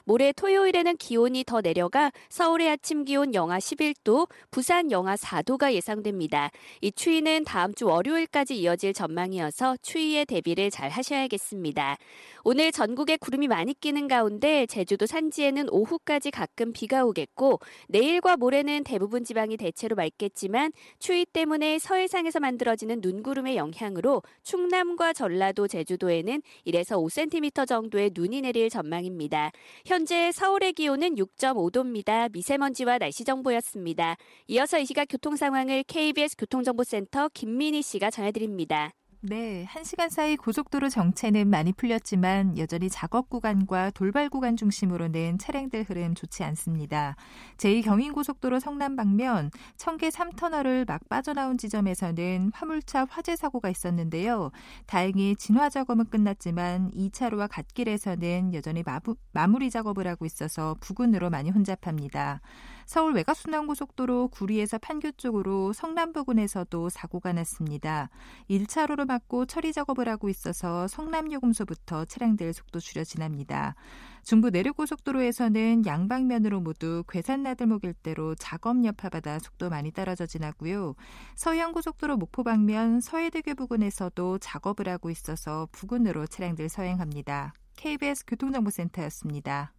[0.06, 6.52] 모레 토요일에는 기온이 더 내려가 서울의 아침 기온 영하 11도, 부산 영하 4도가 예상됩니다.
[6.82, 11.98] 이 추위는 다음 주 월요일까지 이어질 전망이어서 추위에 대비를 잘 하셔야겠습니다.
[12.44, 19.24] 오늘 전국에 구름이 많이 끼는 가운데 제주도 산지에는 오후까지 가끔 비가 오겠고 내일과 모레는 대부분
[19.24, 28.12] 지방이 대체로 맑겠지만 추위 때문에 서해상에서 만들어지는 눈구름의 영향으로 충남과 전라도, 제주도에는 1에서 5cm 정도의
[28.14, 29.37] 눈이 내릴 전망입니다.
[29.86, 32.32] 현재 서울의 기온은 6.5도입니다.
[32.32, 34.16] 미세먼지와 날씨 정보였습니다.
[34.48, 38.92] 이어서 이 시각 교통 상황을 KBS 교통정보센터 김민희 씨가 전해드립니다.
[39.30, 45.84] 네, 한 시간 사이 고속도로 정체는 많이 풀렸지만 여전히 작업 구간과 돌발 구간 중심으로는 차량들
[45.84, 47.18] 흐름 좋지 않습니다.
[47.58, 54.52] 제2경인고속도로 성남 방면 청계 3터널을 막 빠져나온 지점에서는 화물차 화재 사고가 있었는데요.
[54.86, 62.40] 다행히 진화 작업은 끝났지만 2차로와 갓길에서는 여전히 마부, 마무리 작업을 하고 있어서 부근으로 많이 혼잡합니다.
[62.88, 68.10] 서울 외곽순환고속도로 구리에서 판교 쪽으로 성남 부근에서도 사고가 났습니다.
[68.50, 73.76] 1차로로 막고 처리 작업을 하고 있어서 성남 요금소부터 차량들 속도 줄여 지납니다.
[74.24, 80.96] 중부 내륙고속도로에서는 양방면으로 모두 괴산나들목 일대로 작업 여파받아 속도 많이 떨어져 지나고요.
[81.36, 87.54] 서해안고속도로 목포 방면 서해대교 부근에서도 작업을 하고 있어서 부근으로 차량들 서행합니다.
[87.76, 89.74] KBS 교통정보센터였습니다.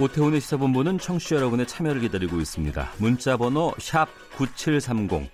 [0.00, 2.92] 오태훈의 시사본부는 청취자 여러분의 참여를 기다리고 있습니다.
[2.96, 3.74] 문자 번호
[4.34, 5.30] 9730.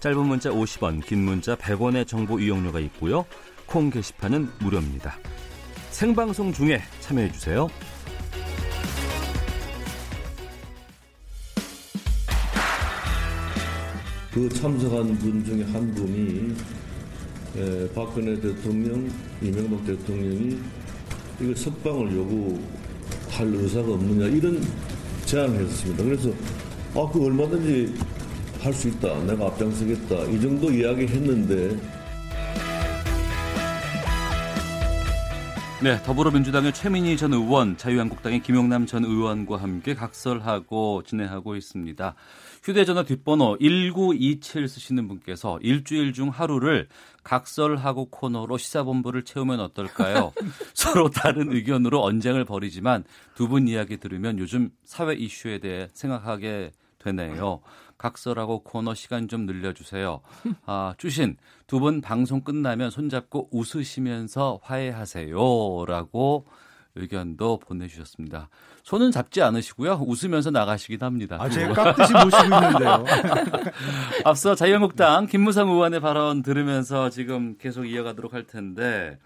[0.00, 3.24] 짧은 문자 50원, 긴 문자 100원의 정보 이용료가 있고요.
[3.64, 5.16] 콩 게시판은 무료입니다.
[5.92, 7.68] 생방송 중에 참여해 주세요.
[14.30, 16.54] 그 참석한 분 중에 한 분이
[17.56, 19.10] 에, 박근혜 대통령,
[19.40, 20.58] 이명박 대통령이
[21.40, 22.60] 이거 석방을 요구
[23.32, 24.60] 할 의사가 없느냐 이런
[25.24, 26.04] 제안을 했습니다.
[26.04, 26.30] 그래서
[26.94, 27.94] 아, 그 얼마든지
[28.60, 29.24] 할 수 있다.
[29.24, 30.24] 내가 앞장서겠다.
[30.26, 31.76] 이 정도 이야기 했는데
[35.82, 42.14] 네, 더불어민주당의 최민희 전 의원, 자유한국당의 김용남 전 의원과 함께 각설하고 진행하고 있습니다.
[42.62, 46.86] 휴대전화 뒷번호 1927 쓰시는 분께서 일주일 중 하루를
[47.22, 50.32] 각설하고 코너로 시사본부를 채우면 어떨까요?
[50.74, 53.04] 서로 다른 의견으로 언쟁을 벌이지만
[53.34, 57.60] 두 분 이야기 들으면 요즘 사회 이슈에 대해 생각하게 되네요.
[57.98, 60.20] 각설하고 코너 시간 좀 늘려주세요.
[60.66, 66.46] 아, 주신 두 분 방송 끝나면 손잡고 웃으시면서 화해하세요라고
[66.94, 68.48] 의견도 보내주셨습니다.
[68.82, 70.02] 손은 잡지 않으시고요.
[70.06, 71.38] 웃으면서 나가시긴 합니다.
[71.40, 73.04] 아, 제가 깍듯이 모시고 있는데요.
[74.24, 79.18] 앞서 자유한국당 김무성 의원의 발언 들으면서 지금 계속 이어가도록 할 텐데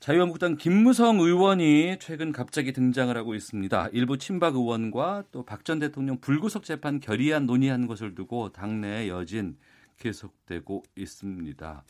[0.00, 3.88] 자유한국당 김무성 의원이 최근 갑자기 등장을 하고 있습니다.
[3.92, 9.56] 일부 친박 의원과 또 박 전 대통령 불구속 재판 결의안 논의한 것을 두고 당내 여진
[9.98, 11.84] 계속되고 있습니다.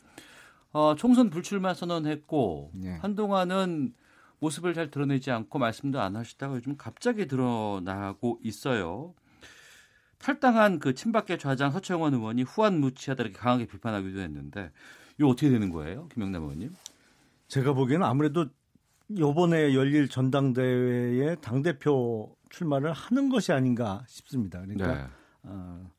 [0.73, 2.97] 어, 총선 불출마 선언했고 네.
[3.01, 3.93] 한동안은
[4.41, 9.13] 모습을 잘 드러내지 않고 말씀도 안 하시다가 요즘 갑자기 드러나고 있어요.
[10.17, 14.71] 탈당한 그 친박계 좌장 서청원 의원이 후안무치하다 이렇게 강하게 비판하기도 했는데
[15.17, 16.73] 이거 어떻게 되는 거예요, 김영남 의원님?
[17.47, 18.47] 제가 보기에는 아무래도
[19.17, 24.61] 요번에 열릴 전당대회에 당대표 출마를 하는 것이 아닌가 싶습니다.
[24.61, 25.07] 그러니까 네.
[25.43, 25.91] 어,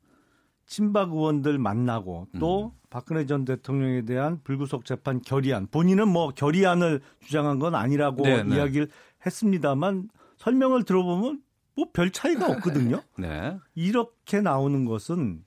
[0.73, 2.71] 친박 의원들 만나고 또 음.
[2.89, 8.55] 박근혜 전 대통령에 대한 불구속 재판 결의안 본인은 뭐 결의안을 주장한 건 아니라고 네, 네.
[8.55, 8.87] 이야기를
[9.23, 11.43] 했습니다만 설명을 들어보면
[11.75, 13.03] 뭐 별 차이가 없거든요.
[13.19, 13.55] 네.
[13.75, 15.43] 이렇게 나오는 것은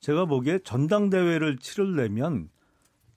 [0.00, 2.48] 제가 보기에 전당대회를 치르려면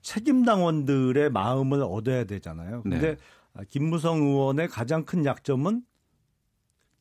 [0.01, 2.81] 책임 당원들의 마음을 얻어야 되잖아요.
[2.81, 3.17] 근데 네.
[3.53, 5.81] 아, 김무성 의원의 가장 큰 약점은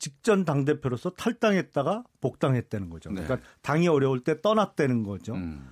[0.02, 3.12] 직전 당 대표로서 탈당했다가 복당했다는 거죠.
[3.12, 3.22] 네.
[3.22, 5.34] 그러니까 당이 어려울 때 떠났다는 거죠.
[5.34, 5.68] 음.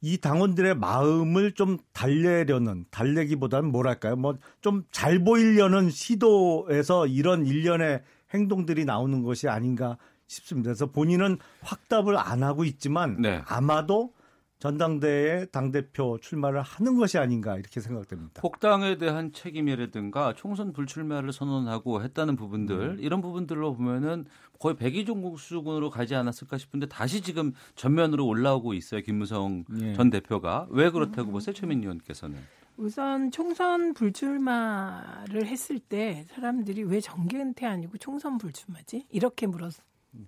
[0.00, 4.14] 이 당원들의 마음을 좀 달래려는 달래기보다는 뭐랄까요?
[4.14, 9.98] 뭐 좀 잘 보이려는 시도에서 이런 일련의 행동들이 나오는 것이 아닌가
[10.28, 10.68] 싶습니다.
[10.68, 13.42] 그래서 본인은 확답을 안 하고 있지만 네.
[13.46, 14.12] 아마도
[14.60, 18.40] 전당대회에 당대표 출마를 하는 것이 아닌가 이렇게 생각됩니다.
[18.42, 22.96] 복당에 대한 책임이라든가 총선 불출마를 선언하고 했다는 부분들 음.
[23.00, 24.26] 이런 부분들로 보면은
[24.58, 29.94] 거의 백의종국 수준으로 가지 않았을까 싶은데 다시 지금 전면으로 올라오고 있어요 김무성 예.
[29.94, 32.38] 전 대표가 왜 그렇다고 보세요 최민 의원께서는
[32.76, 39.06] 우선 총선 불출마를 했을 때 사람들이 왜 정계 은퇴 아니고 총선 불출마지?
[39.10, 39.72] 이렇게 물었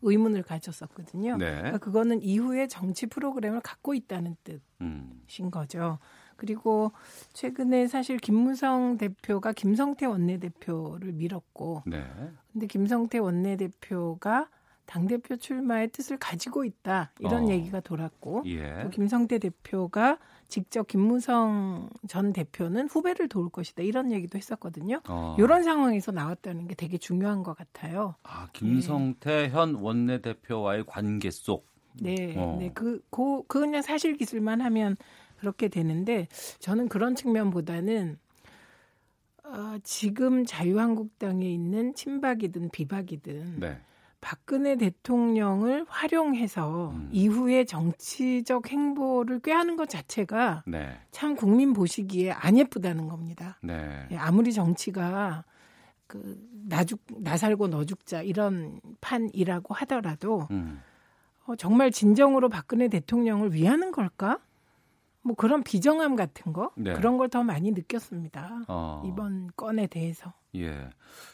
[0.02, 1.36] 의문을 가졌었거든요.
[1.36, 1.56] 네.
[1.56, 4.36] 그러니까 그거는 이후에 정치 프로그램을 갖고 있다는
[4.80, 5.22] 음.
[5.26, 5.98] 뜻인 거죠.
[6.36, 6.92] 그리고
[7.32, 12.04] 최근에 사실 김무성 대표가 김성태 원내대표를 밀었고 네.
[12.52, 14.48] 근데 김성태 원내대표가
[14.86, 17.12] 당대표 출마의 뜻을 가지고 있다.
[17.20, 17.48] 이런 어.
[17.48, 18.82] 얘기가 돌았고 예.
[18.82, 20.18] 또 김성태 대표가
[20.52, 23.82] 직접 김무성 전 대표는 후배를 도울 것이다.
[23.82, 25.00] 이런 얘기도 했었거든요.
[25.08, 25.34] 어.
[25.38, 28.16] 이런 상황에서 나왔다는 게 되게 중요한 것 같아요.
[28.22, 31.66] 아, 김성태 현 원내대표와의 관계 속
[31.98, 32.58] 네, 어.
[32.60, 34.96] 네, 그, 그, 그 그냥 사실 기술만 하면
[35.38, 36.28] 그렇게 되는데
[36.58, 38.18] 저는 그런 측면보다는
[39.44, 43.80] 어, 지금 자유한국당에 있는 친박이든 비박이든 네.
[44.22, 47.08] 박근혜 대통령을 활용해서 음.
[47.12, 50.96] 이후에 정치적 행보를 꾀하는 것 자체가 네.
[51.10, 53.58] 참 국민 보시기에 안 예쁘다는 겁니다.
[53.62, 54.06] 네.
[54.12, 55.44] 예, 아무리 정치가
[56.06, 56.38] 그
[56.68, 60.80] 나죽 나 살고 너 죽자 이런 판이라고 하더라도 음.
[61.44, 64.38] 어, 정말 진정으로 박근혜 대통령을 위하는 걸까?
[65.24, 66.92] 뭐 그런 비정함 같은 거 네.
[66.94, 68.64] 그런 걸 더 많이 느꼈습니다.
[68.68, 69.02] 어.
[69.06, 70.32] 이번 건에 대해서.
[70.56, 70.90] 예.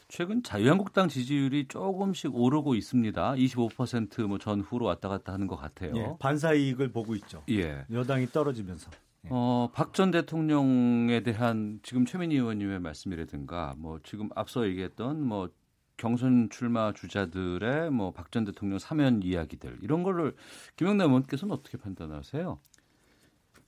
[0.08, 3.32] 최근 자유한국당 지지율이 조금씩 오르고 있습니다.
[3.34, 5.92] 25%뭐 전후로 왔다 갔다 하는 것 같아요.
[5.96, 7.42] 예, 반사 이익을 보고 있죠.
[7.48, 7.84] 예.
[7.90, 8.90] 여당이 떨어지면서.
[9.30, 15.48] 어, 박 전 대통령에 대한 지금 최민희 의원님의 말씀이라든가 뭐 지금 앞서 얘기했던 뭐
[15.96, 20.36] 경선 출마 주자들의 뭐 박 전 대통령 사면 이야기들 이런 거를
[20.76, 22.58] 김영남 의원께서는 어떻게 판단하세요?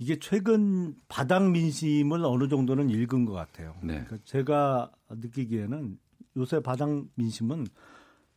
[0.00, 3.76] 이게 최근 바닥 민심을 어느 정도는 읽은 것 같아요.
[3.82, 4.02] 네.
[4.06, 5.98] 그러니까 제가 느끼기에는
[6.38, 7.66] 요새 바닥 민심은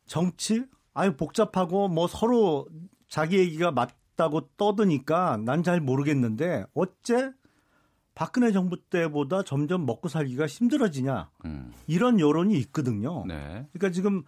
[0.06, 2.68] 정치 아유 복잡하고 뭐 서로
[3.07, 7.31] 자기 얘기가 맞다고 떠드니까 난 잘 모르겠는데 어째
[8.14, 11.72] 박근혜 정부 때보다 점점 먹고 살기가 힘들어지냐 음.
[11.88, 13.23] 이런 여론이 있거든요.
[13.26, 13.65] 네.
[13.72, 14.23] 그러니까 지금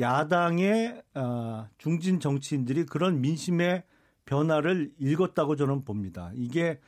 [0.00, 3.84] 야당의 어, 중진 정치인들이 그런 민심에
[4.32, 6.30] 변화를 읽었다고 저는 봅니다.
[6.34, 6.80] 이게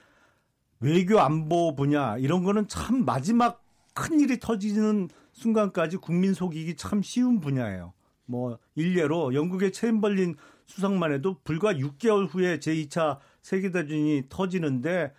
[0.81, 3.63] 외교 안보 분야 이런 거는 참 마지막
[3.93, 7.93] 큰 일이 터지는 순간까지 국민 속이기 참 쉬운 분야예요.
[8.25, 15.13] 뭐 일례로 영국의 체인벌린 수상만 해도 불과 6개월 후에 제2차 세계대전이 터지는데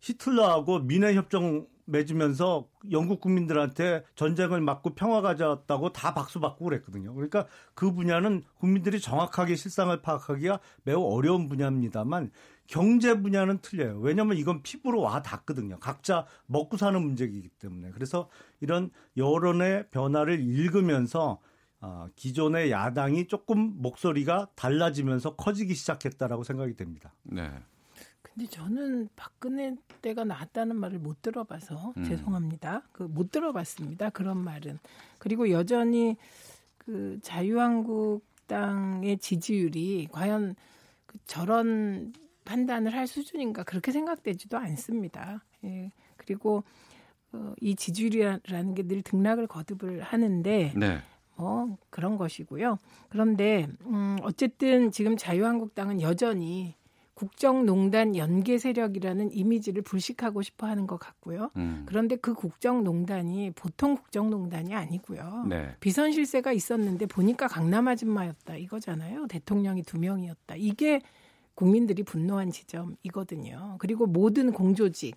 [0.00, 7.14] 히틀러하고 미네 협정 맺으면서 영국 국민들한테 전쟁을 막고 평화가 졌다고 다 박수 받고 그랬거든요.
[7.14, 12.30] 그러니까 그 분야는 국민들이 정확하게 실상을 파악하기가 매우 어려운 분야입니다만
[12.66, 13.98] 경제 분야는 틀려요.
[14.00, 15.78] 왜냐하면 이건 피부로 와 닿거든요.
[15.78, 17.90] 각자 먹고 사는 문제이기 때문에.
[17.92, 18.28] 그래서
[18.60, 21.40] 이런 여론의 변화를 읽으면서
[21.80, 27.14] 어, 기존의 야당이 조금 목소리가 달라지면서 커지기 시작했다라고 생각이 됩니다.
[27.22, 27.50] 네.
[28.34, 32.04] 근데 저는 박근혜 때가 나왔다는 말을 못 들어봐서 음.
[32.04, 32.82] 죄송합니다.
[32.92, 34.10] 그 못 들어봤습니다.
[34.10, 34.78] 그런 말은.
[35.18, 36.16] 그리고 여전히
[36.78, 40.54] 그 자유한국당의 지지율이 과연
[41.06, 42.12] 그 저런
[42.44, 45.44] 판단을 할 수준인가 그렇게 생각되지도 않습니다.
[45.64, 45.90] 예.
[46.16, 46.64] 그리고
[47.32, 50.98] 어, 이 지지율이라는 게 늘 등락을 거듭을 하는데 네.
[51.36, 52.78] 뭐 그런 것이고요.
[53.10, 56.74] 그런데 음 어쨌든 지금 자유한국당은 여전히
[57.18, 61.50] 국정농단 연계 세력이라는 이미지를 불식하고 싶어 하는 것 같고요.
[61.56, 61.82] 음.
[61.84, 65.46] 그런데 그 국정농단이 보통 국정농단이 아니고요.
[65.48, 65.74] 네.
[65.80, 69.26] 비선 실세가 있었는데 보니까 강남 아줌마였다 이거잖아요.
[69.26, 70.54] 대통령이 두 명이었다.
[70.58, 71.00] 이게
[71.56, 73.78] 국민들이 분노한 지점이거든요.
[73.80, 75.16] 그리고 모든 공조직,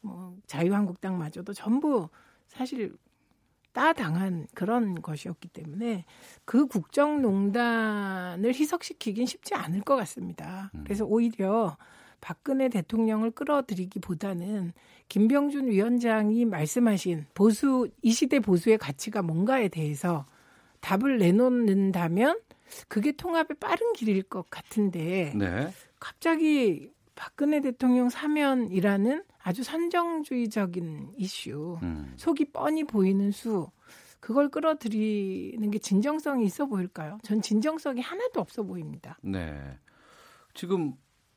[0.00, 2.08] 뭐 자유한국당마저도 전부
[2.48, 2.96] 사실
[3.74, 6.06] 따당한 그런 것이었기 때문에
[6.46, 10.70] 그 국정농단을 희석시키긴 쉽지 않을 것 같습니다.
[10.84, 11.76] 그래서 오히려
[12.20, 14.72] 박근혜 대통령을 끌어들이기보다는
[15.08, 20.24] 김병준 위원장이 말씀하신 보수 이 시대 보수의 가치가 뭔가에 대해서
[20.80, 22.40] 답을 내놓는다면
[22.88, 25.68] 그게 통합의 빠른 길일 것 같은데 네.
[25.98, 32.12] 갑자기 박근혜 대통령 사면이라는 아주 선정주의적인 이슈, 음.
[32.16, 33.70] 속이 뻔히 보이는 수,
[34.20, 37.18] 그걸 끌어들이는 게 진정성이 있어 보일까요?
[37.22, 39.18] 전 진정성이 하나도 없어 보입니다.
[39.22, 39.78] 네.
[40.54, 40.94] 지금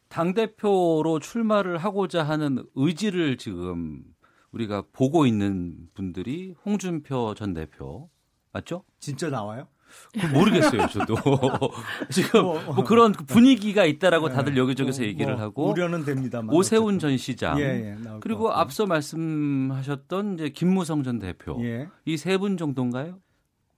[0.08, 4.04] 당대표로 출마를 하고자 하는 의지를 지금
[4.52, 8.10] 우리가 보고 있는 분들이 홍준표 전 대표
[8.54, 8.84] 맞죠?
[9.00, 9.68] 진짜 나와요?
[10.14, 11.16] 그걸 모르겠어요, 저도.
[12.12, 14.36] 지금 뭐, 뭐 그런 분위기가 있다라고 네.
[14.36, 18.52] 다들 여기저기서 뭐, 얘기를 뭐 하고 우려는 됩니다만 오세훈 전 시장 예, 예, 그리고.
[18.52, 21.88] 앞서 말씀하셨던 이제 김무성 전 대표 예.
[22.06, 23.20] 이세 분 정도인가요?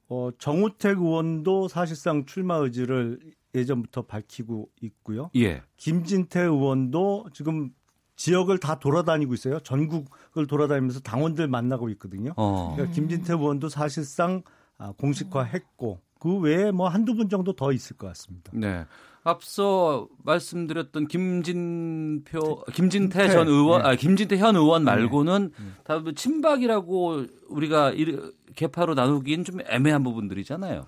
[0.09, 3.19] 어, 정우택 의원도 사실상 출마 의지를
[3.53, 5.29] 예전부터 밝히고 있고요.
[5.35, 5.61] 예.
[5.77, 7.71] 김진태 의원도 지금
[8.15, 9.59] 지역을 다 돌아다니고 있어요.
[9.61, 12.33] 전국을 돌아다니면서 당원들 만나고 있거든요.
[12.35, 12.73] 어.
[12.75, 14.51] 그러니까 김진태 의원도 사실상 아,
[14.97, 18.51] 공식화했고 그 외에 뭐 한두 분 정도 더 있을 것 같습니다.
[18.53, 18.85] 네.
[19.23, 23.89] 앞서 말씀드렸던 김진표, 김진태 전 의원, 네.
[23.89, 25.51] 아, 김진태 현 의원 말고는
[25.83, 28.17] 다뭐 친박이라고 우리가 이-
[28.55, 30.85] 개파로 나누기엔 좀 애매한 부분들이잖아요.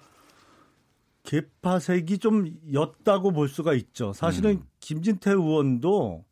[1.24, 4.12] 개파색이 좀 였다고 볼 수가 있죠.
[4.14, 4.64] 사실은 음.
[4.80, 6.26] 김진태 의원도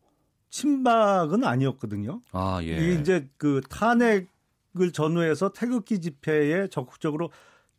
[0.50, 2.22] 친박은 아니었거든요.
[2.32, 2.68] 아, 예.
[2.78, 4.28] 이게 이제 그 탄핵
[4.80, 7.32] 을 전후해서 태극기 집회에 적극적으로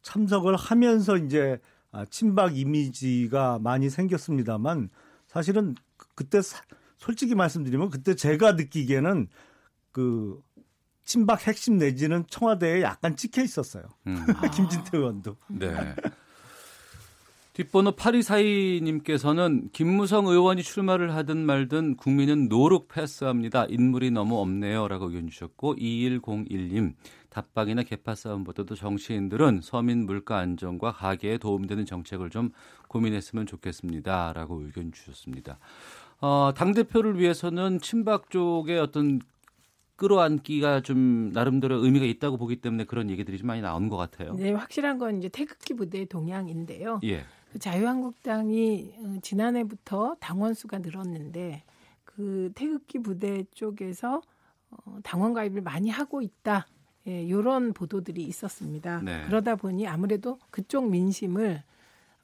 [0.03, 1.61] 참석을 하면서 이제
[1.93, 4.91] 아, 친박 이미지가 많이 생겼습니다만
[5.29, 6.63] 사실은 그- 그때 사-
[6.99, 9.29] 솔직히 말씀드리면 그때 제가 느끼기에는
[9.93, 10.41] 그
[11.05, 13.85] 친박 핵심 내지는 청와대에 약간 찍혀 있었어요.
[14.09, 14.17] 음.
[14.55, 15.37] 김진태 의원도.
[15.49, 15.95] 네.
[17.53, 23.67] 뒷번호 8242님께서는 김무성 의원이 출마를 하든 말든 국민은 노룩 패스합니다.
[23.69, 24.87] 인물이 너무 없네요.
[24.87, 26.95] 라고 의견 주셨고 2101님
[27.29, 32.51] 답박이나 개파 싸움보다도 정치인들은 서민 물가 안정과 가계에 도움되는 정책을 좀
[32.89, 34.33] 고민했으면 좋겠습니다.
[34.33, 35.59] 라고 의견 주셨습니다.
[36.21, 39.21] 어, 당대표를 위해서는 친박 쪽의 어떤
[39.97, 44.35] 끌어안기가 좀 나름대로 의미가 있다고 보기 때문에 그런 얘기들이 좀 많이 나오는 것 같아요.
[44.35, 47.01] 네, 확실한 건 이제 태극기 부대의 동향인데요.
[47.05, 47.25] 예.
[47.53, 51.65] 그 자유한국당이 어, 지난해부터 당원 수가 늘었는데
[52.05, 54.23] 그 태극기 부대 쪽에서
[54.71, 56.67] 어, 당원 가입을 많이 하고 있다.
[57.09, 59.01] 예, 이런 보도들이 있었습니다.
[59.03, 59.25] 네.
[59.27, 61.63] 그러다 보니 아무래도 그쪽 민심을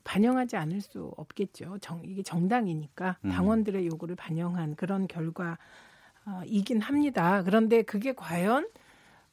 [0.04, 1.78] 반영하지 않을 수 없겠죠.
[1.80, 3.30] 정, 이게 정당이니까 음.
[3.30, 7.42] 당원들의 요구를 반영한 그런 결과이긴 합니다.
[7.42, 8.68] 그런데 그게 과연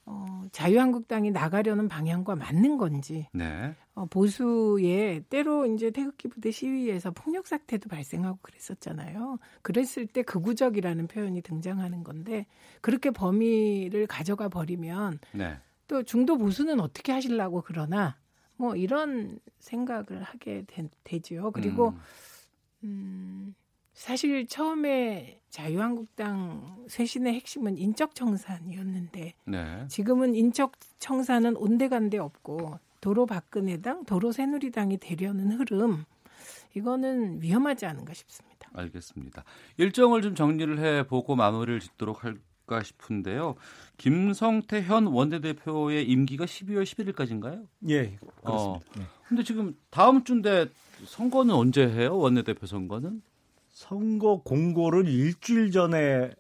[0.06, 3.74] 어, 자유한국당이 나가려는 방향과 맞는 건지 네.
[3.96, 9.38] 어, 보수의 때로 이제 태극기 부대 시위에서 폭력 사태도 발생하고 그랬었잖아요.
[9.62, 12.48] 그랬을 때 극우적이라는 표현이 등장하는 건데
[12.82, 15.58] 그렇게 범위를 가져가 버리면 네.
[15.88, 18.18] 또 중도 보수는 어떻게 하시려고 그러나
[18.56, 21.94] 뭐 이런 생각을 하게 되, 지요 그리고
[22.84, 23.56] 음,
[23.94, 29.86] 사실 처음에 자유한국당 쇄신의 핵심은 인적 청산이었는데 네.
[29.88, 36.06] 지금은 인적 청산은 온데간데 없고 도로 박근혜당, 도로 새누리당이 되려는 흐름
[36.76, 38.70] 이거는 위험하지 않은가 싶습니다.
[38.74, 39.44] 알겠습니다.
[39.78, 43.56] 일정을 좀 정리를 해 보고 마무리를 짓도록 할까 싶은데요.
[43.98, 47.68] 김성태 현 원내대표의 임기가 12월 11일까지인가요?
[47.90, 48.50] 예, 그렇습니다.
[48.52, 48.80] 어.
[48.98, 49.04] 예.
[49.28, 50.68] 근데 지금 다음 주인데
[51.06, 52.18] 선거는 언제 해요?
[52.18, 53.22] 원내대표 선거는?
[53.74, 56.32] 선거 공고를 일주일 전에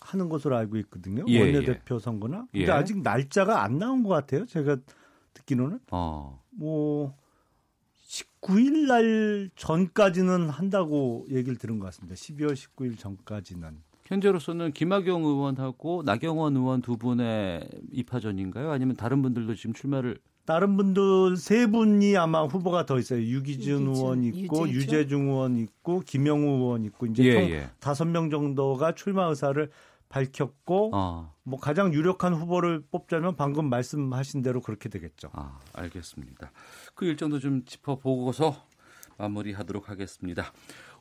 [0.00, 1.24] 하는 것으로 알고 있거든요.
[1.26, 2.46] 예, 원내대표 선거나.
[2.52, 2.70] 근데 예.
[2.70, 4.46] 아직 날짜가 안 나온 것 같아요.
[4.46, 4.76] 제가
[5.34, 5.80] 듣기로는.
[5.90, 6.40] 어.
[6.50, 7.16] 뭐
[8.06, 12.14] 19일 날 전까지는 한다고 얘기를 들은 것 같습니다.
[12.14, 13.82] 12월 19일 전까지는.
[14.04, 18.70] 현재로서는 김학용 의원하고 나경원 의원 두 분의 입하전인가요?
[18.70, 23.20] 아니면 다른 분들도 지금 출마를 다른 분들 세 분이 아마 후보가 더 있어요.
[23.20, 24.74] 유기준, 유기준, 의원 있고 유재준?
[24.74, 27.68] 유재중 의원 있고 김영우 의원 있고 이제 예, 총 예.
[27.80, 29.68] 다섯 명 정도가 출마 의사를
[30.08, 31.34] 밝혔고 어.
[31.42, 35.30] 뭐 가장 유력한 후보를 뽑자면 방금 말씀하신 대로 그렇게 되겠죠.
[35.32, 36.52] 아, 알겠습니다.
[36.94, 38.56] 그 일정도 좀 짚어보고서
[39.18, 40.52] 마무리하도록 하겠습니다.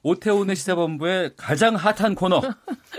[0.05, 2.39] 오태훈의 시사본부의 가장 핫한 코너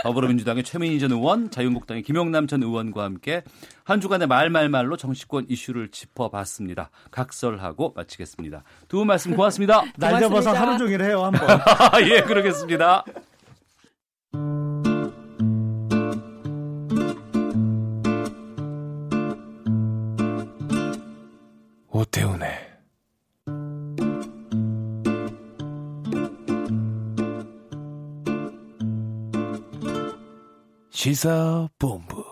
[0.02, 3.44] 더불어민주당의 최민희 전 의원, 자유한국당의 김용남 전 의원과 함께
[3.84, 6.90] 한 주간의 말말말로 정치권 이슈를 짚어봤습니다.
[7.12, 8.64] 각설하고 마치겠습니다.
[8.88, 9.84] 두 분 말씀 고맙습니다.
[9.96, 11.48] 날 잡아서 하루 종일 해요 한번.
[12.10, 13.04] 예, 그러겠습니다.
[21.90, 22.65] 오태훈의
[31.06, 32.24] 시사본부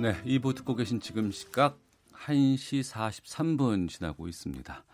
[0.00, 1.78] 네, 2부 듣고 계신 지금 시각
[2.24, 4.84] 1시 43분 지나고 있습니다.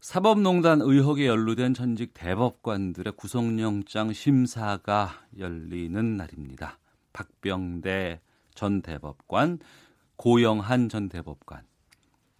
[0.00, 6.78] 사법농단 의혹에 연루된 전직 대법관들의 구속영장 심사가 열리는 날입니다.
[7.14, 8.20] 박병대
[8.54, 9.60] 전 대법관,
[10.16, 11.62] 고영한 전 대법관.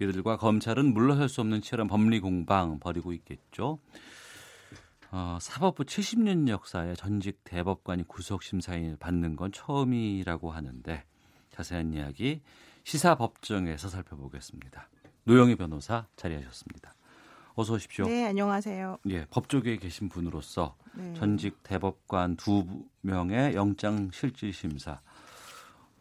[0.00, 3.78] 이들과 검찰은 물러설 수 없는 치열한 법리 공방 벌이고 있겠죠.
[5.10, 11.04] 어, 사법부 70년 역사에 전직 대법관이 구속심사인을 받는 건 처음이라고 하는데
[11.50, 12.42] 자세한 이야기
[12.84, 14.88] 시사법정에서 살펴보겠습니다.
[15.24, 16.94] 노영희 변호사 자리하셨습니다.
[17.54, 18.06] 어서 오십시오.
[18.06, 18.98] 네, 안녕하세요.
[19.08, 21.12] 예, 법조계에 계신 분으로서 네.
[21.14, 22.64] 전직 대법관 두
[23.00, 25.00] 명의 영장 실질 심사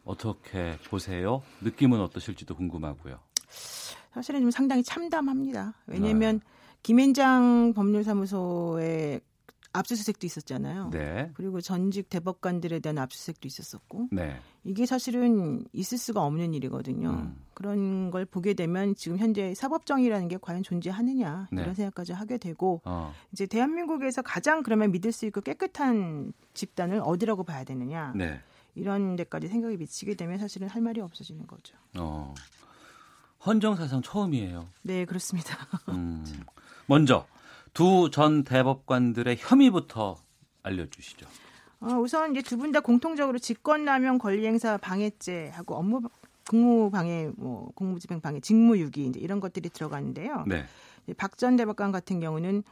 [0.04, 1.42] 어떻게 보세요?
[1.62, 3.18] 느낌은 어떠실지도 궁금하고요.
[4.12, 5.74] 사실은 좀 상당히 참담합니다.
[5.86, 5.94] 네.
[5.94, 6.40] 왜냐하면
[6.82, 9.20] 김앤장 법률사무소에
[9.72, 10.90] 압수수색도 있었잖아요.
[10.90, 11.30] 네.
[11.34, 14.40] 그리고 전직 대법관들에 대한 압수수색도 있었었고 네.
[14.64, 17.10] 이게 사실은 있을 수가 없는 일이거든요.
[17.10, 17.36] 음.
[17.54, 21.62] 그런 걸 보게 되면 지금 현재 사법정의라는 게 과연 존재하느냐 네.
[21.62, 23.12] 이런 생각까지 하게 되고 어.
[23.32, 28.40] 이제 대한민국에서 가장 그러면 믿을 수 있고 깨끗한 집단을 어디라고 봐야 되느냐 네.
[28.74, 31.76] 이런 데까지 생각이 미치게 되면 사실은 할 말이 없어지는 거죠.
[31.98, 32.34] 어.
[33.44, 34.66] 헌정 사상 처음이에요.
[34.82, 35.56] 네, 그렇습니다.
[35.90, 36.24] 음.
[36.88, 37.26] 먼저
[37.74, 40.16] 두 전 대법관들의 혐의부터
[40.62, 41.26] 알려주시죠.
[41.80, 46.00] 어, 우선 이제 두 분 다 공통적으로 직권남용 권리행사 방해죄하고 업무
[46.48, 50.44] 공무 방해, 뭐 공무집행 방해, 직무유기 이제 이런 것들이 들어가는데요.
[50.46, 50.64] 네.
[51.16, 52.62] 박전 대법관 같은 경우는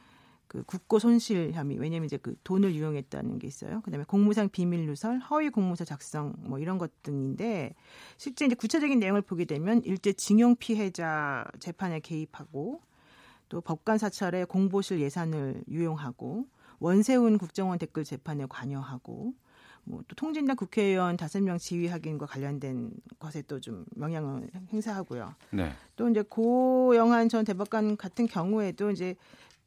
[0.48, 3.82] 그 국고 손실 혐의, 왜냐하면 이제 그 돈을 유용했다는 게 있어요.
[3.82, 7.74] 그다음에 공무상 비밀 누설, 허위 공무서 작성 뭐 이런 것 등인데
[8.16, 12.80] 실제 이제 구체적인 내용을 보게 되면 일제 징용 피해자 재판에 개입하고
[13.48, 16.46] 또 법관 사찰에 공보실 예산을 유용하고
[16.78, 19.34] 원세훈 국정원 댓글 재판에 관여하고
[19.84, 25.34] 뭐또 통진당 국회의원 다섯 명 지휘 확인과 관련된 것에 또 좀 영향을 행사하고요.
[25.52, 25.72] 네.
[25.94, 29.14] 또 이제 고영한 전 대법관 같은 경우에도 이제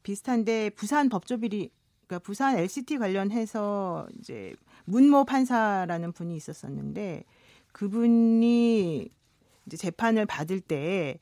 [0.04, 1.72] 비슷한데 부산 법조비리
[2.06, 4.54] 그러니까 부산 LCT 관련해서 이제
[4.86, 7.24] 문모 판사라는 분이 있었었는데
[7.72, 9.10] 그분이
[9.66, 11.20] 이제 재판을 받을 때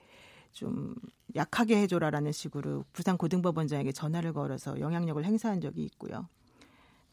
[0.58, 0.96] 좀
[1.38, 6.28] 약하게 해줘라라는 식으로 부산 고등법원장에게 전화를 걸어서 영향력을 행사한 적이 있고요.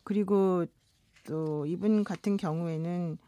[0.03, 0.67] 그리고
[1.27, 3.19] 또 이분 같은 경우에는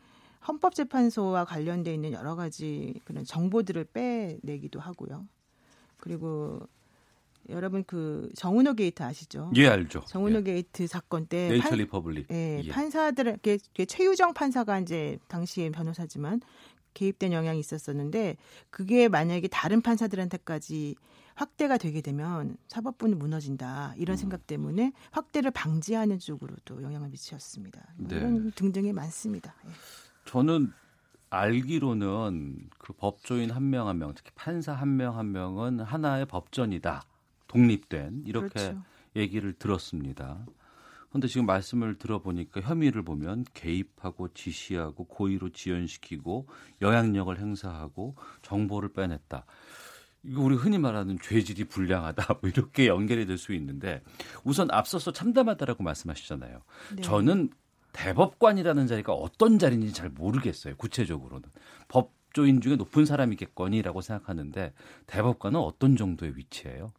[0.48, 5.26] 헌법재판소와 관련돼 있는 여러 가지 그런 정보들을 빼내기도 하고요.
[5.96, 6.60] 그리고
[7.48, 9.50] 여러분 그 정운호 게이트 아시죠?
[9.56, 10.00] 예, 알죠.
[10.06, 12.26] 정운호 게이트 사건 때 네이처 판- 리퍼블릭.
[12.32, 12.68] 예, 예.
[12.70, 16.40] 판사들에게 최유정 판사가 이제 당시에 변호사지만
[16.96, 18.36] 개입된 영향이 있었었는데
[18.70, 20.96] 그게 만약에 다른 판사들한테까지
[21.36, 24.00] 확대가 되게 되면 사법부는 무너진다 음.
[24.00, 27.80] 이런 생각 때문에 확대를 방지하는 쪽으로도 영향을 미쳤습니다.
[27.98, 28.16] 뭐 네.
[28.16, 29.54] 이런 등등이 많습니다.
[29.66, 29.70] 예.
[30.24, 30.72] 저는
[31.30, 37.02] 알기로는 그 법조인 한 명 한 명, 특히 판사 한 명 한 명은 하나의 법전이다.
[37.48, 38.82] 독립된 이렇게 그렇죠.
[39.14, 40.46] 얘기를 들었습니다.
[41.16, 46.46] 그런데 지금 말씀을 들어보니까 혐의를 보면 개입하고 지시하고 고의로 지연시키고
[46.82, 49.46] 영향력을 행사하고 정보를 빼냈다.
[50.24, 54.02] 이거 우리 흔히 말하는 죄질이 불량하다 뭐 이렇게 연결이 될 수 있는데
[54.44, 56.60] 우선 앞서서 참담하다라고 말씀하시잖아요.
[56.96, 57.02] 네.
[57.02, 57.48] 저는
[57.92, 60.76] 대법관이라는 자리가 어떤 자리인지 잘 모르겠어요.
[60.76, 61.48] 구체적으로는
[61.88, 64.74] 법조인 중에 높은 사람이겠거니라고 생각하는데
[65.06, 66.92] 대법관은 어떤 정도의 위치예요?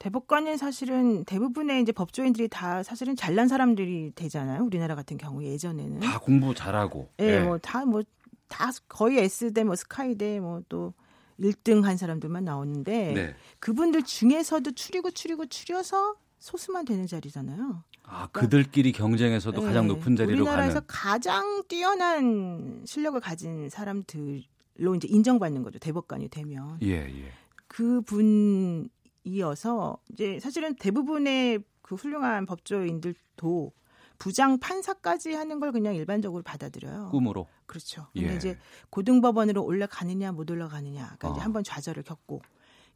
[0.00, 4.64] 대법관은 사실은 대부분의 이제 법조인들이 다 사실은 잘난 사람들이 되잖아요.
[4.64, 7.10] 우리나라 같은 경우 예전에는 다 공부 잘하고.
[7.20, 7.40] 예, 예.
[7.40, 8.02] 뭐다 뭐
[8.50, 10.92] 다 거의 S대 뭐 스카이대 뭐또
[11.40, 13.34] 1등 한 사람들만 나오는데 네.
[13.60, 17.82] 그분들 중에서도 추리고 추리고 추려서 소수만 되는 자리잖아요.
[18.02, 20.86] 아, 그들끼리 경쟁에서도 가장 예, 높은 자리로 우리나라에서 가는.
[20.88, 25.78] 가장 뛰어난 실력을 가진 사람들로 이제 인정받는 거죠.
[25.78, 26.78] 대법관이 되면.
[26.82, 27.32] 예, 예.
[27.68, 28.90] 그분
[29.24, 33.72] 이어서 이제 사실은 대부분의 그 훌륭한 법조인들도
[34.18, 37.08] 부장 판사까지 하는 걸 그냥 일반적으로 받아들여요.
[37.10, 37.46] 꿈으로.
[37.66, 38.06] 그렇죠.
[38.12, 38.36] 근데 예.
[38.36, 38.58] 이제
[38.90, 41.16] 고등법원으로 올라가느냐 못 올라가느냐.
[41.18, 41.42] 그러니까 이제 어.
[41.42, 42.42] 한번 좌절을 겪고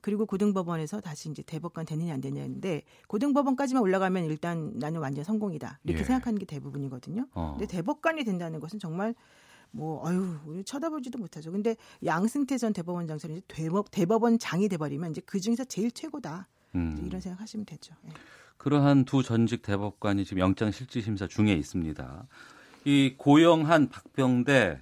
[0.03, 6.01] 그리고 고등법원에서 다시 이제 대법관 되느냐 안 되느냐인데 고등법원까지만 올라가면 일단 나는 완전 성공이다 이렇게
[6.01, 6.05] 예.
[6.05, 7.27] 생각하는 게 대부분이거든요.
[7.33, 7.57] 어.
[7.57, 9.15] 근데 대법관이 된다는 것은 정말
[9.75, 11.51] 뭐 아유 우리 쳐다보지도 못하죠.
[11.51, 17.03] 근데 양승태 전 대법원장처럼 이제 대법 대법원 장이 돼버리면 이제 그 중에서 제일 최고다 음.
[17.05, 17.95] 이런 생각하시면 되죠.
[18.07, 18.11] 예.
[18.57, 22.27] 그러한 두 전직 대법관이 지금 영장 실질 심사 중에 있습니다.
[22.85, 24.81] 이 고영한 박병대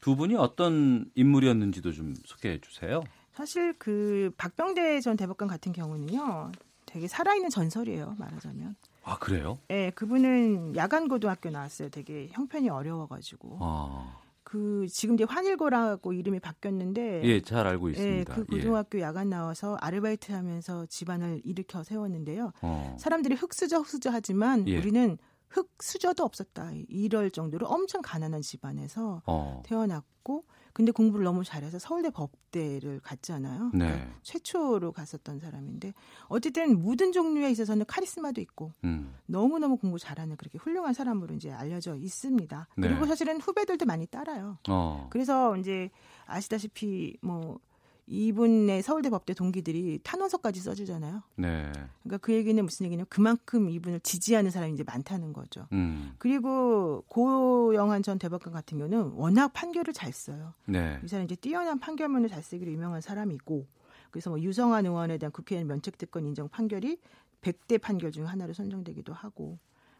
[0.00, 3.02] 두 분이 어떤 인물이었는지도 좀 소개해 주세요.
[3.32, 6.52] 사실 그 박병대 전 대법관 같은 경우는요,
[6.86, 8.76] 되게 살아있는 전설이에요 말하자면.
[9.04, 9.58] 아 그래요?
[9.70, 11.88] 예, 그분은 야간 고등학교 나왔어요.
[11.90, 13.58] 되게 형편이 어려워가지고.
[13.60, 17.22] 아, 그 지금 이제 환일고라고 이름이 바뀌었는데.
[17.24, 18.34] 예, 잘 알고 예, 있습니다.
[18.34, 22.52] 그 고등학교 야간 나와서 아르바이트 하면서 집안을 일으켜 세웠는데요.
[22.62, 22.96] 어.
[23.00, 24.78] 사람들이 흑수저 흑수저 하지만 예.
[24.78, 25.18] 우리는
[25.48, 26.72] 흑수저도 없었다.
[26.88, 29.62] 이럴 정도로 엄청 가난한 집안에서 어.
[29.64, 30.44] 태어났고
[30.74, 33.70] 근데 공부를 너무 잘해서 서울대 법대를 갔잖아요.
[33.72, 33.86] 네.
[33.86, 35.94] 그러니까 최초로 갔었던 사람인데
[36.26, 39.14] 어쨌든 모든 종류에 있어서는 카리스마도 있고 음.
[39.26, 42.68] 너무 너무 공부 잘하는 그렇게 훌륭한 사람으로 이제 알려져 있습니다.
[42.76, 42.88] 네.
[42.88, 44.58] 그리고 사실은 후배들도 많이 따라요.
[44.68, 45.06] 어.
[45.10, 45.90] 그래서 이제
[46.26, 47.60] 아시다시피 뭐
[48.06, 51.22] 이분의 서울대 법대 동기들이 탄원서까지 써주잖아요.
[51.36, 51.72] 네.
[52.02, 55.66] 그러니까 그 얘기는 무슨 얘기냐면 그만큼 이분을 지지하는 사람이 이제 많다는 거죠.
[55.72, 56.14] 음.
[56.18, 60.52] 그리고 고영한 전 대법관 같은 경우는 워낙 판결을 잘 써요.
[60.66, 61.00] 네.
[61.02, 63.66] 이 사람 이제 뛰어난 판결문을 잘 쓰기로 유명한 사람이고
[64.10, 66.98] 그래서 뭐 유성한 의원에 대한 국회의원 면책특권 인정 판결이
[67.40, 69.58] 100대 판결 중 하나로 선정되기도 하고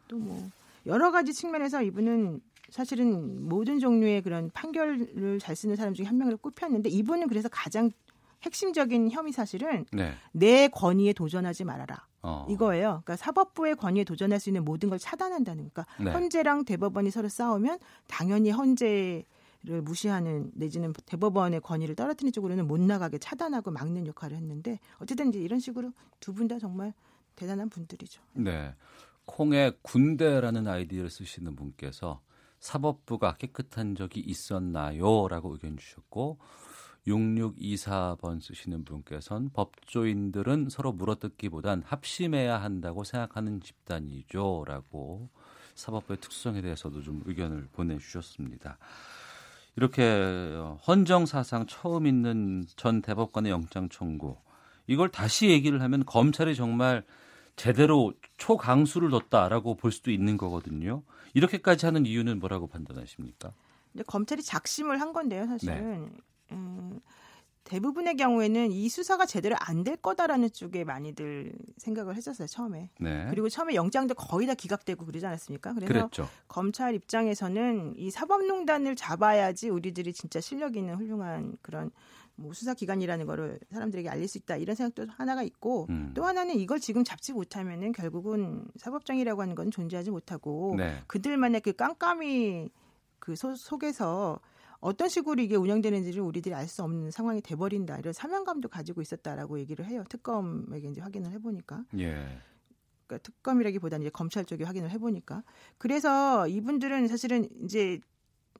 [0.08, 0.50] 또뭐
[0.86, 2.40] 여러 가지 측면에서 이분은
[2.70, 7.90] 사실은 모든 종류의 그런 판결을 잘 쓰는 사람 중에 한 명으로 꼽혔는데 이분은 그래서 가장
[8.42, 10.12] 핵심적인 혐의 사실은 네.
[10.32, 12.06] 내 권위에 도전하지 말아라.
[12.22, 12.46] 어.
[12.48, 13.02] 이거예요.
[13.04, 15.70] 그러니까 사법부의 권위에 도전할 수 있는 모든 걸 차단한다는.
[15.72, 16.10] 그러니까 네.
[16.10, 19.24] 헌재랑 대법원이 서로 싸우면 당연히 헌재
[19.66, 25.38] 를 무시하는 내지는 대법원의 권위를 떨어뜨리는 쪽으로는 못 나가게 차단하고 막는 역할을 했는데 어쨌든 이제
[25.38, 25.90] 이런 식으로
[26.20, 26.92] 두 분 다 정말
[27.34, 28.20] 대단한 분들이죠.
[28.34, 28.74] 네.
[29.26, 32.20] 콩에 군대라는 아이디어를 쓰시는 분께서
[32.60, 35.28] 사법부가 깨끗한 적이 있었나요?
[35.28, 36.38] 라고 의견 주셨고
[37.06, 44.64] 6624번 쓰시는 분께서는 법조인들은 서로 물어뜯기보단 합심해야 한다고 생각하는 집단이죠.
[44.66, 45.28] 라고
[45.74, 48.78] 사법부의 특성에 대해서도 좀 의견을 보내주셨습니다.
[49.76, 50.56] 이렇게
[50.86, 54.36] 헌정 사상 처음 있는 전 대법관의 영장 청구
[54.86, 57.04] 이걸 다시 얘기를 하면 검찰이 정말
[57.56, 61.02] 제대로 초강수를 뒀다라고 볼 수도 있는 거거든요.
[61.34, 63.52] 이렇게까지 하는 이유는 뭐라고 판단하십니까?
[63.92, 66.04] 근데 검찰이 작심을 한 건데요, 사실은.
[66.06, 66.10] 네.
[66.52, 67.00] 음,
[67.64, 72.90] 대부분의 경우에는 이 수사가 제대로 안 될 거다라는 쪽에 많이들 생각을 했었어요, 처음에.
[73.00, 73.26] 네.
[73.30, 75.72] 그리고 처음에 영장도 거의 다 기각되고 그러지 않았습니까?
[75.74, 76.28] 그래서 그랬죠.
[76.48, 81.90] 검찰 입장에서는 이 사법농단을 잡아야지 우리들이 진짜 실력 있는 훌륭한 그런
[82.36, 86.12] 뭐 수사 기관이라는 거를 사람들에게 알릴 수 있다 이런 생각도 하나가 있고 음.
[86.14, 90.96] 또 하나는 이걸 지금 잡지 못하면은 결국은 사법정이라고 하는 건 존재하지 못하고 네.
[91.06, 92.70] 그들만의 그 깜깜이
[93.20, 94.40] 그 소- 속에서
[94.80, 99.86] 어떤 식으로 이게 운영되는지를 우리들이 알 수 없는 상황이 돼버린다 이런 사명감도 가지고 있었다라고 얘기를
[99.86, 102.38] 해요 특검에게 이제 확인을 해보니까 예.
[103.06, 105.42] 그러니까 특검이라기보다는 이제 검찰 쪽에 확인을 해보니까
[105.78, 108.00] 그래서 이분들은 사실은 이제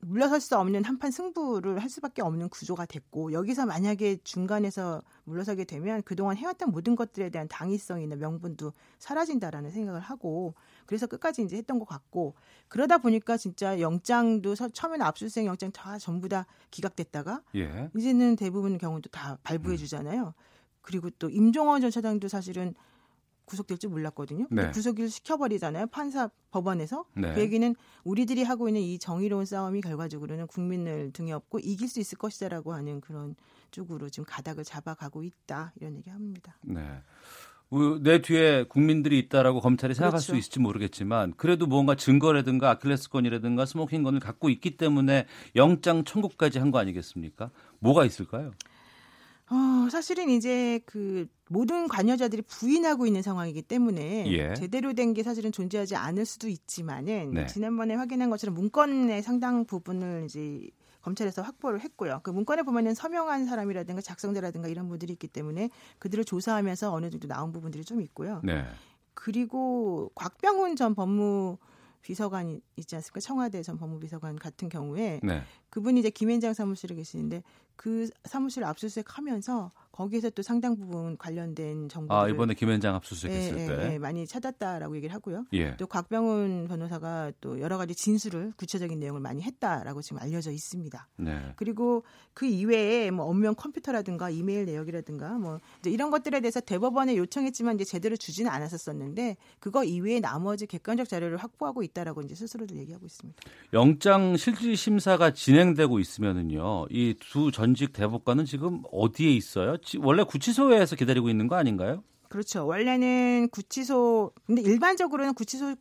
[0.07, 6.03] 물러설 수 없는 한판 승부를 할 수밖에 없는 구조가 됐고 여기서 만약에 중간에서 물러서게 되면
[6.03, 10.55] 그동안 해왔던 모든 것들에 대한 당위성이나 명분도 사라진다라는 생각을 하고
[10.87, 12.35] 그래서 끝까지 이제 했던 것 같고
[12.69, 17.91] 그러다 보니까 진짜 영장도 서- 처음에는 압수수색 영장 다 전부 다 기각됐다가 예.
[17.97, 20.35] 이제는 대부분 경우도 다 발부해 주잖아요.
[20.83, 22.75] 그리고 또 임종원 전 차장도 사실은
[23.45, 24.47] 구속될 줄 몰랐거든요.
[24.51, 24.71] 네.
[24.71, 25.87] 구속을 시켜버리잖아요.
[25.89, 27.05] 판사 법원에서.
[27.15, 27.35] 네.
[27.35, 32.19] 그 얘기는 우리들이 하고 있는 이 정의로운 싸움이 결과적으로는 국민을 등에 업고 이길 수 있을
[32.19, 33.35] 것이다라고 하는 그런
[33.71, 36.57] 쪽으로 지금 가닥을 잡아가고 있다 이런 얘기합니다.
[36.63, 36.81] 네.
[37.71, 40.33] 우- 내 뒤에 국민들이 있다라고 검찰이 생각할 그렇죠.
[40.33, 45.27] 수 있을지 모르겠지만 그래도 뭔가 증거라든가 아킬레스건이라든가 스모킹건을 갖고 있기 때문에
[45.57, 47.51] 영장 청구까지 한 거 아니겠습니까?
[47.81, 48.53] 뭐가 있을까요?
[49.51, 54.55] 어, 사실은 이제 그 모든 관여자들이 부인하고 있는 상황이기 때문에 예.
[54.55, 57.47] 제대로 된 게 사실은 존재하지 않을 수도 있지만은 네.
[57.47, 60.69] 지난번에 확인한 것처럼 문건의 상당 부분을 이제
[61.03, 62.21] 검찰에서 확보를 했고요.
[62.23, 65.69] 그 문건에 보면은 서명한 사람이라든가 작성자라든가 이런 분들이 있기 때문에
[65.99, 68.41] 그들을 조사하면서 어느 정도 나온 부분들이 좀 있고요.
[68.43, 68.65] 네.
[69.13, 71.59] 그리고 곽병훈 전 법무
[72.01, 73.21] 비서관이 있지 않습니까?
[73.21, 75.43] 청와대 전 법무비서관 같은 경우에 네.
[75.71, 77.43] 그분이 이제 김앤장 사무실에 계시는데
[77.77, 83.67] 그 사무실을 압수수색 하면서 거기에서 또 상당 부분 관련된 정보를 아 이번에 김현장 압수수색했을 예,
[83.67, 83.89] 때.
[83.91, 85.45] 예, 예, 많이 찾았다라고 얘기를 하고요.
[85.53, 85.77] 예.
[85.77, 91.09] 또 곽병훈 변호사가 또 여러 가지 진술을 구체적인 내용을 많이 했다라고 지금 알려져 있습니다.
[91.19, 91.53] 네.
[91.57, 92.03] 그리고
[92.33, 97.85] 그 이외에 뭐 업무용 컴퓨터라든가 이메일 내역이라든가 뭐 이제 이런 것들에 대해서 대법원에 요청했지만 이제
[97.85, 103.41] 제대로 주지는 않았었었는데 그거 이외에 나머지 객관적 자료를 확보하고 있다라고 이제 스스로들 얘기하고 있습니다.
[103.73, 106.87] 영장 실질 심사가 진행되고 있으면은요.
[106.91, 109.79] 이 두 전직 대법관은 지금 어디에 있어요?
[109.79, 112.03] 지- 원래 구치소에서 기다리고 있는 거 아닌가요?
[112.29, 112.67] 그렇죠.
[112.67, 115.77] 원래는 구치소 근데 일반적으로는 구치소에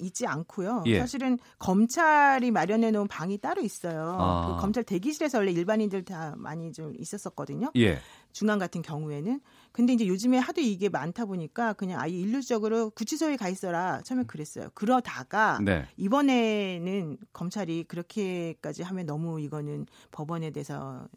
[0.00, 0.82] 있지 않고요.
[0.86, 0.98] 예.
[0.98, 4.16] 사실은 검찰이 마련해 놓은 방이 따로 있어요.
[4.18, 4.46] 아.
[4.56, 7.70] 그 검찰 대기실에서 원래 일반인들 다 많이 좀 있었었거든요.
[7.76, 7.98] 예.
[8.32, 9.40] 중간 같은 경우에는
[9.72, 14.68] 근데 이제 요즘에 하도 이게 많다 보니까 그냥 아예 일률적으로 구치소에 가 있어라 처음에 그랬어요.
[14.74, 15.86] 그러다가 네.
[15.96, 21.08] 이번에는 검찰이 그렇게까지 하면 너무 이거는 법원에 대해서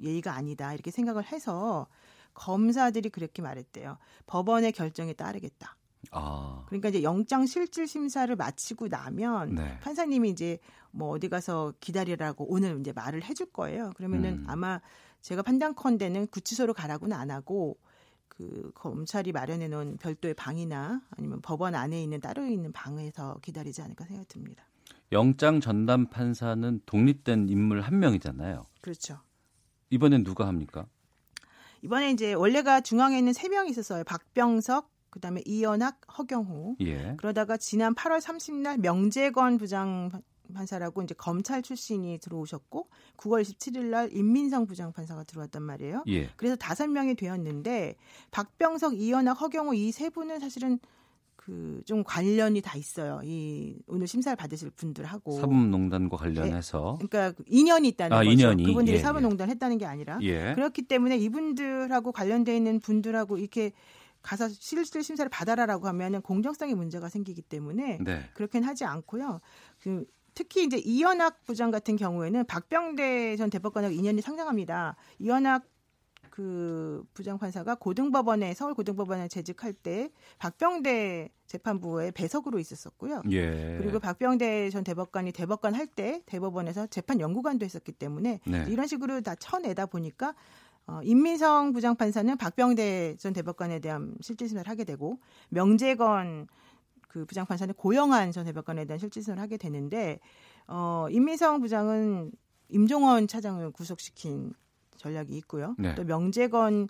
[0.00, 1.86] 예의가 아니다 이렇게 생각을 해서
[2.34, 3.98] 검사들이 그렇게 말했대요.
[4.26, 5.76] 법원의 결정에 따르겠다.
[6.12, 6.64] 아.
[6.66, 9.78] 그러니까 이제 영장 실질 심사를 마치고 나면 네.
[9.80, 10.58] 판사님이 이제
[10.90, 13.92] 뭐 어디 가서 기다리라고 오늘 이제 말을 해줄 거예요.
[13.96, 14.44] 그러면은 음.
[14.46, 14.80] 아마
[15.20, 17.76] 제가 판단컨대는 구치소로 가라고는 안 하고
[18.38, 24.04] 그 검찰이 마련해 놓은 별도의 방이나 아니면 법원 안에 있는 따로 있는 방에서 기다리지 않을까
[24.04, 24.64] 생각이 듭니다.
[25.10, 28.66] 영장 전담 판사는 독립된 인물 한 명이잖아요.
[28.80, 29.18] 그렇죠.
[29.90, 30.86] 이번엔 누가 합니까?
[31.82, 34.04] 이번에 이제 원래가 중앙에 있는 세 명이 있었어요.
[34.04, 36.76] 박병석, 그다음에 이연학, 허경호.
[36.80, 37.14] 예.
[37.16, 40.10] 그러다가 지난 8월 30일 명재건 부장
[40.54, 46.04] 판사라고 이제 검찰 출신이 들어오셨고 9월 27일 날 임민성 부장 판사가 들어왔단 말이에요.
[46.08, 46.30] 예.
[46.36, 47.96] 그래서 다섯 명이 되었는데
[48.30, 50.78] 박병석, 이연학, 허경호 이 세 분은 사실은
[51.36, 53.20] 그 좀 관련이 다 있어요.
[53.24, 58.30] 이 오늘 심사를 받으실 분들하고 사법농단과 관련해서 그러니까 그 인연이 있다는 아, 거죠.
[58.30, 58.64] 인연이.
[58.64, 60.52] 그분들이 예, 사법농단 했다는 게 아니라 예.
[60.54, 63.72] 그렇기 때문에 이분들하고 관련돼 있는 분들하고 이렇게
[64.20, 68.20] 가서 실질 심사를 받아라라고 하면은 공정성에 문제가 생기기 때문에 네.
[68.34, 69.40] 그렇게는 하지 않고요.
[69.80, 70.04] 그
[70.38, 74.94] 특히 이제 이현학 부장 같은 경우에는 박병대 전 대법관하고 인연이 상당합니다.
[75.18, 75.64] 이현학
[76.30, 83.22] 그 부장 판사가 고등법원에 서울 고등법원에 재직할 때 박병대 재판부의 배석으로 있었었고요.
[83.32, 83.78] 예.
[83.80, 88.64] 그리고 박병대 전 대법관이 대법관 할 때 대법원에서 재판 연구관도 했었기 때문에 네.
[88.68, 90.36] 이런 식으로 다 쳐내다 보니까
[90.86, 96.46] 어, 임민성 부장판사는 박병대 전 대법관에 대한 실질심사를 하게 되고 명재건
[97.08, 100.20] 그 부장판사는 고영한 전 대법관에 대한 실질심사를 하게 되는데
[100.66, 102.30] 어, 임민성 부장은
[102.68, 104.52] 임종원 차장을 구속시킨
[104.96, 105.74] 전략이 있고요.
[105.78, 105.94] 네.
[105.94, 106.88] 또 명재건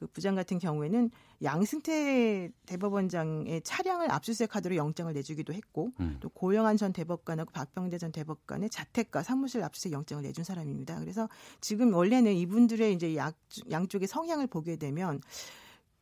[0.00, 1.10] 그 부장 같은 경우에는
[1.42, 6.16] 양승태 대법원장의 차량을 압수수색하도록 영장을 내주기도 했고 음.
[6.20, 10.98] 또 고영한 전 대법관하고 박병대 전 대법관의 자택과 사무실 압수수색 영장을 내준 사람입니다.
[11.00, 11.28] 그래서
[11.60, 13.32] 지금 원래는 이분들의 이제 양,
[13.70, 15.20] 양쪽의 성향을 보게 되면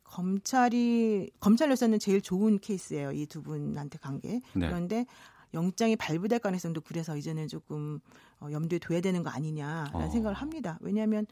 [0.08, 3.12] 검찰이 검찰로서는 제일 좋은 케이스예요.
[3.12, 4.40] 이 두 분한테 간 게.
[4.54, 4.66] 네.
[4.66, 5.06] 그런데
[5.54, 8.00] 영장이 발부될 가능성도 그래서 이제는 조금
[8.40, 10.10] 어, 염두에 둬야 되는 거 아니냐라는 어.
[10.10, 10.78] 생각을 합니다.
[10.80, 11.26] 왜냐하면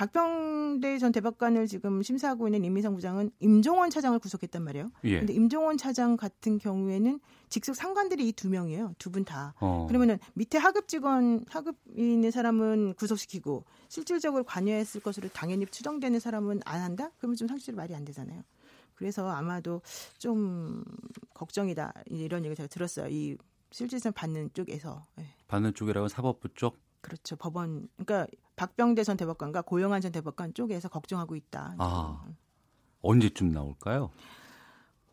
[0.00, 4.90] 박병대 전 대법관을 지금 심사하고 있는 임미성 부장은 임종원 차장을 구속했단 말이에요.
[5.04, 5.18] 예.
[5.18, 7.20] 근데 임종원 차장 같은 경우에는
[7.50, 8.94] 직속 상관들이 이 두 명이에요.
[8.98, 9.52] 두 분 다.
[9.60, 9.86] 어.
[9.88, 16.80] 그러면은 밑에 하급 직원 하급이 있는 사람은 구속시키고 실질적으로 관여했을 것으로 당연히 추정되는 사람은 안
[16.80, 17.10] 한다?
[17.18, 18.42] 그러면 좀 상식적으로 말이 안 되잖아요.
[18.94, 19.82] 그래서 아마도
[20.16, 20.82] 좀
[21.34, 23.08] 걱정이다 이런 얘기 제가 들었어요.
[23.10, 23.36] 이
[23.70, 25.02] 실질상 받는 쪽에서.
[25.18, 25.26] 예.
[25.48, 26.78] 받는 쪽이라고 사법부 쪽.
[27.02, 27.36] 그렇죠.
[27.36, 28.26] 법원 그러니까
[28.60, 31.76] 박병대 전 대법관과 고영한 전 대법관 쪽에서 걱정하고 있다.
[31.78, 32.22] 아
[33.00, 34.10] 언제쯤 나올까요?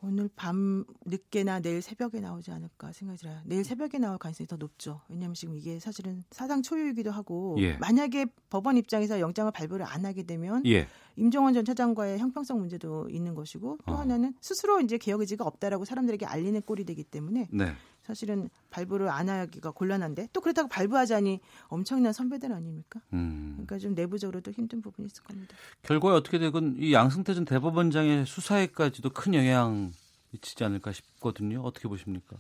[0.02, 3.40] 오늘 밤 늦게나 내일 새벽에 나오지 않을까 생각이 들어요.
[3.45, 4.99] 내일 새벽에 나올 가능성이 더 높죠.
[5.07, 7.78] 왜냐하면 지금 이게 사실은 사상 초유이기도 하고 예.
[7.78, 10.86] 만약에 법원 입장에서 영장을 발부를 안 하게 되면 예.
[11.15, 13.95] 임종원 전 차장과의 형평성 문제도 있는 것이고 또 어.
[13.95, 17.74] 하나는 스스로 이제 개혁 의지가 없다라고 사람들에게 알리는 꼴이 되기 때문에 네.
[18.08, 23.02] 사실은 발부를 안 하기가 곤란한데 또 그렇다고 발부하자니 엄청난 선배들 아닙니까?
[23.12, 23.52] 음.
[23.56, 25.56] 그러니까 좀 내부적으로도 힘든 부분이 있을 겁니다.
[25.84, 29.92] 결과에 어떻게 되건 이 양승태 전 대법원장의 수사에까지도 큰 영향
[30.32, 31.62] 미치지 않을까 싶거든요.
[31.62, 32.38] 어떻게 보십니까?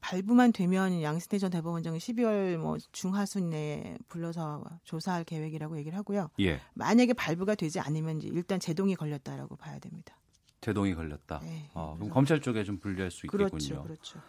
[0.00, 6.28] 발부만 되면 양승태 전 대법원장은 12월 뭐 중하순 내에 불러서 조사할 계획이라고 얘기를 하고요.
[6.40, 6.60] 예.
[6.74, 10.14] 만약에 발부가 되지 않으면 이제 일단 제동이 걸렸다라고 봐야 됩니다.
[10.60, 11.40] 제동이 걸렸다.
[11.40, 13.48] 네, 어, 그럼 검찰 쪽에 좀 불리할 수 있겠군요.
[13.48, 14.20] 그렇죠, 그렇죠.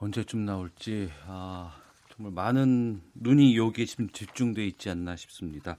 [0.00, 1.74] 언제쯤 나올지 아,
[2.16, 5.76] 정말 많은 눈이 여기에 지금 집중돼 있지 않나 싶습니다.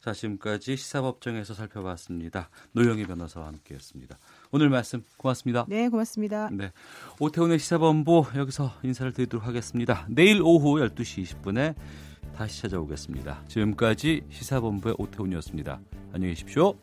[0.00, 2.50] 자, 지금까지 시사법정에서 살펴봤습니다.
[2.72, 4.18] 노영희 변호사와 함께했습니다.
[4.50, 5.64] 오늘 말씀 고맙습니다.
[5.68, 6.50] 네, 고맙습니다.
[6.52, 6.72] 네.
[7.18, 10.06] 오태훈의 시사본부 여기서 인사를 드리도록 하겠습니다.
[10.08, 11.74] 내일 오후 12시 20분에
[12.34, 13.44] 다시 찾아오겠습니다.
[13.48, 15.80] 지금까지 시사본부의 오태훈이었습니다.
[16.12, 16.78] 안녕히 계십시오.